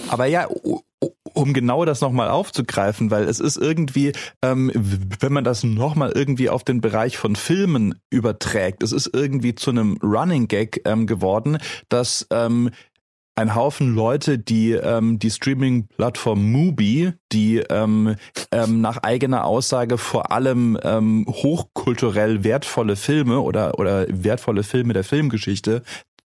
Aber 0.09 0.25
ja, 0.25 0.47
um 1.33 1.53
genau 1.53 1.85
das 1.85 2.01
nochmal 2.01 2.29
aufzugreifen, 2.29 3.11
weil 3.11 3.23
es 3.23 3.39
ist 3.39 3.57
irgendwie, 3.57 4.11
ähm, 4.41 4.71
wenn 4.75 5.31
man 5.31 5.43
das 5.43 5.63
nochmal 5.63 6.11
irgendwie 6.13 6.49
auf 6.49 6.63
den 6.63 6.81
Bereich 6.81 7.17
von 7.17 7.35
Filmen 7.35 7.99
überträgt, 8.09 8.83
es 8.83 8.91
ist 8.91 9.11
irgendwie 9.13 9.55
zu 9.55 9.69
einem 9.69 9.97
Running 10.03 10.47
Gag 10.47 10.81
ähm, 10.85 11.07
geworden, 11.07 11.59
dass 11.87 12.27
ähm, 12.31 12.71
ein 13.39 13.55
Haufen 13.55 13.95
Leute, 13.95 14.37
die 14.37 14.73
ähm, 14.73 15.17
die 15.17 15.31
Streaming-Plattform 15.31 16.51
Mubi, 16.51 17.13
die 17.31 17.59
ähm, 17.69 18.17
ähm, 18.51 18.81
nach 18.81 18.97
eigener 18.97 19.45
Aussage 19.45 19.97
vor 19.97 20.33
allem 20.33 20.77
ähm, 20.83 21.25
hochkulturell 21.25 22.43
wertvolle 22.43 22.97
Filme 22.97 23.39
oder, 23.39 23.79
oder 23.79 24.05
wertvolle 24.09 24.63
Filme 24.63 24.91
der 24.91 25.05
Filmgeschichte 25.05 25.83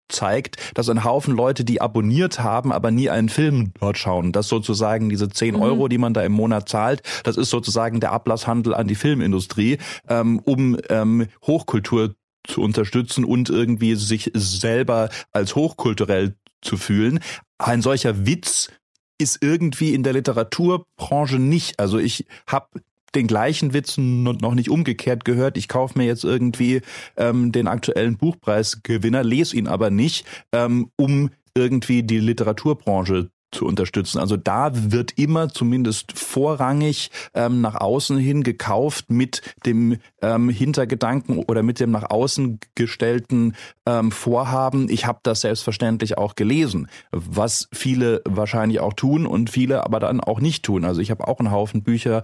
zeigt, 0.09 0.57
dass 0.73 0.89
ein 0.89 1.03
Haufen 1.03 1.35
Leute, 1.35 1.63
die 1.63 1.81
abonniert 1.81 2.39
haben, 2.39 2.71
aber 2.71 2.89
nie 2.89 3.11
einen 3.11 3.29
Film 3.29 3.73
dort 3.79 3.99
schauen. 3.99 4.31
Das 4.31 4.47
sozusagen 4.47 5.09
diese 5.09 5.29
10 5.29 5.55
mhm. 5.55 5.61
Euro, 5.61 5.87
die 5.87 5.99
man 5.99 6.15
da 6.15 6.23
im 6.23 6.31
Monat 6.31 6.67
zahlt, 6.67 7.03
das 7.23 7.37
ist 7.37 7.51
sozusagen 7.51 7.99
der 7.99 8.11
Ablasshandel 8.11 8.73
an 8.73 8.87
die 8.87 8.95
Filmindustrie, 8.95 9.77
ähm, 10.09 10.39
um 10.45 10.77
ähm, 10.89 11.27
Hochkultur 11.45 12.15
zu 12.45 12.61
unterstützen 12.61 13.23
und 13.23 13.49
irgendwie 13.49 13.95
sich 13.95 14.31
selber 14.33 15.09
als 15.31 15.55
hochkulturell 15.55 16.35
zu 16.63 16.77
fühlen. 16.77 17.19
Ein 17.57 17.81
solcher 17.81 18.25
Witz 18.25 18.71
ist 19.19 19.39
irgendwie 19.41 19.93
in 19.93 20.03
der 20.03 20.13
Literaturbranche 20.13 21.39
nicht. 21.39 21.79
Also 21.79 21.99
ich 21.99 22.25
habe 22.47 22.67
den 23.15 23.27
gleichen 23.27 23.73
Witz 23.73 23.97
noch 23.97 24.55
nicht 24.55 24.69
umgekehrt 24.69 25.23
gehört. 25.23 25.57
Ich 25.57 25.67
kaufe 25.67 25.97
mir 25.97 26.05
jetzt 26.05 26.23
irgendwie 26.23 26.81
ähm, 27.15 27.51
den 27.51 27.67
aktuellen 27.67 28.17
Buchpreisgewinner, 28.17 29.23
lese 29.23 29.55
ihn 29.55 29.67
aber 29.67 29.91
nicht, 29.91 30.25
ähm, 30.51 30.89
um 30.97 31.29
irgendwie 31.55 32.03
die 32.03 32.19
Literaturbranche 32.19 33.29
zu 33.53 33.65
unterstützen. 33.65 34.19
Also 34.19 34.37
da 34.37 34.71
wird 34.73 35.17
immer 35.17 35.49
zumindest 35.49 36.17
vorrangig 36.17 37.11
ähm, 37.33 37.61
nach 37.61 37.75
außen 37.75 38.17
hin 38.17 38.43
gekauft 38.43 39.09
mit 39.09 39.41
dem 39.65 39.97
ähm, 40.21 40.49
Hintergedanken 40.49 41.39
oder 41.39 41.63
mit 41.63 41.79
dem 41.79 41.91
nach 41.91 42.09
außen 42.09 42.59
gestellten 42.75 43.55
ähm, 43.85 44.11
Vorhaben. 44.11 44.89
Ich 44.89 45.05
habe 45.05 45.19
das 45.23 45.41
selbstverständlich 45.41 46.17
auch 46.17 46.35
gelesen, 46.35 46.87
was 47.11 47.67
viele 47.73 48.21
wahrscheinlich 48.25 48.79
auch 48.79 48.93
tun 48.93 49.25
und 49.25 49.49
viele 49.49 49.83
aber 49.85 49.99
dann 49.99 50.19
auch 50.19 50.39
nicht 50.39 50.63
tun. 50.63 50.85
Also 50.85 51.01
ich 51.01 51.11
habe 51.11 51.27
auch 51.27 51.39
einen 51.39 51.51
Haufen 51.51 51.83
Bücher 51.83 52.23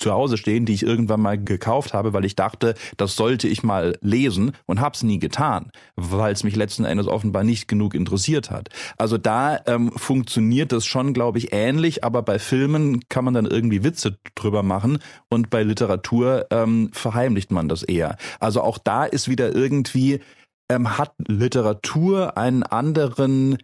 zu 0.00 0.12
Hause 0.12 0.36
stehen, 0.36 0.66
die 0.66 0.74
ich 0.74 0.82
irgendwann 0.82 1.20
mal 1.20 1.42
gekauft 1.42 1.94
habe, 1.94 2.12
weil 2.12 2.24
ich 2.24 2.36
dachte, 2.36 2.74
das 2.96 3.16
sollte 3.16 3.48
ich 3.48 3.62
mal 3.62 3.96
lesen 4.00 4.52
und 4.66 4.80
hab's 4.80 5.02
nie 5.02 5.18
getan, 5.18 5.70
weil 5.96 6.32
es 6.32 6.44
mich 6.44 6.56
letzten 6.56 6.84
Endes 6.84 7.06
offenbar 7.06 7.44
nicht 7.44 7.68
genug 7.68 7.94
interessiert 7.94 8.50
hat. 8.50 8.68
Also 8.96 9.18
da 9.18 9.60
ähm, 9.66 9.92
funktioniert 9.92 10.72
das 10.72 10.86
schon, 10.86 11.12
glaube 11.12 11.38
ich, 11.38 11.52
ähnlich, 11.52 12.04
aber 12.04 12.22
bei 12.22 12.38
Filmen 12.38 13.00
kann 13.08 13.24
man 13.24 13.34
dann 13.34 13.46
irgendwie 13.46 13.84
Witze 13.84 14.18
drüber 14.34 14.62
machen 14.62 14.98
und 15.28 15.50
bei 15.50 15.62
Literatur 15.62 16.46
ähm, 16.50 16.90
verheimlicht 16.92 17.50
man 17.50 17.68
das 17.68 17.82
eher. 17.82 18.16
Also 18.40 18.62
auch 18.62 18.78
da 18.78 19.04
ist 19.04 19.28
wieder 19.28 19.54
irgendwie 19.54 20.20
ähm, 20.70 20.98
hat 20.98 21.12
Literatur 21.26 22.36
einen 22.36 22.62
anderen 22.62 23.58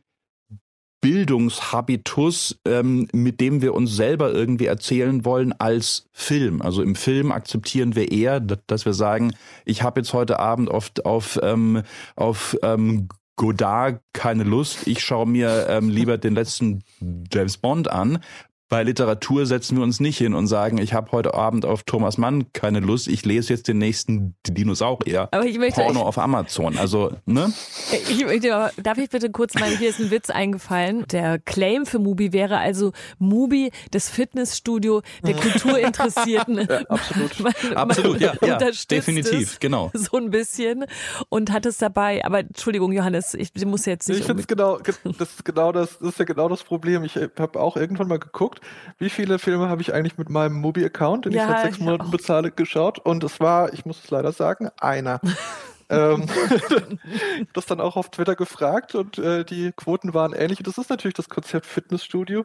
Bildungshabitus, 1.06 2.58
ähm, 2.64 3.06
mit 3.12 3.40
dem 3.40 3.62
wir 3.62 3.74
uns 3.74 3.94
selber 3.94 4.32
irgendwie 4.32 4.66
erzählen 4.66 5.24
wollen 5.24 5.52
als 5.52 6.08
Film. 6.10 6.60
Also 6.60 6.82
im 6.82 6.96
Film 6.96 7.30
akzeptieren 7.30 7.94
wir 7.94 8.10
eher, 8.10 8.40
dass 8.40 8.86
wir 8.86 8.92
sagen, 8.92 9.32
ich 9.64 9.84
habe 9.84 10.00
jetzt 10.00 10.12
heute 10.14 10.40
Abend 10.40 10.68
oft 10.68 11.06
auf, 11.06 11.38
ähm, 11.44 11.84
auf 12.16 12.58
ähm, 12.64 13.06
Godard 13.36 14.00
keine 14.14 14.42
Lust, 14.42 14.88
ich 14.88 14.98
schaue 14.98 15.26
mir 15.26 15.66
ähm, 15.68 15.90
lieber 15.90 16.18
den 16.18 16.34
letzten 16.34 16.82
James 17.32 17.56
Bond 17.56 17.88
an, 17.88 18.18
bei 18.68 18.82
Literatur 18.82 19.46
setzen 19.46 19.76
wir 19.76 19.84
uns 19.84 20.00
nicht 20.00 20.18
hin 20.18 20.34
und 20.34 20.48
sagen, 20.48 20.78
ich 20.78 20.92
habe 20.92 21.12
heute 21.12 21.34
Abend 21.34 21.64
auf 21.64 21.84
Thomas 21.84 22.18
Mann 22.18 22.52
keine 22.52 22.80
Lust, 22.80 23.06
ich 23.06 23.24
lese 23.24 23.52
jetzt 23.52 23.68
den 23.68 23.78
nächsten 23.78 24.34
Dinosaurier. 24.46 25.28
Aber 25.30 25.46
ich 25.46 25.58
möchte, 25.58 25.80
Porno 25.80 26.00
ich, 26.00 26.06
auf 26.06 26.18
Amazon. 26.18 26.76
Also, 26.76 27.12
ne? 27.26 27.52
Ich, 28.08 28.24
darf 28.82 28.98
ich 28.98 29.08
bitte 29.08 29.30
kurz 29.30 29.54
mal, 29.54 29.68
hier 29.68 29.88
ist 29.88 30.00
ein 30.00 30.10
Witz 30.10 30.30
eingefallen. 30.30 31.04
Der 31.12 31.38
Claim 31.38 31.86
für 31.86 32.00
Mubi 32.00 32.32
wäre 32.32 32.58
also 32.58 32.92
Mubi, 33.18 33.70
das 33.92 34.10
Fitnessstudio 34.10 35.02
der 35.24 35.34
Kulturinteressierten. 35.34 36.56
ja, 36.68 36.80
absolut. 36.88 37.40
Man, 37.40 37.52
absolut, 37.74 38.20
ja, 38.20 38.34
ja 38.44 38.58
definitiv, 38.90 39.60
genau. 39.60 39.90
So 39.94 40.16
ein 40.16 40.30
bisschen 40.30 40.86
und 41.28 41.52
hat 41.52 41.66
es 41.66 41.78
dabei. 41.78 42.24
Aber 42.24 42.40
Entschuldigung, 42.40 42.92
Johannes, 42.92 43.34
ich 43.34 43.52
muss 43.64 43.86
jetzt 43.86 44.08
nicht. 44.08 44.20
Ich 44.20 44.26
finde 44.26 44.40
es 44.40 44.48
genau, 44.48 44.78
das 44.78 44.96
ist 45.30 45.44
genau 45.44 45.72
das, 45.72 45.98
das 45.98 46.08
ist 46.08 46.18
ja 46.18 46.24
genau 46.24 46.48
das 46.48 46.64
Problem. 46.64 47.04
Ich 47.04 47.16
habe 47.16 47.60
auch 47.60 47.76
irgendwann 47.76 48.08
mal 48.08 48.18
geguckt, 48.18 48.55
geguckt, 48.56 48.60
wie 48.98 49.10
viele 49.10 49.38
Filme 49.38 49.68
habe 49.68 49.82
ich 49.82 49.92
eigentlich 49.94 50.18
mit 50.18 50.28
meinem 50.28 50.54
Mobi-Account, 50.54 51.26
den 51.26 51.32
ja, 51.32 51.44
ich 51.44 51.48
seit 51.48 51.62
sechs 51.62 51.78
Monaten 51.78 52.10
bezahle, 52.10 52.50
geschaut. 52.50 52.98
Und 52.98 53.24
es 53.24 53.40
war, 53.40 53.72
ich 53.72 53.84
muss 53.84 54.02
es 54.02 54.10
leider 54.10 54.32
sagen, 54.32 54.68
einer. 54.80 55.20
ähm, 55.88 56.26
das 57.52 57.66
dann 57.66 57.80
auch 57.80 57.96
auf 57.96 58.10
Twitter 58.10 58.34
gefragt 58.34 58.94
und 58.94 59.18
äh, 59.18 59.44
die 59.44 59.72
Quoten 59.72 60.14
waren 60.14 60.32
ähnlich. 60.32 60.58
Und 60.58 60.66
das 60.66 60.78
ist 60.78 60.90
natürlich 60.90 61.14
das 61.14 61.28
Konzept 61.28 61.66
Fitnessstudio. 61.66 62.44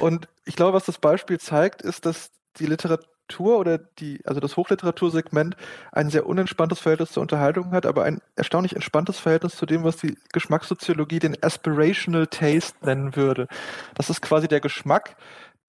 Und 0.00 0.28
ich 0.44 0.56
glaube, 0.56 0.74
was 0.74 0.84
das 0.84 0.98
Beispiel 0.98 1.38
zeigt, 1.38 1.82
ist, 1.82 2.06
dass 2.06 2.30
die 2.58 2.66
Literatur 2.66 3.08
oder 3.36 3.78
die, 3.78 4.20
also 4.24 4.40
das 4.40 4.56
Hochliteratursegment 4.56 5.56
ein 5.92 6.10
sehr 6.10 6.26
unentspanntes 6.26 6.80
Verhältnis 6.80 7.12
zur 7.12 7.22
Unterhaltung 7.22 7.72
hat, 7.72 7.86
aber 7.86 8.04
ein 8.04 8.20
erstaunlich 8.36 8.74
entspanntes 8.74 9.18
Verhältnis 9.18 9.56
zu 9.56 9.66
dem, 9.66 9.84
was 9.84 9.98
die 9.98 10.16
Geschmackssoziologie 10.32 11.18
den 11.18 11.42
Aspirational 11.42 12.26
Taste 12.26 12.84
nennen 12.84 13.16
würde. 13.16 13.48
Das 13.94 14.10
ist 14.10 14.22
quasi 14.22 14.48
der 14.48 14.60
Geschmack, 14.60 15.16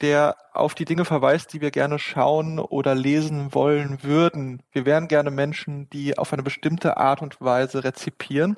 der 0.01 0.37
auf 0.53 0.75
die 0.75 0.85
Dinge 0.85 1.05
verweist, 1.05 1.53
die 1.53 1.61
wir 1.61 1.71
gerne 1.71 1.99
schauen 1.99 2.59
oder 2.59 2.95
lesen 2.95 3.53
wollen 3.53 4.03
würden. 4.03 4.63
Wir 4.71 4.85
wären 4.85 5.07
gerne 5.07 5.31
Menschen, 5.31 5.89
die 5.89 6.17
auf 6.17 6.31
eine 6.31 6.43
bestimmte 6.43 6.97
Art 6.97 7.21
und 7.21 7.41
Weise 7.41 7.83
rezipieren. 7.83 8.57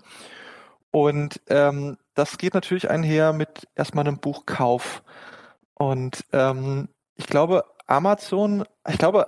Und 0.92 1.42
ähm, 1.48 1.98
das 2.14 2.38
geht 2.38 2.54
natürlich 2.54 2.90
einher 2.90 3.34
mit 3.34 3.68
erstmal 3.76 4.06
einem 4.06 4.20
Buchkauf. 4.20 5.04
Und 5.74 6.26
ähm, 6.32 6.90
ich 7.16 7.28
glaube, 7.28 7.64
Amazon, 7.92 8.64
ich 8.88 8.98
glaube, 8.98 9.28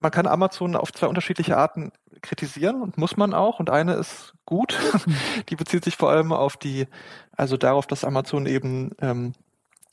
man 0.00 0.12
kann 0.12 0.26
Amazon 0.26 0.76
auf 0.76 0.92
zwei 0.92 1.08
unterschiedliche 1.08 1.56
Arten 1.56 1.90
kritisieren 2.22 2.82
und 2.82 2.98
muss 2.98 3.16
man 3.16 3.34
auch. 3.34 3.58
Und 3.58 3.70
eine 3.70 3.94
ist 3.94 4.34
gut. 4.46 4.78
die 5.48 5.56
bezieht 5.56 5.84
sich 5.84 5.96
vor 5.96 6.10
allem 6.10 6.32
auf 6.32 6.56
die, 6.56 6.86
also 7.32 7.56
darauf, 7.56 7.86
dass 7.86 8.04
Amazon 8.04 8.46
eben 8.46 8.92
ähm, 9.00 9.32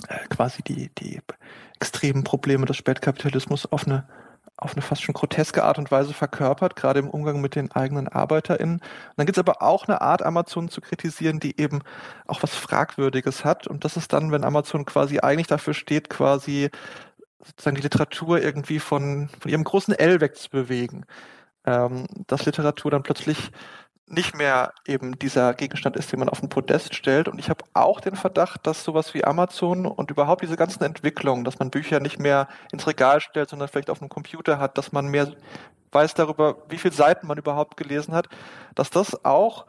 äh, 0.08 0.28
quasi 0.30 0.62
die, 0.62 0.94
die 0.96 1.20
extremen 1.76 2.24
Probleme 2.24 2.66
des 2.66 2.78
Spätkapitalismus 2.78 3.66
auf 3.66 3.88
eine, 3.88 4.08
auf 4.58 4.74
eine 4.74 4.82
fast 4.82 5.02
schon 5.02 5.14
groteske 5.14 5.64
Art 5.64 5.80
und 5.80 5.92
Weise 5.92 6.14
verkörpert, 6.14 6.76
gerade 6.76 7.00
im 7.00 7.10
Umgang 7.10 7.42
mit 7.42 7.56
den 7.56 7.72
eigenen 7.72 8.08
ArbeiterInnen. 8.08 8.76
Und 8.76 9.14
dann 9.18 9.26
gibt 9.26 9.38
es 9.38 9.44
aber 9.44 9.64
auch 9.64 9.88
eine 9.88 10.02
Art, 10.02 10.22
Amazon 10.22 10.70
zu 10.70 10.82
kritisieren, 10.82 11.40
die 11.40 11.60
eben 11.60 11.82
auch 12.28 12.44
was 12.44 12.54
Fragwürdiges 12.54 13.44
hat. 13.44 13.66
Und 13.66 13.84
das 13.86 13.98
ist 13.98 14.14
dann, 14.14 14.32
wenn 14.32 14.44
Amazon 14.44 14.86
quasi 14.86 15.20
eigentlich 15.20 15.48
dafür 15.48 15.74
steht, 15.74 16.10
quasi 16.10 16.70
sozusagen 17.46 17.76
die 17.76 17.82
Literatur 17.82 18.42
irgendwie 18.42 18.80
von, 18.80 19.30
von 19.40 19.52
ihrem 19.52 19.64
großen 19.64 19.94
L 19.94 20.22
wegzubewegen. 20.22 21.06
Ähm, 21.66 22.06
dass 22.28 22.46
Literatur 22.46 22.92
dann 22.92 23.04
plötzlich 23.04 23.52
nicht 24.08 24.36
mehr 24.36 24.72
eben 24.86 25.18
dieser 25.18 25.54
Gegenstand 25.56 25.96
ist, 25.96 26.12
den 26.12 26.20
man 26.20 26.30
auf 26.30 26.40
den 26.40 26.50
Podest 26.50 26.94
stellt. 26.94 27.28
Und 27.28 27.40
ich 27.40 27.50
habe 27.50 27.66
auch 27.74 28.00
den 28.00 28.16
Verdacht, 28.16 28.68
dass 28.68 28.84
sowas 28.84 29.14
wie 29.14 29.24
Amazon 29.24 29.86
und 29.88 30.12
überhaupt 30.12 30.44
diese 30.44 30.58
ganzen 30.58 30.84
Entwicklungen, 30.84 31.44
dass 31.44 31.58
man 31.58 31.72
Bücher 31.72 32.00
nicht 32.00 32.20
mehr 32.20 32.48
ins 32.72 32.86
Regal 32.86 33.20
stellt, 33.20 33.50
sondern 33.50 33.68
vielleicht 33.68 33.90
auf 33.90 34.00
dem 34.00 34.10
Computer 34.10 34.60
hat, 34.60 34.78
dass 34.78 34.92
man 34.92 35.08
mehr 35.08 35.32
weiß 35.92 36.14
darüber, 36.14 36.58
wie 36.70 36.78
viele 36.78 36.94
Seiten 36.94 37.26
man 37.26 37.38
überhaupt 37.38 37.78
gelesen 37.78 38.14
hat, 38.14 38.28
dass 38.76 38.90
das 38.90 39.26
auch 39.26 39.66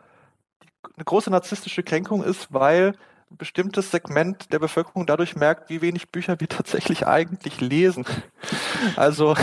eine 0.96 1.04
große 1.04 1.30
narzisstische 1.30 1.82
Kränkung 1.82 2.22
ist, 2.22 2.52
weil 2.52 2.94
bestimmtes 3.30 3.90
Segment 3.90 4.52
der 4.52 4.58
Bevölkerung 4.58 5.06
dadurch 5.06 5.36
merkt, 5.36 5.68
wie 5.68 5.82
wenig 5.82 6.10
Bücher 6.10 6.40
wir 6.40 6.48
tatsächlich 6.48 7.06
eigentlich 7.06 7.60
lesen. 7.60 8.04
Also 8.96 9.34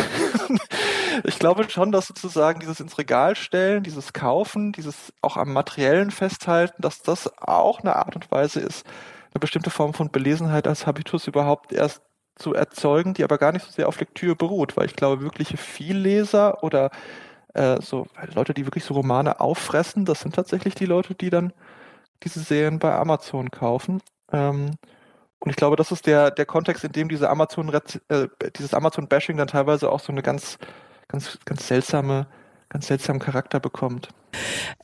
ich 1.24 1.40
glaube 1.40 1.70
schon, 1.70 1.92
dass 1.92 2.08
sozusagen 2.08 2.60
dieses 2.60 2.80
ins 2.80 2.98
Regal 2.98 3.36
stellen, 3.36 3.84
dieses 3.84 4.14
Kaufen, 4.14 4.72
dieses 4.72 5.14
auch 5.22 5.38
am 5.38 5.54
Materiellen 5.54 6.12
festhalten, 6.12 6.82
dass 6.82 7.02
das 7.02 7.32
auch 7.40 7.82
eine 7.82 7.96
Art 7.96 8.16
und 8.16 8.32
Weise 8.32 8.60
ist, 8.60 8.86
eine 9.34 9.40
bestimmte 9.40 9.70
Form 9.70 9.94
von 9.94 10.10
Belesenheit 10.10 10.68
als 10.68 10.88
Habitus 10.88 11.28
überhaupt 11.28 11.74
erst 11.74 12.02
zu 12.36 12.54
erzeugen, 12.54 13.14
die 13.14 13.24
aber 13.24 13.38
gar 13.38 13.52
nicht 13.52 13.66
so 13.66 13.72
sehr 13.72 13.88
auf 13.88 14.00
Lektüre 14.00 14.36
beruht, 14.36 14.76
weil 14.76 14.86
ich 14.86 14.96
glaube, 14.96 15.22
wirkliche 15.22 15.58
Vielleser 15.58 16.64
oder 16.64 16.90
äh, 17.54 17.80
so 17.82 18.08
Leute, 18.34 18.54
die 18.54 18.66
wirklich 18.66 18.84
so 18.84 18.96
Romane 18.96 19.40
auffressen, 19.40 20.06
das 20.06 20.22
sind 20.22 20.36
tatsächlich 20.36 20.74
die 20.74 20.86
Leute, 20.86 21.14
die 21.14 21.30
dann 21.30 21.54
diese 22.24 22.40
Serien 22.42 22.80
bei 22.80 22.94
Amazon 22.94 23.52
kaufen. 23.52 24.02
Ähm, 24.32 24.72
und 25.40 25.50
ich 25.50 25.56
glaube, 25.58 25.76
das 25.76 25.92
ist 25.92 26.08
der, 26.08 26.32
der 26.32 26.46
Kontext, 26.46 26.84
in 26.84 26.92
dem 26.94 27.10
diese 27.10 27.30
Amazon, 27.30 27.74
äh, 28.10 28.28
dieses 28.56 28.74
Amazon-Bashing 28.74 29.38
dann 29.38 29.48
teilweise 29.48 29.92
auch 29.92 30.00
so 30.00 30.12
eine 30.12 30.22
ganz 30.22 30.58
ganz, 31.14 31.38
ganz 31.46 31.68
seltsame, 31.68 32.28
ganz 32.74 32.88
seltsamen 32.88 33.22
Charakter 33.22 33.60
bekommt. 33.60 34.10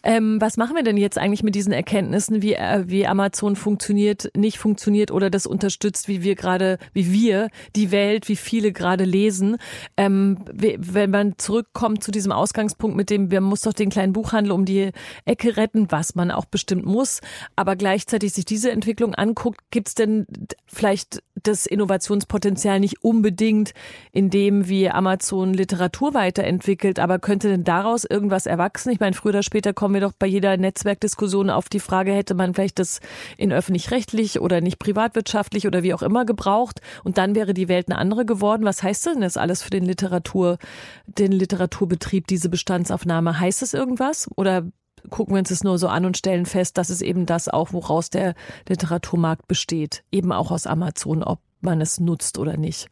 Ähm, 0.04 0.40
was 0.40 0.58
machen 0.58 0.76
wir 0.76 0.84
denn 0.84 0.98
jetzt 0.98 1.18
eigentlich 1.18 1.44
mit 1.44 1.56
diesen 1.56 1.74
Erkenntnissen, 1.74 2.42
wie, 2.42 2.54
äh, 2.54 2.84
wie 2.88 3.08
Amazon 3.08 3.56
funktioniert, 3.56 4.32
nicht 4.36 4.58
funktioniert 4.58 5.12
oder 5.12 5.30
das 5.30 5.46
unterstützt, 5.46 6.08
wie 6.08 6.24
wir 6.24 6.36
gerade, 6.36 6.78
wie 6.94 7.12
wir 7.12 7.50
die 7.76 7.92
Welt, 7.92 8.30
wie 8.30 8.36
viele 8.36 8.72
gerade 8.72 9.04
lesen? 9.04 9.58
Ähm, 9.98 10.38
wenn 10.48 11.10
man 11.10 11.38
zurückkommt 11.38 12.04
zu 12.04 12.12
diesem 12.12 12.32
Ausgangspunkt 12.32 12.96
mit 12.96 13.10
dem, 13.10 13.32
wir 13.32 13.42
muss 13.42 13.62
doch 13.62 13.74
den 13.74 13.90
kleinen 13.90 14.14
Buchhandel 14.14 14.52
um 14.52 14.66
die 14.66 14.92
Ecke 15.26 15.58
retten, 15.58 15.88
was 15.90 16.16
man 16.16 16.32
auch 16.32 16.46
bestimmt 16.46 16.86
muss, 16.86 17.20
aber 17.56 17.76
gleichzeitig 17.76 18.34
sich 18.34 18.46
diese 18.46 18.72
Entwicklung 18.72 19.16
anguckt, 19.16 19.60
gibt 19.72 19.90
es 19.90 19.96
denn 19.96 20.28
vielleicht 20.68 21.22
das 21.44 21.66
Innovationspotenzial 21.66 22.80
nicht 22.80 23.04
unbedingt 23.04 23.74
in 24.12 24.30
dem, 24.30 24.68
wie 24.68 24.90
Amazon 24.90 25.54
Literatur 25.54 26.14
weiterentwickelt, 26.14 27.00
aber 27.00 27.20
könnte 27.20 27.50
denn 27.50 27.64
daraus 27.80 28.04
irgendwas 28.04 28.46
erwachsen? 28.46 28.92
Ich 28.92 29.00
meine, 29.00 29.16
früher 29.16 29.30
oder 29.30 29.44
später 29.44 29.74
kommen 29.74 29.94
wir 29.94 30.02
doch 30.02 30.12
bei 30.12 30.28
jeder 30.28 30.58
Netzwerkdiskussion 30.58 31.50
auf 31.50 31.70
die 31.70 31.80
Frage, 31.80 32.12
hätte 32.12 32.34
man 32.34 32.54
vielleicht 32.54 32.80
das 32.80 33.00
in 33.38 33.54
öffentlich-rechtlich 33.54 34.42
oder 34.42 34.60
nicht 34.60 34.80
privatwirtschaftlich 34.80 35.66
oder 35.66 35.82
wie 35.84 35.94
auch 35.94 36.02
immer 36.02 36.26
gebraucht 36.26 36.82
und 37.04 37.18
dann 37.18 37.36
wäre 37.36 37.54
die 37.54 37.70
Welt 37.70 37.90
eine 37.90 37.98
andere 37.98 38.26
geworden. 38.26 38.66
Was 38.66 38.84
heißt 38.84 39.06
denn 39.06 39.22
das 39.22 39.38
alles 39.38 39.64
für 39.64 39.70
den 39.70 39.86
Literatur, 39.86 40.58
den 41.06 41.32
Literaturbetrieb, 41.32 42.28
diese 42.28 42.50
Bestandsaufnahme? 42.50 43.40
Heißt 43.40 43.62
es 43.62 43.74
irgendwas 43.74 44.28
oder 44.36 44.64
gucken 45.10 45.36
wir 45.36 45.40
uns 45.40 45.50
das 45.50 45.64
nur 45.64 45.78
so 45.78 45.88
an 45.88 46.06
und 46.06 46.18
stellen 46.18 46.46
fest, 46.46 46.78
dass 46.78 46.90
es 46.90 47.02
eben 47.02 47.26
das 47.26 47.48
auch, 47.48 47.72
woraus 47.72 48.10
der 48.10 48.36
Literaturmarkt 48.68 49.48
besteht, 49.48 50.04
eben 50.12 50.34
auch 50.34 50.52
aus 50.52 50.68
Amazon, 50.68 51.24
ob 51.24 51.40
man 51.62 51.80
es 51.80 52.02
nutzt 52.02 52.38
oder 52.38 52.58
nicht. 52.58 52.90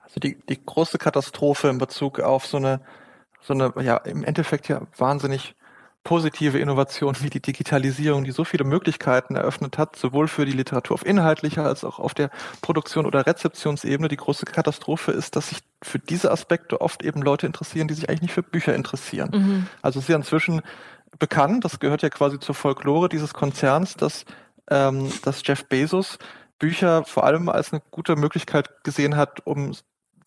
Also 0.00 0.20
die, 0.20 0.38
die 0.48 0.64
große 0.64 0.96
Katastrophe 0.96 1.68
in 1.68 1.76
Bezug 1.76 2.20
auf 2.20 2.46
so 2.46 2.56
eine 2.56 2.80
so 3.46 3.54
eine, 3.54 3.72
ja, 3.82 3.98
im 3.98 4.24
Endeffekt 4.24 4.68
ja 4.68 4.80
wahnsinnig 4.96 5.54
positive 6.02 6.58
Innovation 6.58 7.16
wie 7.20 7.30
die 7.30 7.40
Digitalisierung, 7.40 8.24
die 8.24 8.30
so 8.30 8.44
viele 8.44 8.64
Möglichkeiten 8.64 9.36
eröffnet 9.36 9.78
hat, 9.78 9.96
sowohl 9.96 10.28
für 10.28 10.44
die 10.44 10.52
Literatur 10.52 10.94
auf 10.94 11.06
inhaltlicher 11.06 11.64
als 11.64 11.82
auch 11.82 11.98
auf 11.98 12.12
der 12.12 12.30
Produktion 12.60 13.06
oder 13.06 13.26
Rezeptionsebene. 13.26 14.08
Die 14.08 14.18
große 14.18 14.44
Katastrophe 14.44 15.12
ist, 15.12 15.34
dass 15.34 15.48
sich 15.48 15.60
für 15.82 15.98
diese 15.98 16.30
Aspekte 16.30 16.82
oft 16.82 17.02
eben 17.02 17.22
Leute 17.22 17.46
interessieren, 17.46 17.88
die 17.88 17.94
sich 17.94 18.08
eigentlich 18.08 18.22
nicht 18.22 18.34
für 18.34 18.42
Bücher 18.42 18.74
interessieren. 18.74 19.30
Mhm. 19.32 19.66
Also 19.80 19.98
es 19.98 20.04
ist 20.04 20.08
ja 20.10 20.16
inzwischen 20.16 20.60
bekannt, 21.18 21.64
das 21.64 21.80
gehört 21.80 22.02
ja 22.02 22.10
quasi 22.10 22.38
zur 22.38 22.54
Folklore 22.54 23.08
dieses 23.08 23.32
Konzerns, 23.32 23.94
dass, 23.94 24.26
ähm, 24.70 25.10
dass 25.22 25.42
Jeff 25.44 25.64
Bezos 25.68 26.18
Bücher 26.58 27.04
vor 27.04 27.24
allem 27.24 27.48
als 27.48 27.72
eine 27.72 27.82
gute 27.90 28.16
Möglichkeit 28.16 28.84
gesehen 28.84 29.16
hat, 29.16 29.46
um 29.46 29.72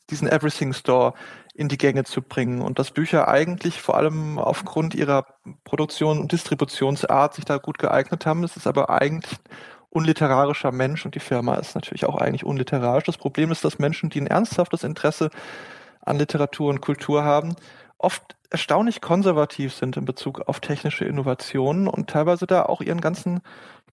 diesen 0.09 0.27
Everything 0.27 0.73
Store 0.73 1.13
in 1.57 1.69
die 1.69 1.79
Gänge 1.79 2.03
zu 2.03 2.21
bringen 2.21 2.61
und 2.61 2.77
dass 2.77 2.91
Bücher 2.91 3.27
eigentlich 3.27 3.81
vor 3.81 3.97
allem 3.97 4.37
aufgrund 4.37 4.93
ihrer 4.93 5.25
Produktion 5.63 6.19
und 6.19 6.31
Distributionsart 6.31 7.33
sich 7.33 7.45
da 7.45 7.57
gut 7.57 7.79
geeignet 7.79 8.27
haben. 8.27 8.43
Es 8.43 8.55
ist 8.55 8.67
aber 8.67 8.91
eigentlich 8.91 9.39
unliterarischer 9.89 10.71
Mensch 10.71 11.03
und 11.03 11.15
die 11.15 11.19
Firma 11.19 11.55
ist 11.55 11.73
natürlich 11.73 12.05
auch 12.05 12.15
eigentlich 12.15 12.45
unliterarisch. 12.45 13.05
Das 13.05 13.17
Problem 13.17 13.51
ist, 13.51 13.65
dass 13.65 13.79
Menschen, 13.79 14.11
die 14.11 14.21
ein 14.21 14.27
ernsthaftes 14.27 14.83
Interesse 14.83 15.31
an 16.01 16.19
Literatur 16.19 16.69
und 16.69 16.81
Kultur 16.81 17.23
haben, 17.23 17.55
oft 17.97 18.35
erstaunlich 18.51 19.01
konservativ 19.01 19.73
sind 19.73 19.97
in 19.97 20.05
Bezug 20.05 20.47
auf 20.47 20.59
technische 20.59 21.05
Innovationen 21.05 21.87
und 21.87 22.07
teilweise 22.07 22.45
da 22.45 22.63
auch 22.63 22.81
ihren 22.81 23.01
ganzen, 23.01 23.41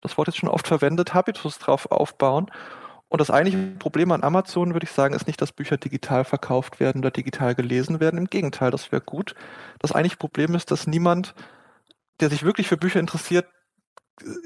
das 0.03 0.19
Wort 0.19 0.29
jetzt 0.29 0.37
schon 0.37 0.51
oft 0.51 0.69
verwendet, 0.69 1.15
Habitus 1.15 1.59
drauf 1.59 1.91
aufbauen. 1.91 2.51
Und 3.15 3.21
das 3.21 3.31
eigentliche 3.31 3.77
Problem 3.79 4.11
an 4.11 4.25
Amazon, 4.25 4.73
würde 4.73 4.87
ich 4.87 4.91
sagen, 4.91 5.15
ist 5.15 5.29
nicht, 5.29 5.41
dass 5.41 5.53
Bücher 5.53 5.77
digital 5.77 6.25
verkauft 6.25 6.81
werden 6.81 6.99
oder 6.99 7.13
digital 7.13 7.55
gelesen 7.55 8.01
werden. 8.01 8.19
Im 8.19 8.27
Gegenteil, 8.27 8.73
das 8.73 8.91
wäre 8.91 9.03
gut. 9.03 9.37
Das 9.79 9.93
eigentliche 9.93 10.17
Problem 10.17 10.57
ist, 10.57 10.73
dass 10.73 10.89
niemand, 10.89 11.33
der 12.19 12.29
sich 12.29 12.43
wirklich 12.43 12.67
für 12.67 12.77
Bücher 12.77 12.99
interessiert, 12.99 13.47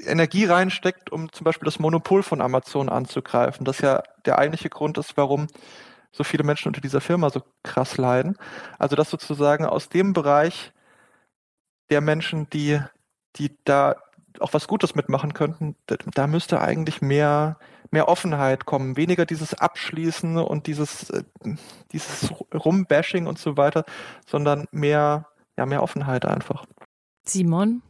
Energie 0.05 0.45
reinsteckt, 0.45 1.11
um 1.11 1.31
zum 1.31 1.45
Beispiel 1.45 1.65
das 1.65 1.79
Monopol 1.79 2.21
von 2.21 2.41
Amazon 2.41 2.89
anzugreifen. 2.89 3.65
Das 3.65 3.79
ja 3.79 4.03
der 4.27 4.37
eigentliche 4.37 4.69
Grund 4.69 4.99
ist, 4.99 5.17
warum 5.17 5.47
so 6.11 6.23
viele 6.23 6.43
Menschen 6.43 6.67
unter 6.67 6.79
dieser 6.79 7.01
Firma 7.01 7.31
so 7.31 7.41
krass 7.63 7.97
leiden. 7.97 8.37
Also 8.77 8.95
dass 8.95 9.09
sozusagen 9.09 9.65
aus 9.65 9.89
dem 9.89 10.13
Bereich 10.13 10.73
der 11.89 12.01
Menschen, 12.01 12.47
die, 12.51 12.79
die 13.35 13.57
da 13.65 13.95
auch 14.39 14.53
was 14.53 14.67
Gutes 14.67 14.95
mitmachen 14.95 15.33
könnten, 15.33 15.75
da, 15.87 15.95
da 16.13 16.27
müsste 16.27 16.61
eigentlich 16.61 17.01
mehr, 17.01 17.57
mehr 17.91 18.07
Offenheit 18.07 18.65
kommen, 18.65 18.97
weniger 18.97 19.25
dieses 19.25 19.53
Abschließen 19.53 20.37
und 20.37 20.67
dieses, 20.67 21.09
äh, 21.09 21.23
dieses 21.91 22.29
Rumbashing 22.53 23.27
und 23.27 23.39
so 23.39 23.57
weiter, 23.57 23.85
sondern 24.27 24.65
mehr, 24.71 25.27
ja, 25.57 25.65
mehr 25.65 25.83
Offenheit 25.83 26.25
einfach. 26.25 26.65
Simon? 27.25 27.81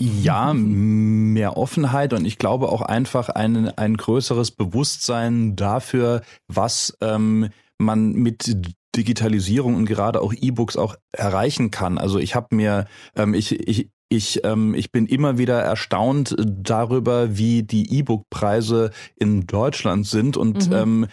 Ja, 0.00 0.52
mehr 0.54 1.56
Offenheit 1.56 2.12
und 2.12 2.24
ich 2.24 2.38
glaube 2.38 2.68
auch 2.68 2.82
einfach 2.82 3.30
ein, 3.30 3.76
ein 3.76 3.96
größeres 3.96 4.52
Bewusstsein 4.52 5.56
dafür, 5.56 6.22
was 6.46 6.96
ähm, 7.00 7.48
man 7.78 8.12
mit 8.12 8.56
Digitalisierung 8.94 9.74
und 9.74 9.86
gerade 9.86 10.20
auch 10.20 10.32
E-Books 10.32 10.76
auch 10.76 10.96
erreichen 11.12 11.70
kann. 11.70 11.98
Also 11.98 12.18
ich 12.18 12.34
habe 12.34 12.54
mir, 12.54 12.86
ähm, 13.16 13.34
ich, 13.34 13.52
ich, 13.68 13.90
ich, 14.08 14.44
ähm, 14.44 14.74
ich 14.74 14.90
bin 14.90 15.06
immer 15.06 15.38
wieder 15.38 15.60
erstaunt 15.60 16.34
darüber, 16.38 17.36
wie 17.36 17.62
die 17.62 17.98
E-Book-Preise 17.98 18.90
in 19.16 19.46
Deutschland 19.46 20.06
sind 20.06 20.36
und 20.36 20.68
mhm. 20.68 20.74
ähm, 20.74 21.06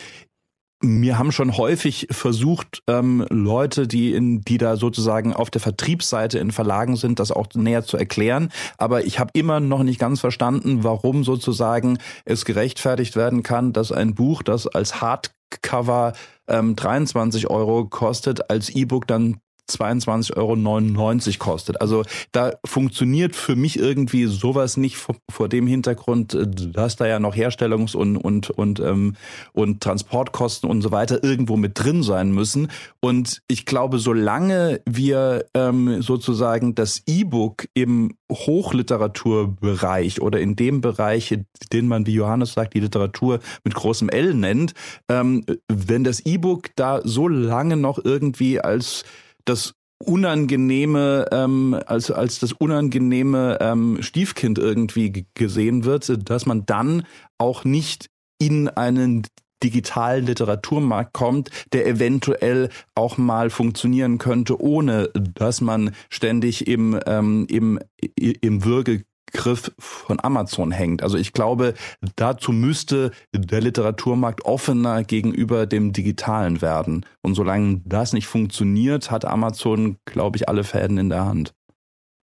mir 0.82 1.18
haben 1.18 1.32
schon 1.32 1.58
häufig 1.58 2.08
versucht, 2.12 2.84
ähm, 2.88 3.26
Leute, 3.30 3.88
die 3.88 4.14
in, 4.14 4.41
die 4.41 4.58
da 4.58 4.76
sozusagen 4.78 5.34
auf 5.34 5.50
der 5.50 5.62
Vertriebsseite 5.62 6.38
in 6.38 6.52
Verlagen 6.52 6.96
sind, 6.96 7.20
das 7.20 7.32
auch 7.32 7.48
näher 7.56 7.84
zu 7.84 7.98
erklären. 7.98 8.50
Aber 8.78 9.06
ich 9.06 9.20
habe 9.20 9.32
immer 9.34 9.60
noch 9.60 9.84
nicht 9.84 10.00
ganz 10.00 10.20
verstanden, 10.20 10.84
warum 10.84 11.24
sozusagen 11.24 11.98
es 12.26 12.46
gerechtfertigt 12.46 13.16
werden 13.16 13.41
kann, 13.41 13.74
dass 13.74 13.91
ein 13.91 14.16
Buch, 14.16 14.43
das 14.43 14.68
als 14.68 15.02
Hardcover 15.02 16.14
ähm, 16.48 16.76
23 16.76 17.50
Euro 17.50 17.86
kostet, 17.86 18.50
als 18.50 18.70
E-Book 18.70 19.08
dann 19.08 19.38
22,99 19.70 20.36
Euro 20.36 21.38
kostet. 21.39 21.82
Also 21.82 22.03
da 22.32 22.53
funktioniert 22.66 23.36
für 23.36 23.55
mich 23.55 23.80
irgendwie 23.80 24.26
sowas 24.26 24.78
nicht 24.78 24.97
vor, 24.97 25.16
vor 25.30 25.49
dem 25.49 25.68
Hintergrund, 25.68 26.34
äh, 26.34 26.47
dass 26.47 26.95
da 26.95 27.07
ja 27.07 27.20
noch 27.20 27.36
Herstellungs- 27.36 27.95
und, 27.95 28.18
und, 28.18 28.49
und, 28.49 28.80
ähm, 28.80 29.16
und 29.53 29.82
Transportkosten 29.82 30.70
und 30.70 30.82
so 30.82 30.91
weiter 30.91 31.24
irgendwo 31.24 31.57
mit 31.57 31.80
drin 31.82 32.03
sein 32.03 32.32
müssen. 32.32 32.70
Und 32.99 33.41
ich 33.47 33.66
glaube, 33.66 33.99
solange 33.99 34.82
wir 34.86 35.45
ähm, 35.53 36.01
sozusagen 36.01 36.76
das 36.76 37.03
E-Book 37.07 37.68
im 37.74 38.16
Hochliteraturbereich 38.32 40.22
oder 40.22 40.39
in 40.39 40.55
dem 40.55 40.82
Bereich, 40.82 41.38
den 41.72 41.88
man, 41.88 42.05
wie 42.05 42.13
Johannes 42.13 42.53
sagt, 42.53 42.74
die 42.74 42.80
Literatur 42.80 43.39
mit 43.63 43.76
großem 43.76 44.09
L 44.09 44.34
nennt, 44.34 44.74
ähm, 45.09 45.45
wenn 45.68 46.03
das 46.03 46.26
E-Book 46.26 46.70
da 46.76 47.01
so 47.03 47.28
lange 47.28 47.78
noch 47.78 47.99
irgendwie 48.03 48.59
als 48.59 49.03
das 49.46 49.74
unangenehme, 50.04 51.28
ähm, 51.32 51.80
als, 51.86 52.12
als 52.12 52.39
das 52.39 52.52
unangenehme 52.52 53.58
ähm, 53.62 53.98
Stiefkind 54.02 54.60
irgendwie 54.60 55.26
gesehen 55.36 55.86
wird, 55.86 56.30
dass 56.30 56.46
man 56.46 56.66
dann 56.66 57.06
auch 57.38 57.64
nicht 57.64 58.10
in 58.39 58.68
einen 58.68 59.24
digitalen 59.64 60.26
Literaturmarkt 60.26 61.14
kommt, 61.14 61.50
der 61.74 61.88
eventuell 61.88 62.70
auch 62.93 63.18
mal 63.18 63.50
funktionieren 63.50 64.18
könnte, 64.18 64.62
ohne 64.62 65.10
dass 65.14 65.62
man 65.62 65.96
ständig 66.10 66.68
im, 66.68 67.00
ähm, 67.06 67.48
im, 67.50 67.80
im 68.16 68.66
Würge 68.66 69.04
Griff 69.36 69.72
von 69.78 70.20
Amazon 70.24 70.72
hängt. 70.72 71.04
Also 71.04 71.18
ich 71.18 71.34
glaube, 71.34 71.74
dazu 72.16 72.54
müsste 72.54 73.12
der 73.34 73.62
Literaturmarkt 73.62 74.46
offener 74.46 75.04
gegenüber 75.04 75.66
dem 75.66 75.92
Digitalen 75.92 76.62
werden. 76.62 77.06
Und 77.22 77.36
solange 77.36 77.82
das 77.86 78.14
nicht 78.14 78.28
funktioniert, 78.28 79.12
hat 79.12 79.26
Amazon, 79.26 79.98
glaube 80.06 80.38
ich, 80.38 80.48
alle 80.48 80.64
Fäden 80.64 80.98
in 80.98 81.10
der 81.10 81.26
Hand. 81.26 81.54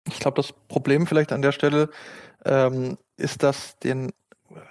Ich 0.07 0.19
glaube, 0.19 0.35
das 0.35 0.53
Problem 0.67 1.05
vielleicht 1.05 1.31
an 1.31 1.43
der 1.43 1.51
Stelle 1.51 1.89
ähm, 2.45 2.97
ist, 3.15 3.43
dass 3.43 3.77
den, 3.77 4.11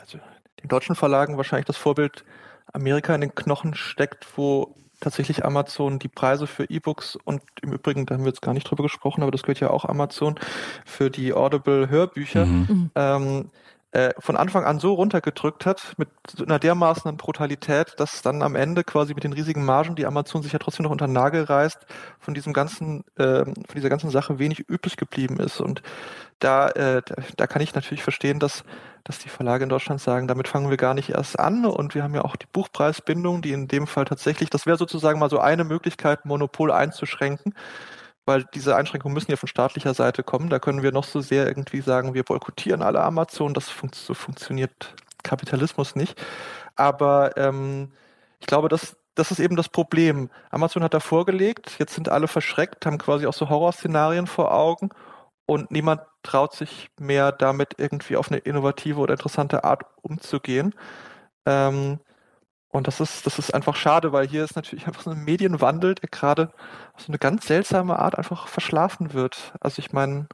also 0.01 0.19
den 0.63 0.69
deutschen 0.69 0.97
Verlagen 0.97 1.37
wahrscheinlich 1.37 1.67
das 1.67 1.77
Vorbild 1.77 2.25
Amerika 2.73 3.15
in 3.15 3.21
den 3.21 3.35
Knochen 3.35 3.75
steckt, 3.75 4.27
wo 4.37 4.75
tatsächlich 5.01 5.45
Amazon 5.45 5.99
die 5.99 6.09
Preise 6.09 6.47
für 6.47 6.65
E-Books 6.65 7.17
und 7.25 7.43
im 7.63 7.73
Übrigen, 7.73 8.07
da 8.07 8.15
haben 8.15 8.25
wir 8.25 8.31
jetzt 8.31 8.43
gar 8.43 8.55
nicht 8.55 8.69
drüber 8.69 8.83
gesprochen, 8.83 9.23
aber 9.23 9.31
das 9.31 9.43
gehört 9.43 9.61
ja 9.61 9.71
auch 9.71 9.85
Amazon 9.85 10.37
für 10.85 11.11
die 11.11 11.33
Audible 11.33 11.89
Hörbücher, 11.89 12.47
mhm. 12.47 12.67
mhm. 12.69 12.91
ähm, 12.95 13.51
äh, 13.93 14.13
von 14.19 14.37
Anfang 14.37 14.65
an 14.65 14.79
so 14.79 14.93
runtergedrückt 14.95 15.65
hat, 15.65 15.95
mit 15.97 16.09
einer 16.41 16.59
dermaßenen 16.59 17.17
Brutalität, 17.17 17.95
dass 17.99 18.21
dann 18.21 18.43
am 18.43 18.55
Ende 18.55 18.85
quasi 18.85 19.15
mit 19.15 19.25
den 19.25 19.33
riesigen 19.33 19.65
Margen, 19.65 19.95
die 19.95 20.07
Amazon 20.07 20.43
sich 20.43 20.53
ja 20.53 20.59
trotzdem 20.59 20.85
noch 20.85 20.91
unter 20.91 21.07
den 21.07 21.15
Nagel 21.15 21.45
reißt, 21.45 21.87
von 22.19 22.35
diesem 22.35 22.53
ganzen, 22.53 23.05
äh, 23.17 23.45
von 23.45 23.75
dieser 23.75 23.89
ganzen 23.89 24.11
Sache 24.11 24.39
wenig 24.39 24.61
übrig 24.69 24.97
geblieben 24.97 25.39
ist. 25.39 25.61
Und 25.61 25.83
da, 26.41 26.69
äh, 26.71 27.01
da, 27.07 27.15
da 27.37 27.47
kann 27.47 27.63
ich 27.63 27.75
natürlich 27.75 28.03
verstehen, 28.03 28.39
dass 28.39 28.65
dass 29.07 29.21
die 29.21 29.29
Verlage 29.29 29.63
in 29.63 29.69
Deutschland 29.69 30.01
sagen, 30.01 30.27
damit 30.27 30.49
fangen 30.49 30.69
wir 30.69 30.77
gar 30.77 30.93
nicht 30.93 31.11
erst 31.11 31.39
an. 31.39 31.65
Und 31.65 31.95
wir 31.95 32.03
haben 32.03 32.15
ja 32.15 32.25
auch 32.25 32.35
die 32.35 32.47
Buchpreisbindung, 32.51 33.41
die 33.41 33.53
in 33.53 33.69
dem 33.69 33.87
Fall 33.87 34.05
tatsächlich, 34.05 34.51
das 34.51 34.67
wäre 34.67 34.77
sozusagen 34.77 35.21
mal 35.21 35.31
so 35.31 35.39
eine 35.39 35.63
Möglichkeit, 35.63 36.25
Monopol 36.25 36.73
einzuschränken, 36.73 37.55
weil 38.25 38.45
diese 38.55 38.75
Einschränkungen 38.75 39.15
müssen 39.15 39.31
ja 39.31 39.37
von 39.37 39.49
staatlicher 39.49 39.95
Seite 39.95 40.25
kommen. 40.25 40.51
Da 40.51 40.59
können 40.59 40.83
wir 40.83 40.91
noch 40.91 41.05
so 41.05 41.21
sehr 41.21 41.47
irgendwie 41.47 41.83
sagen, 41.83 42.15
wir 42.15 42.25
boykottieren 42.25 42.83
alle 42.83 43.01
Amazon. 43.01 43.55
Das 43.55 43.69
fun 43.69 43.91
so 43.95 44.13
funktioniert 44.15 44.95
Kapitalismus 45.23 45.95
nicht. 45.95 46.21
Aber 46.75 47.37
ähm, 47.37 47.93
ich 48.41 48.47
glaube, 48.47 48.69
dass 48.69 48.97
das 49.15 49.31
ist 49.31 49.39
eben 49.39 49.57
das 49.57 49.71
Problem. 49.71 50.29
Amazon 50.51 50.83
hat 50.83 50.93
da 50.93 51.01
vorgelegt, 51.01 51.77
jetzt 51.79 51.95
sind 51.95 52.11
alle 52.11 52.29
verschreckt, 52.29 52.85
haben 52.85 52.99
quasi 52.99 53.27
auch 53.27 53.33
so 53.33 53.49
Horrorszenarien 53.49 54.27
vor 54.27 54.53
Augen 54.53 54.91
und 55.47 55.71
niemand 55.71 56.03
traut 56.23 56.55
sich 56.55 56.91
mehr 56.99 57.33
damit 57.33 57.75
irgendwie 57.79 58.17
auf 58.17 58.31
eine 58.31 58.39
innovative 58.39 59.01
oder 59.01 59.15
interessante 59.15 59.65
Art 59.65 59.85
umzugehen. 60.03 60.75
Ähm, 61.47 62.01
und 62.71 62.87
das 62.89 63.01
ist, 63.01 63.27
das 63.27 63.39
ist 63.39 63.55
einfach 63.55 63.77
schade, 63.77 64.13
weil 64.13 64.29
hier 64.29 64.45
ist 64.45 64.57
natürlich 64.57 64.87
einfach 64.87 65.03
so 65.03 65.11
ein 65.11 65.25
Medienwandel, 65.25 65.95
der 65.95 66.11
gerade 66.11 66.53
auf 66.95 67.03
so 67.03 67.09
eine 67.09 67.19
ganz 67.19 67.47
seltsame 67.47 67.99
Art 67.99 68.19
einfach 68.19 68.49
verschlafen 68.49 69.15
wird. 69.15 69.55
Also 69.61 69.81
ich 69.81 69.93
meine, 69.93 70.29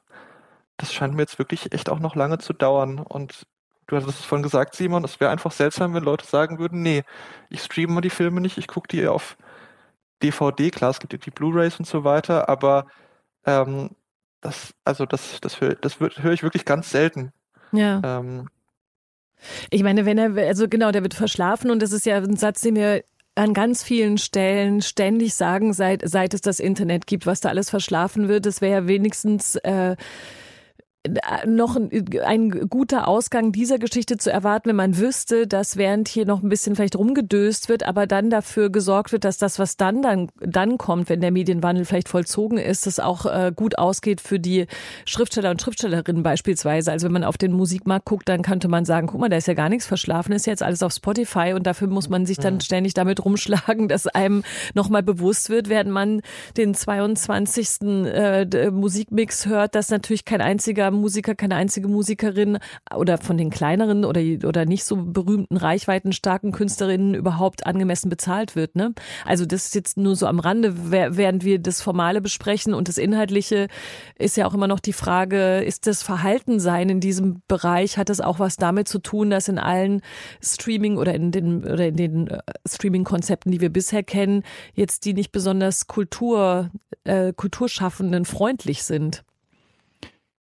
das 0.77 0.93
scheint 0.93 1.15
mir 1.15 1.23
jetzt 1.23 1.39
wirklich 1.39 1.73
echt 1.73 1.91
auch 1.91 2.01
noch 2.01 2.17
lange 2.17 2.39
zu 2.39 2.53
dauern. 2.53 2.99
Und 2.99 3.47
du 3.87 3.97
hattest 3.97 4.21
es 4.21 4.25
vorhin 4.25 4.43
gesagt, 4.43 4.75
Simon, 4.75 5.05
es 5.05 5.21
wäre 5.21 5.31
einfach 5.31 5.53
seltsam, 5.53 5.95
wenn 5.95 6.05
Leute 6.05 6.27
sagen 6.27 6.59
würden, 6.59 6.83
nee, 6.83 7.05
ich 7.51 7.63
streame 7.63 8.01
die 8.01 8.11
Filme 8.11 8.41
nicht, 8.41 8.59
ich 8.59 8.69
gucke 8.69 8.89
die 8.89 9.07
auf 9.07 9.37
DVD, 10.23 10.71
klar, 10.71 10.91
es 10.91 11.01
gibt 11.01 11.27
die 11.27 11.31
Blu-Rays 11.31 11.79
und 11.79 11.87
so 11.87 12.05
weiter, 12.05 12.49
aber 12.49 12.87
ähm, 13.47 13.91
das, 14.43 14.75
also 14.85 15.07
das, 15.07 15.41
das, 15.41 15.61
höre 15.61 15.77
das 15.77 15.99
höre 16.01 16.33
ich 16.33 16.43
wirklich 16.43 16.67
ganz 16.67 16.91
selten. 16.91 17.33
Ja. 17.73 18.01
Ähm, 18.05 18.49
ich 19.71 19.83
meine, 19.83 20.05
wenn 20.05 20.19
er, 20.19 20.37
also 20.47 20.69
genau, 20.69 20.93
der 20.93 21.03
wird 21.03 21.15
verschlafen 21.15 21.71
und 21.71 21.81
das 21.81 21.93
ist 21.93 22.05
ja 22.05 22.19
ein 22.19 22.37
Satz, 22.37 22.61
den 22.61 22.77
wir 22.77 23.03
an 23.35 23.55
ganz 23.55 23.83
vielen 23.83 24.19
Stellen 24.19 24.83
ständig 24.83 25.35
sagen, 25.35 25.73
seit, 25.73 26.03
seit 26.05 26.35
es 26.35 26.43
das 26.43 26.61
Internet 26.61 27.07
gibt, 27.07 27.25
was 27.27 27.41
da 27.41 27.49
alles 27.49 27.71
verschlafen 27.71 28.29
wird. 28.29 28.45
Das 28.45 28.61
wäre 28.61 28.83
ja 28.83 28.89
wenigstens 28.89 29.57
äh, 29.57 29.97
noch 31.47 31.77
ein 32.25 32.69
guter 32.69 33.09
Ausgang 33.09 33.51
dieser 33.51 33.81
Geschichte 33.81 34.19
zu 34.19 34.31
erwarten, 34.31 34.69
wenn 34.69 34.77
man 34.77 34.99
wüsste, 34.99 35.49
dass 35.49 35.77
während 35.77 36.07
hier 36.07 36.27
noch 36.27 36.45
ein 36.45 36.49
bisschen 36.49 36.77
vielleicht 36.77 36.95
rumgedöst 36.95 37.69
wird, 37.69 37.83
aber 37.83 38.07
dann 38.07 38.31
dafür 38.31 38.71
gesorgt 38.71 39.11
wird, 39.11 39.25
dass 39.25 39.37
das, 39.37 39.59
was 39.59 39.77
dann 39.77 40.03
dann, 40.03 40.29
dann 40.39 40.79
kommt, 40.79 41.09
wenn 41.09 41.21
der 41.21 41.33
Medienwandel 41.33 41.87
vielleicht 41.87 42.09
vollzogen 42.09 42.57
ist, 42.57 42.87
das 42.87 43.01
auch 43.01 43.27
äh, 43.27 43.53
gut 43.55 43.79
ausgeht 43.79 44.21
für 44.21 44.39
die 44.39 44.67
Schriftsteller 45.05 45.51
und 45.51 45.61
Schriftstellerinnen 45.61 46.23
beispielsweise. 46.23 46.93
Also 46.93 47.07
wenn 47.07 47.13
man 47.13 47.25
auf 47.25 47.37
den 47.37 47.53
Musikmarkt 47.53 48.05
guckt, 48.05 48.29
dann 48.29 48.43
könnte 48.43 48.69
man 48.69 48.85
sagen, 48.85 49.09
guck 49.09 49.21
mal, 49.21 49.29
da 49.29 49.37
ist 49.37 49.49
ja 49.49 49.55
gar 49.55 49.69
nichts 49.69 49.87
verschlafen, 49.87 50.33
ist 50.33 50.47
jetzt 50.47 50.63
alles 50.63 50.85
auf 50.85 50.93
Spotify 50.93 51.53
und 51.55 51.67
dafür 51.67 51.89
muss 51.89 52.11
man 52.11 52.27
sich 52.27 52.39
dann 52.39 52.61
ständig 52.61 52.95
damit 52.95 53.25
rumschlagen, 53.25 53.89
dass 53.89 54.07
einem 54.07 54.45
nochmal 54.75 55.03
bewusst 55.03 55.51
wird, 55.51 55.69
während 55.69 55.91
man 55.91 56.23
den 56.57 56.75
22. 56.75 57.81
Äh, 57.83 58.71
Musikmix 58.71 59.47
hört, 59.47 59.75
dass 59.75 59.91
natürlich 59.91 60.25
kein 60.25 60.41
einziger 60.41 60.92
Musiker, 60.93 61.35
keine 61.35 61.57
einzige 61.57 61.89
Musikerin 61.89 62.59
oder 62.95 63.19
von 63.19 63.37
den 63.37 63.51
kleineren 63.51 64.05
oder, 64.05 64.21
oder 64.47 64.65
nicht 64.65 64.85
so 64.85 64.97
berühmten, 64.97 65.57
reichweitenstarken 65.57 66.53
Künstlerinnen 66.53 67.15
überhaupt 67.15 67.67
angemessen 67.67 68.09
bezahlt 68.09 68.57
wird. 68.57 68.77
Ne? 68.77 68.95
Also 69.25 69.47
das 69.47 69.67
ist 69.67 69.75
jetzt 69.75 69.97
nur 69.97 70.17
so 70.17 70.27
am 70.27 70.39
Rande, 70.39 70.91
während 70.91 71.45
wir 71.45 71.59
das 71.59 71.83
Formale 71.83 72.21
besprechen 72.21 72.75
und 72.75 72.89
das 72.89 72.99
Inhaltliche 72.99 73.69
ist 74.19 74.37
ja 74.37 74.47
auch 74.47 74.55
immer 74.55 74.69
noch 74.69 74.81
die 74.81 74.93
Frage, 74.93 75.63
ist 75.63 75.87
das 75.87 76.03
Verhaltensein 76.03 76.89
in 76.89 77.01
diesem 77.01 77.43
Bereich, 77.49 77.99
hat 77.99 78.09
das 78.09 78.21
auch 78.21 78.39
was 78.39 78.57
damit 78.57 78.89
zu 78.89 78.99
tun, 78.99 79.31
dass 79.31 79.49
in 79.49 79.59
allen 79.59 80.03
Streaming 80.41 80.97
oder 80.97 81.15
in 81.15 81.33
den, 81.33 81.65
oder 81.65 81.89
in 81.89 81.97
den 81.97 82.29
äh, 82.29 82.41
Streaming-Konzepten, 82.69 83.51
die 83.51 83.61
wir 83.61 83.71
bisher 83.71 84.03
kennen, 84.03 84.43
jetzt 84.75 85.05
die 85.05 85.15
nicht 85.15 85.33
besonders 85.33 85.87
Kultur, 85.87 86.71
äh, 87.05 87.33
Kulturschaffenden 87.33 88.25
freundlich 88.25 88.83
sind? 88.85 89.25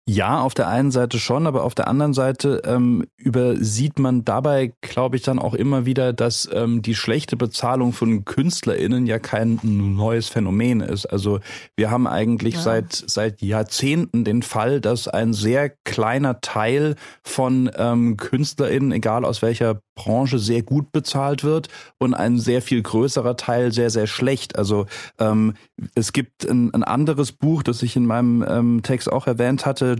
Ja, 0.07 0.41
auf 0.41 0.53
der 0.53 0.67
einen 0.67 0.91
Seite 0.91 1.17
schon, 1.17 1.47
aber 1.47 1.63
auf 1.63 1.73
der 1.73 1.87
anderen 1.87 2.13
Seite 2.13 2.61
ähm, 2.63 3.07
übersieht 3.17 3.97
man 3.97 4.23
dabei, 4.23 4.71
glaube 4.81 5.15
ich, 5.15 5.23
dann 5.23 5.39
auch 5.39 5.55
immer 5.55 5.87
wieder, 5.87 6.13
dass 6.13 6.47
ähm, 6.53 6.83
die 6.83 6.93
schlechte 6.93 7.35
Bezahlung 7.37 7.91
von 7.91 8.23
KünstlerInnen 8.23 9.07
ja 9.07 9.17
kein 9.17 9.59
neues 9.63 10.29
Phänomen 10.29 10.81
ist. 10.81 11.07
Also 11.07 11.39
wir 11.75 11.89
haben 11.89 12.05
eigentlich 12.05 12.53
ja. 12.53 12.61
seit, 12.61 12.93
seit 12.93 13.41
Jahrzehnten 13.41 14.23
den 14.25 14.43
Fall, 14.43 14.79
dass 14.79 15.07
ein 15.07 15.33
sehr 15.33 15.71
kleiner 15.71 16.39
Teil 16.39 16.97
von 17.23 17.71
ähm, 17.75 18.15
KünstlerInnen, 18.15 18.91
egal 18.91 19.25
aus 19.25 19.41
welcher 19.41 19.81
Branche, 19.95 20.39
sehr 20.39 20.61
gut 20.61 20.91
bezahlt 20.91 21.43
wird 21.43 21.69
und 21.97 22.13
ein 22.13 22.37
sehr 22.37 22.61
viel 22.61 22.81
größerer 22.81 23.37
Teil 23.37 23.71
sehr, 23.71 23.89
sehr 23.89 24.07
schlecht. 24.07 24.57
Also 24.57 24.85
ähm, 25.19 25.55
es 25.95 26.13
gibt 26.13 26.47
ein, 26.47 26.73
ein 26.73 26.83
anderes 26.83 27.31
Buch, 27.31 27.63
das 27.63 27.81
ich 27.81 27.95
in 27.95 28.05
meinem 28.05 28.45
ähm, 28.47 28.81
Text 28.83 29.11
auch 29.11 29.27
erwähnt 29.27 29.65
hatte, 29.65 29.97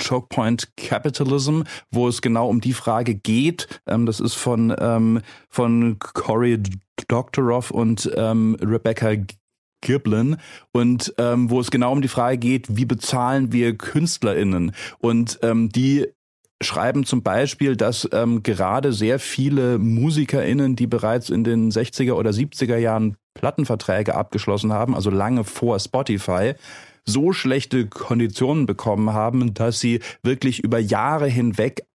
Choke 0.00 0.28
Point 0.28 0.76
Capitalism, 0.76 1.62
wo 1.90 2.08
es 2.08 2.22
genau 2.22 2.48
um 2.48 2.60
die 2.60 2.72
Frage 2.72 3.14
geht. 3.14 3.80
Ähm, 3.86 4.06
das 4.06 4.20
ist 4.20 4.34
von, 4.34 4.74
ähm, 4.78 5.22
von 5.48 5.98
Cory 5.98 6.62
Doctorow 7.08 7.70
und 7.70 8.10
ähm, 8.16 8.56
Rebecca 8.60 9.14
Giblin 9.80 10.36
und 10.72 11.14
ähm, 11.18 11.50
wo 11.50 11.60
es 11.60 11.70
genau 11.70 11.92
um 11.92 12.02
die 12.02 12.08
Frage 12.08 12.38
geht, 12.38 12.76
wie 12.76 12.84
bezahlen 12.84 13.52
wir 13.52 13.76
KünstlerInnen? 13.76 14.72
Und 14.98 15.38
ähm, 15.42 15.68
die 15.68 16.08
schreiben 16.62 17.04
zum 17.04 17.22
Beispiel, 17.22 17.76
dass 17.76 18.08
ähm, 18.12 18.42
gerade 18.42 18.92
sehr 18.92 19.18
viele 19.18 19.78
MusikerInnen, 19.78 20.76
die 20.76 20.86
bereits 20.86 21.30
in 21.30 21.44
den 21.44 21.70
60er 21.70 22.12
oder 22.12 22.30
70er 22.30 22.76
Jahren 22.76 23.16
Plattenverträge 23.34 24.14
abgeschlossen 24.14 24.72
haben, 24.72 24.94
also 24.94 25.10
lange 25.10 25.44
vor 25.44 25.78
Spotify, 25.78 26.54
so 27.04 27.32
schlechte 27.32 27.86
Konditionen 27.86 28.66
bekommen 28.66 29.12
haben, 29.12 29.54
dass 29.54 29.80
sie 29.80 30.00
wirklich 30.22 30.60
über 30.60 30.78
Jahre 30.78 31.26
hinweg 31.26 31.86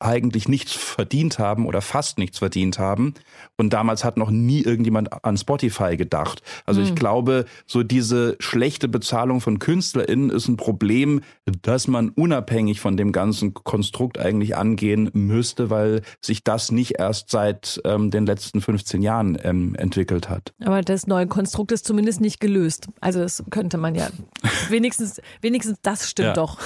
eigentlich 0.00 0.48
nichts 0.48 0.72
verdient 0.72 1.38
haben 1.38 1.66
oder 1.66 1.82
fast 1.82 2.18
nichts 2.18 2.38
verdient 2.38 2.78
haben. 2.78 3.14
Und 3.56 3.72
damals 3.72 4.02
hat 4.02 4.16
noch 4.16 4.30
nie 4.30 4.62
irgendjemand 4.62 5.24
an 5.24 5.36
Spotify 5.36 5.96
gedacht. 5.96 6.42
Also 6.64 6.80
mhm. 6.80 6.84
ich 6.84 6.90
hm. 6.90 6.96
glaube, 6.96 7.44
so 7.66 7.82
diese 7.82 8.36
schlechte 8.40 8.88
Bezahlung 8.88 9.40
von 9.40 9.58
KünstlerInnen 9.58 10.30
ist 10.30 10.48
ein 10.48 10.56
Problem, 10.56 11.20
das 11.62 11.86
man 11.86 12.08
unabhängig 12.08 12.80
von 12.80 12.96
dem 12.96 13.12
ganzen 13.12 13.52
Konstrukt 13.52 14.18
eigentlich 14.18 14.56
angehen 14.56 15.10
müsste, 15.12 15.68
weil 15.68 16.02
sich 16.20 16.42
das 16.44 16.72
nicht 16.72 16.98
erst 16.98 17.30
seit 17.30 17.80
ähm, 17.84 18.10
den 18.10 18.24
letzten 18.24 18.62
15 18.62 19.02
Jahren 19.02 19.38
ähm, 19.42 19.74
entwickelt 19.74 20.30
hat. 20.30 20.54
Aber 20.64 20.80
das 20.80 21.06
neue 21.06 21.26
Konstrukt 21.26 21.72
ist 21.72 21.84
zumindest 21.84 22.20
nicht 22.22 22.40
gelöst. 22.40 22.88
Also 23.00 23.20
das 23.20 23.44
könnte 23.50 23.76
man 23.76 23.94
ja 23.94 24.08
wenigstens, 24.70 25.20
wenigstens 25.42 25.78
das 25.82 26.08
stimmt 26.08 26.28
ja. 26.28 26.32
doch. 26.34 26.58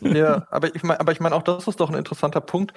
ja, 0.00 0.46
aber 0.50 0.74
ich 0.74 0.82
meine, 0.82 1.00
aber 1.00 1.12
ich 1.12 1.20
meine, 1.20 1.34
auch 1.34 1.42
das 1.42 1.66
ist 1.66 1.80
doch 1.80 1.90
ein 1.90 1.96
interessanter 1.96 2.29
Punkt 2.38 2.72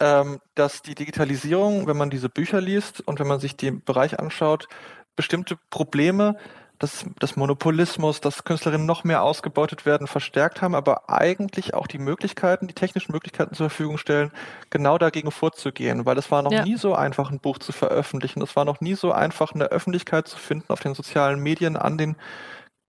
ähm, 0.00 0.40
dass 0.54 0.82
die 0.82 0.94
Digitalisierung, 0.94 1.86
wenn 1.86 1.96
man 1.96 2.10
diese 2.10 2.28
Bücher 2.28 2.60
liest 2.60 3.00
und 3.06 3.20
wenn 3.20 3.28
man 3.28 3.40
sich 3.40 3.56
den 3.56 3.82
Bereich 3.84 4.18
anschaut, 4.18 4.68
bestimmte 5.16 5.56
Probleme 5.70 6.36
dass 6.80 7.06
das 7.20 7.36
Monopolismus, 7.36 8.20
dass 8.20 8.42
Künstlerinnen 8.42 8.84
noch 8.84 9.04
mehr 9.04 9.22
ausgebeutet 9.22 9.86
werden, 9.86 10.08
verstärkt 10.08 10.60
haben, 10.60 10.74
aber 10.74 11.08
eigentlich 11.08 11.72
auch 11.72 11.86
die 11.86 11.98
Möglichkeiten, 11.98 12.66
die 12.66 12.74
technischen 12.74 13.12
Möglichkeiten 13.12 13.54
zur 13.54 13.70
Verfügung 13.70 13.96
stellen, 13.96 14.32
genau 14.70 14.98
dagegen 14.98 15.30
vorzugehen, 15.30 16.04
weil 16.04 16.18
es 16.18 16.32
war 16.32 16.42
noch 16.42 16.52
ja. 16.52 16.64
nie 16.64 16.76
so 16.76 16.94
einfach, 16.94 17.30
ein 17.30 17.38
Buch 17.38 17.58
zu 17.58 17.70
veröffentlichen. 17.70 18.42
Es 18.42 18.56
war 18.56 18.64
noch 18.64 18.80
nie 18.80 18.94
so 18.94 19.12
einfach, 19.12 19.54
eine 19.54 19.66
Öffentlichkeit 19.66 20.26
zu 20.26 20.36
finden 20.36 20.72
auf 20.72 20.80
den 20.80 20.94
sozialen 20.94 21.40
Medien 21.40 21.76
an 21.76 21.96
den 21.96 22.16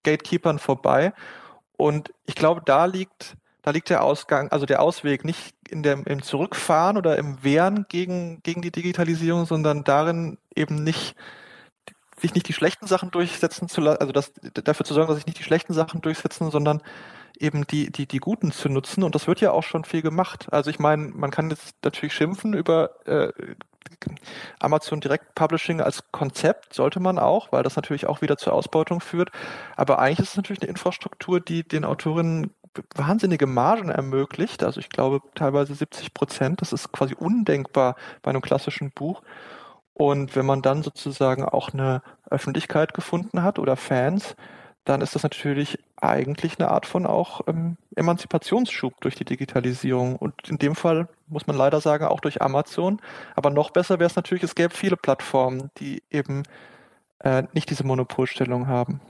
Gatekeepern 0.03 0.57
vorbei. 0.57 1.13
Und 1.77 2.11
ich 2.25 2.35
glaube, 2.35 2.63
da 2.65 2.85
liegt 2.85 3.37
da 3.65 3.71
liegt 3.71 3.89
der 3.89 4.03
Ausgang, 4.03 4.51
also 4.51 4.67
der 4.67 4.79
Ausweg 4.79 5.25
nicht 5.25 5.55
in 5.67 5.81
dem, 5.81 6.03
im 6.03 6.21
Zurückfahren 6.21 6.97
oder 6.97 7.17
im 7.17 7.43
Wehren 7.43 7.87
gegen, 7.89 8.43
gegen 8.43 8.61
die 8.61 8.71
Digitalisierung, 8.71 9.47
sondern 9.47 9.83
darin 9.83 10.37
eben 10.55 10.83
nicht, 10.83 11.15
sich 12.21 12.35
nicht 12.35 12.47
die 12.47 12.53
schlechten 12.53 12.85
Sachen 12.85 13.09
durchsetzen 13.09 13.67
zu 13.67 13.81
lassen, 13.81 14.01
also 14.01 14.13
das, 14.13 14.31
dafür 14.53 14.85
zu 14.85 14.93
sorgen, 14.93 15.07
dass 15.07 15.17
sich 15.17 15.25
nicht 15.25 15.39
die 15.39 15.43
schlechten 15.43 15.73
Sachen 15.73 16.01
durchsetzen, 16.01 16.51
sondern 16.51 16.83
eben 17.39 17.65
die, 17.65 17.91
die, 17.91 18.05
die 18.05 18.19
guten 18.19 18.51
zu 18.51 18.69
nutzen. 18.69 19.01
Und 19.01 19.15
das 19.15 19.25
wird 19.25 19.41
ja 19.41 19.49
auch 19.49 19.63
schon 19.63 19.83
viel 19.83 20.03
gemacht. 20.03 20.45
Also 20.51 20.69
ich 20.69 20.77
meine, 20.77 21.07
man 21.07 21.31
kann 21.31 21.49
jetzt 21.49 21.73
natürlich 21.83 22.13
schimpfen 22.13 22.53
über 22.53 22.91
äh, 23.07 23.33
Amazon 24.59 25.01
Direct 25.01 25.33
Publishing 25.33 25.81
als 25.81 26.03
Konzept, 26.11 26.75
sollte 26.75 26.99
man 26.99 27.17
auch, 27.17 27.51
weil 27.51 27.63
das 27.63 27.75
natürlich 27.75 28.05
auch 28.05 28.21
wieder 28.21 28.37
zur 28.37 28.53
Ausbeutung 28.53 29.01
führt. 29.01 29.31
Aber 29.75 29.97
eigentlich 29.97 30.19
ist 30.19 30.29
es 30.29 30.37
natürlich 30.37 30.61
eine 30.61 30.69
Infrastruktur, 30.69 31.39
die 31.39 31.67
den 31.67 31.83
Autorinnen 31.83 32.53
wahnsinnige 32.95 33.47
Margen 33.47 33.89
ermöglicht. 33.89 34.63
Also 34.63 34.79
ich 34.79 34.89
glaube 34.89 35.21
teilweise 35.35 35.75
70 35.75 36.13
Prozent. 36.13 36.61
Das 36.61 36.73
ist 36.73 36.91
quasi 36.91 37.15
undenkbar 37.15 37.95
bei 38.21 38.29
einem 38.29 38.41
klassischen 38.41 38.91
Buch. 38.91 39.21
Und 39.93 40.35
wenn 40.35 40.45
man 40.45 40.61
dann 40.61 40.83
sozusagen 40.83 41.45
auch 41.45 41.73
eine 41.73 42.01
Öffentlichkeit 42.29 42.93
gefunden 42.93 43.43
hat 43.43 43.59
oder 43.59 43.77
Fans, 43.77 44.35
dann 44.83 45.01
ist 45.01 45.15
das 45.15 45.23
natürlich 45.23 45.79
eigentlich 45.97 46.59
eine 46.59 46.69
Art 46.69 46.85
von 46.85 47.05
auch 47.05 47.41
ähm, 47.47 47.77
Emanzipationsschub 47.95 48.93
durch 49.01 49.15
die 49.15 49.25
Digitalisierung. 49.25 50.15
Und 50.15 50.33
in 50.47 50.57
dem 50.57 50.75
Fall 50.75 51.07
muss 51.27 51.47
man 51.47 51.55
leider 51.55 51.81
sagen, 51.81 52.05
auch 52.05 52.19
durch 52.19 52.41
Amazon. 52.41 53.01
Aber 53.35 53.49
noch 53.49 53.71
besser 53.71 53.99
wäre 53.99 54.09
es 54.09 54.15
natürlich, 54.15 54.43
es 54.43 54.53
gäbe 54.53 54.73
viele 54.73 54.97
Plattformen, 54.97 55.71
die 55.79 56.03
eben 56.11 56.43
äh, 57.19 57.43
nicht 57.53 57.69
diese 57.69 57.85
Monopolstellung 57.85 58.67
haben. 58.67 59.01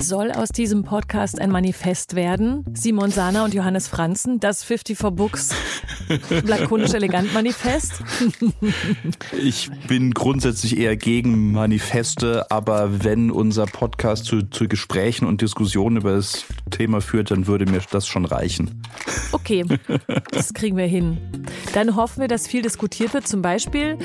Soll 0.00 0.32
aus 0.32 0.48
diesem 0.48 0.82
Podcast 0.82 1.38
ein 1.38 1.50
Manifest 1.50 2.14
werden? 2.16 2.64
Simon 2.72 3.10
Sana 3.10 3.44
und 3.44 3.52
Johannes 3.52 3.86
Franzen, 3.86 4.40
das 4.40 4.64
54 4.64 5.14
Books 5.14 5.50
lakonisch 6.46 6.94
elegant 6.94 7.34
Manifest? 7.34 8.02
Ich 9.38 9.70
bin 9.88 10.12
grundsätzlich 10.12 10.78
eher 10.78 10.96
gegen 10.96 11.52
Manifeste, 11.52 12.50
aber 12.50 13.04
wenn 13.04 13.30
unser 13.30 13.66
Podcast 13.66 14.24
zu, 14.24 14.42
zu 14.42 14.68
Gesprächen 14.68 15.26
und 15.26 15.42
Diskussionen 15.42 15.98
über 15.98 16.12
das 16.12 16.46
Thema 16.70 17.02
führt, 17.02 17.30
dann 17.30 17.46
würde 17.46 17.66
mir 17.66 17.82
das 17.90 18.06
schon 18.06 18.24
reichen. 18.24 18.82
Okay, 19.32 19.64
das 20.30 20.54
kriegen 20.54 20.78
wir 20.78 20.86
hin. 20.86 21.18
Dann 21.74 21.94
hoffen 21.94 22.22
wir, 22.22 22.28
dass 22.28 22.46
viel 22.46 22.62
diskutiert 22.62 23.12
wird, 23.12 23.28
zum 23.28 23.42
Beispiel 23.42 23.98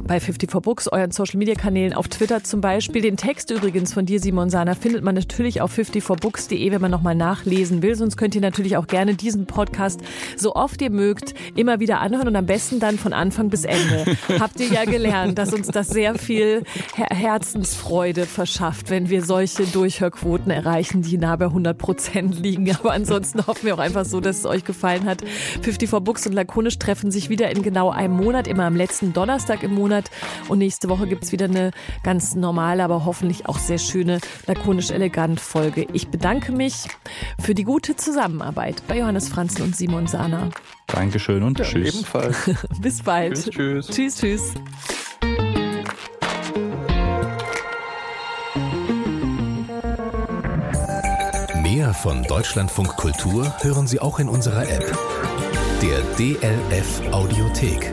bei 0.00 0.20
54 0.20 0.62
Books, 0.62 0.88
euren 0.88 1.10
Social 1.10 1.38
Media 1.38 1.54
Kanälen, 1.54 1.92
auf 1.92 2.08
Twitter 2.08 2.42
zum 2.42 2.60
Beispiel. 2.60 3.02
Den 3.02 3.16
Text 3.16 3.50
übrigens 3.50 3.92
von 3.92 4.06
dir, 4.06 4.20
Simon 4.20 4.50
Sana, 4.50 4.74
findet 4.74 5.04
man 5.04 5.14
natürlich 5.14 5.60
auf 5.60 5.76
54books.de, 5.76 6.70
wenn 6.70 6.80
man 6.80 6.90
nochmal 6.90 7.14
nachlesen 7.14 7.82
will. 7.82 7.94
Sonst 7.94 8.16
könnt 8.16 8.34
ihr 8.34 8.40
natürlich 8.40 8.76
auch 8.76 8.86
gerne 8.86 9.14
diesen 9.14 9.46
Podcast 9.46 10.00
so 10.36 10.54
oft 10.54 10.80
ihr 10.82 10.90
mögt 10.90 11.34
immer 11.54 11.80
wieder 11.80 12.00
anhören 12.00 12.28
und 12.28 12.36
am 12.36 12.46
besten 12.46 12.80
dann 12.80 12.98
von 12.98 13.12
Anfang 13.12 13.50
bis 13.50 13.64
Ende. 13.64 14.16
Habt 14.40 14.60
ihr 14.60 14.68
ja 14.68 14.84
gelernt, 14.84 15.38
dass 15.38 15.52
uns 15.52 15.68
das 15.68 15.88
sehr 15.88 16.14
viel 16.14 16.62
Herzensfreude 16.94 18.26
verschafft, 18.26 18.90
wenn 18.90 19.10
wir 19.10 19.22
solche 19.22 19.64
Durchhörquoten 19.64 20.50
erreichen, 20.50 21.02
die 21.02 21.18
nah 21.18 21.36
bei 21.36 21.46
100 21.46 21.76
Prozent 21.76 22.38
liegen. 22.38 22.74
Aber 22.74 22.92
ansonsten 22.92 23.46
hoffen 23.46 23.66
wir 23.66 23.74
auch 23.74 23.78
einfach 23.78 24.04
so, 24.04 24.20
dass 24.20 24.38
es 24.38 24.46
euch 24.46 24.64
gefallen 24.64 25.04
hat. 25.04 25.22
54 25.62 26.00
Books 26.00 26.26
und 26.26 26.32
Lakonisch 26.32 26.78
treffen 26.78 27.10
sich 27.10 27.28
wieder 27.28 27.50
in 27.50 27.62
genau 27.62 27.90
einem 27.90 28.16
Monat, 28.16 28.48
immer 28.48 28.64
am 28.64 28.76
letzten 28.76 29.12
Donnerstag 29.12 29.62
im 29.62 29.74
Monat 29.74 29.81
Monat. 29.82 30.10
Und 30.48 30.58
nächste 30.58 30.88
Woche 30.88 31.06
gibt 31.06 31.24
es 31.24 31.32
wieder 31.32 31.46
eine 31.46 31.70
ganz 32.04 32.34
normale, 32.34 32.84
aber 32.84 33.04
hoffentlich 33.04 33.46
auch 33.46 33.58
sehr 33.58 33.78
schöne, 33.78 34.20
lakonisch 34.46 34.90
elegant 34.90 35.40
Folge. 35.40 35.86
Ich 35.92 36.08
bedanke 36.08 36.52
mich 36.52 36.88
für 37.40 37.54
die 37.54 37.64
gute 37.64 37.96
Zusammenarbeit 37.96 38.82
bei 38.88 38.98
Johannes 38.98 39.28
Franzen 39.28 39.62
und 39.62 39.76
Simon 39.76 40.06
Sana. 40.06 40.48
Dankeschön 40.86 41.42
und 41.42 41.58
Ja, 41.58 41.64
tschüss. 41.64 41.94
ebenfalls. 41.94 42.36
Bis 42.80 43.02
bald. 43.02 43.34
tschüss, 43.50 43.86
tschüss. 43.86 43.86
Tschüss, 43.88 44.16
tschüss. 44.16 44.54
Mehr 51.62 51.94
von 51.94 52.22
Deutschlandfunk 52.24 52.96
Kultur 52.96 53.52
hören 53.62 53.86
Sie 53.86 54.00
auch 54.00 54.18
in 54.18 54.28
unserer 54.28 54.62
App. 54.68 54.96
Der 55.80 56.00
DLF 56.16 57.00
Audiothek. 57.12 57.92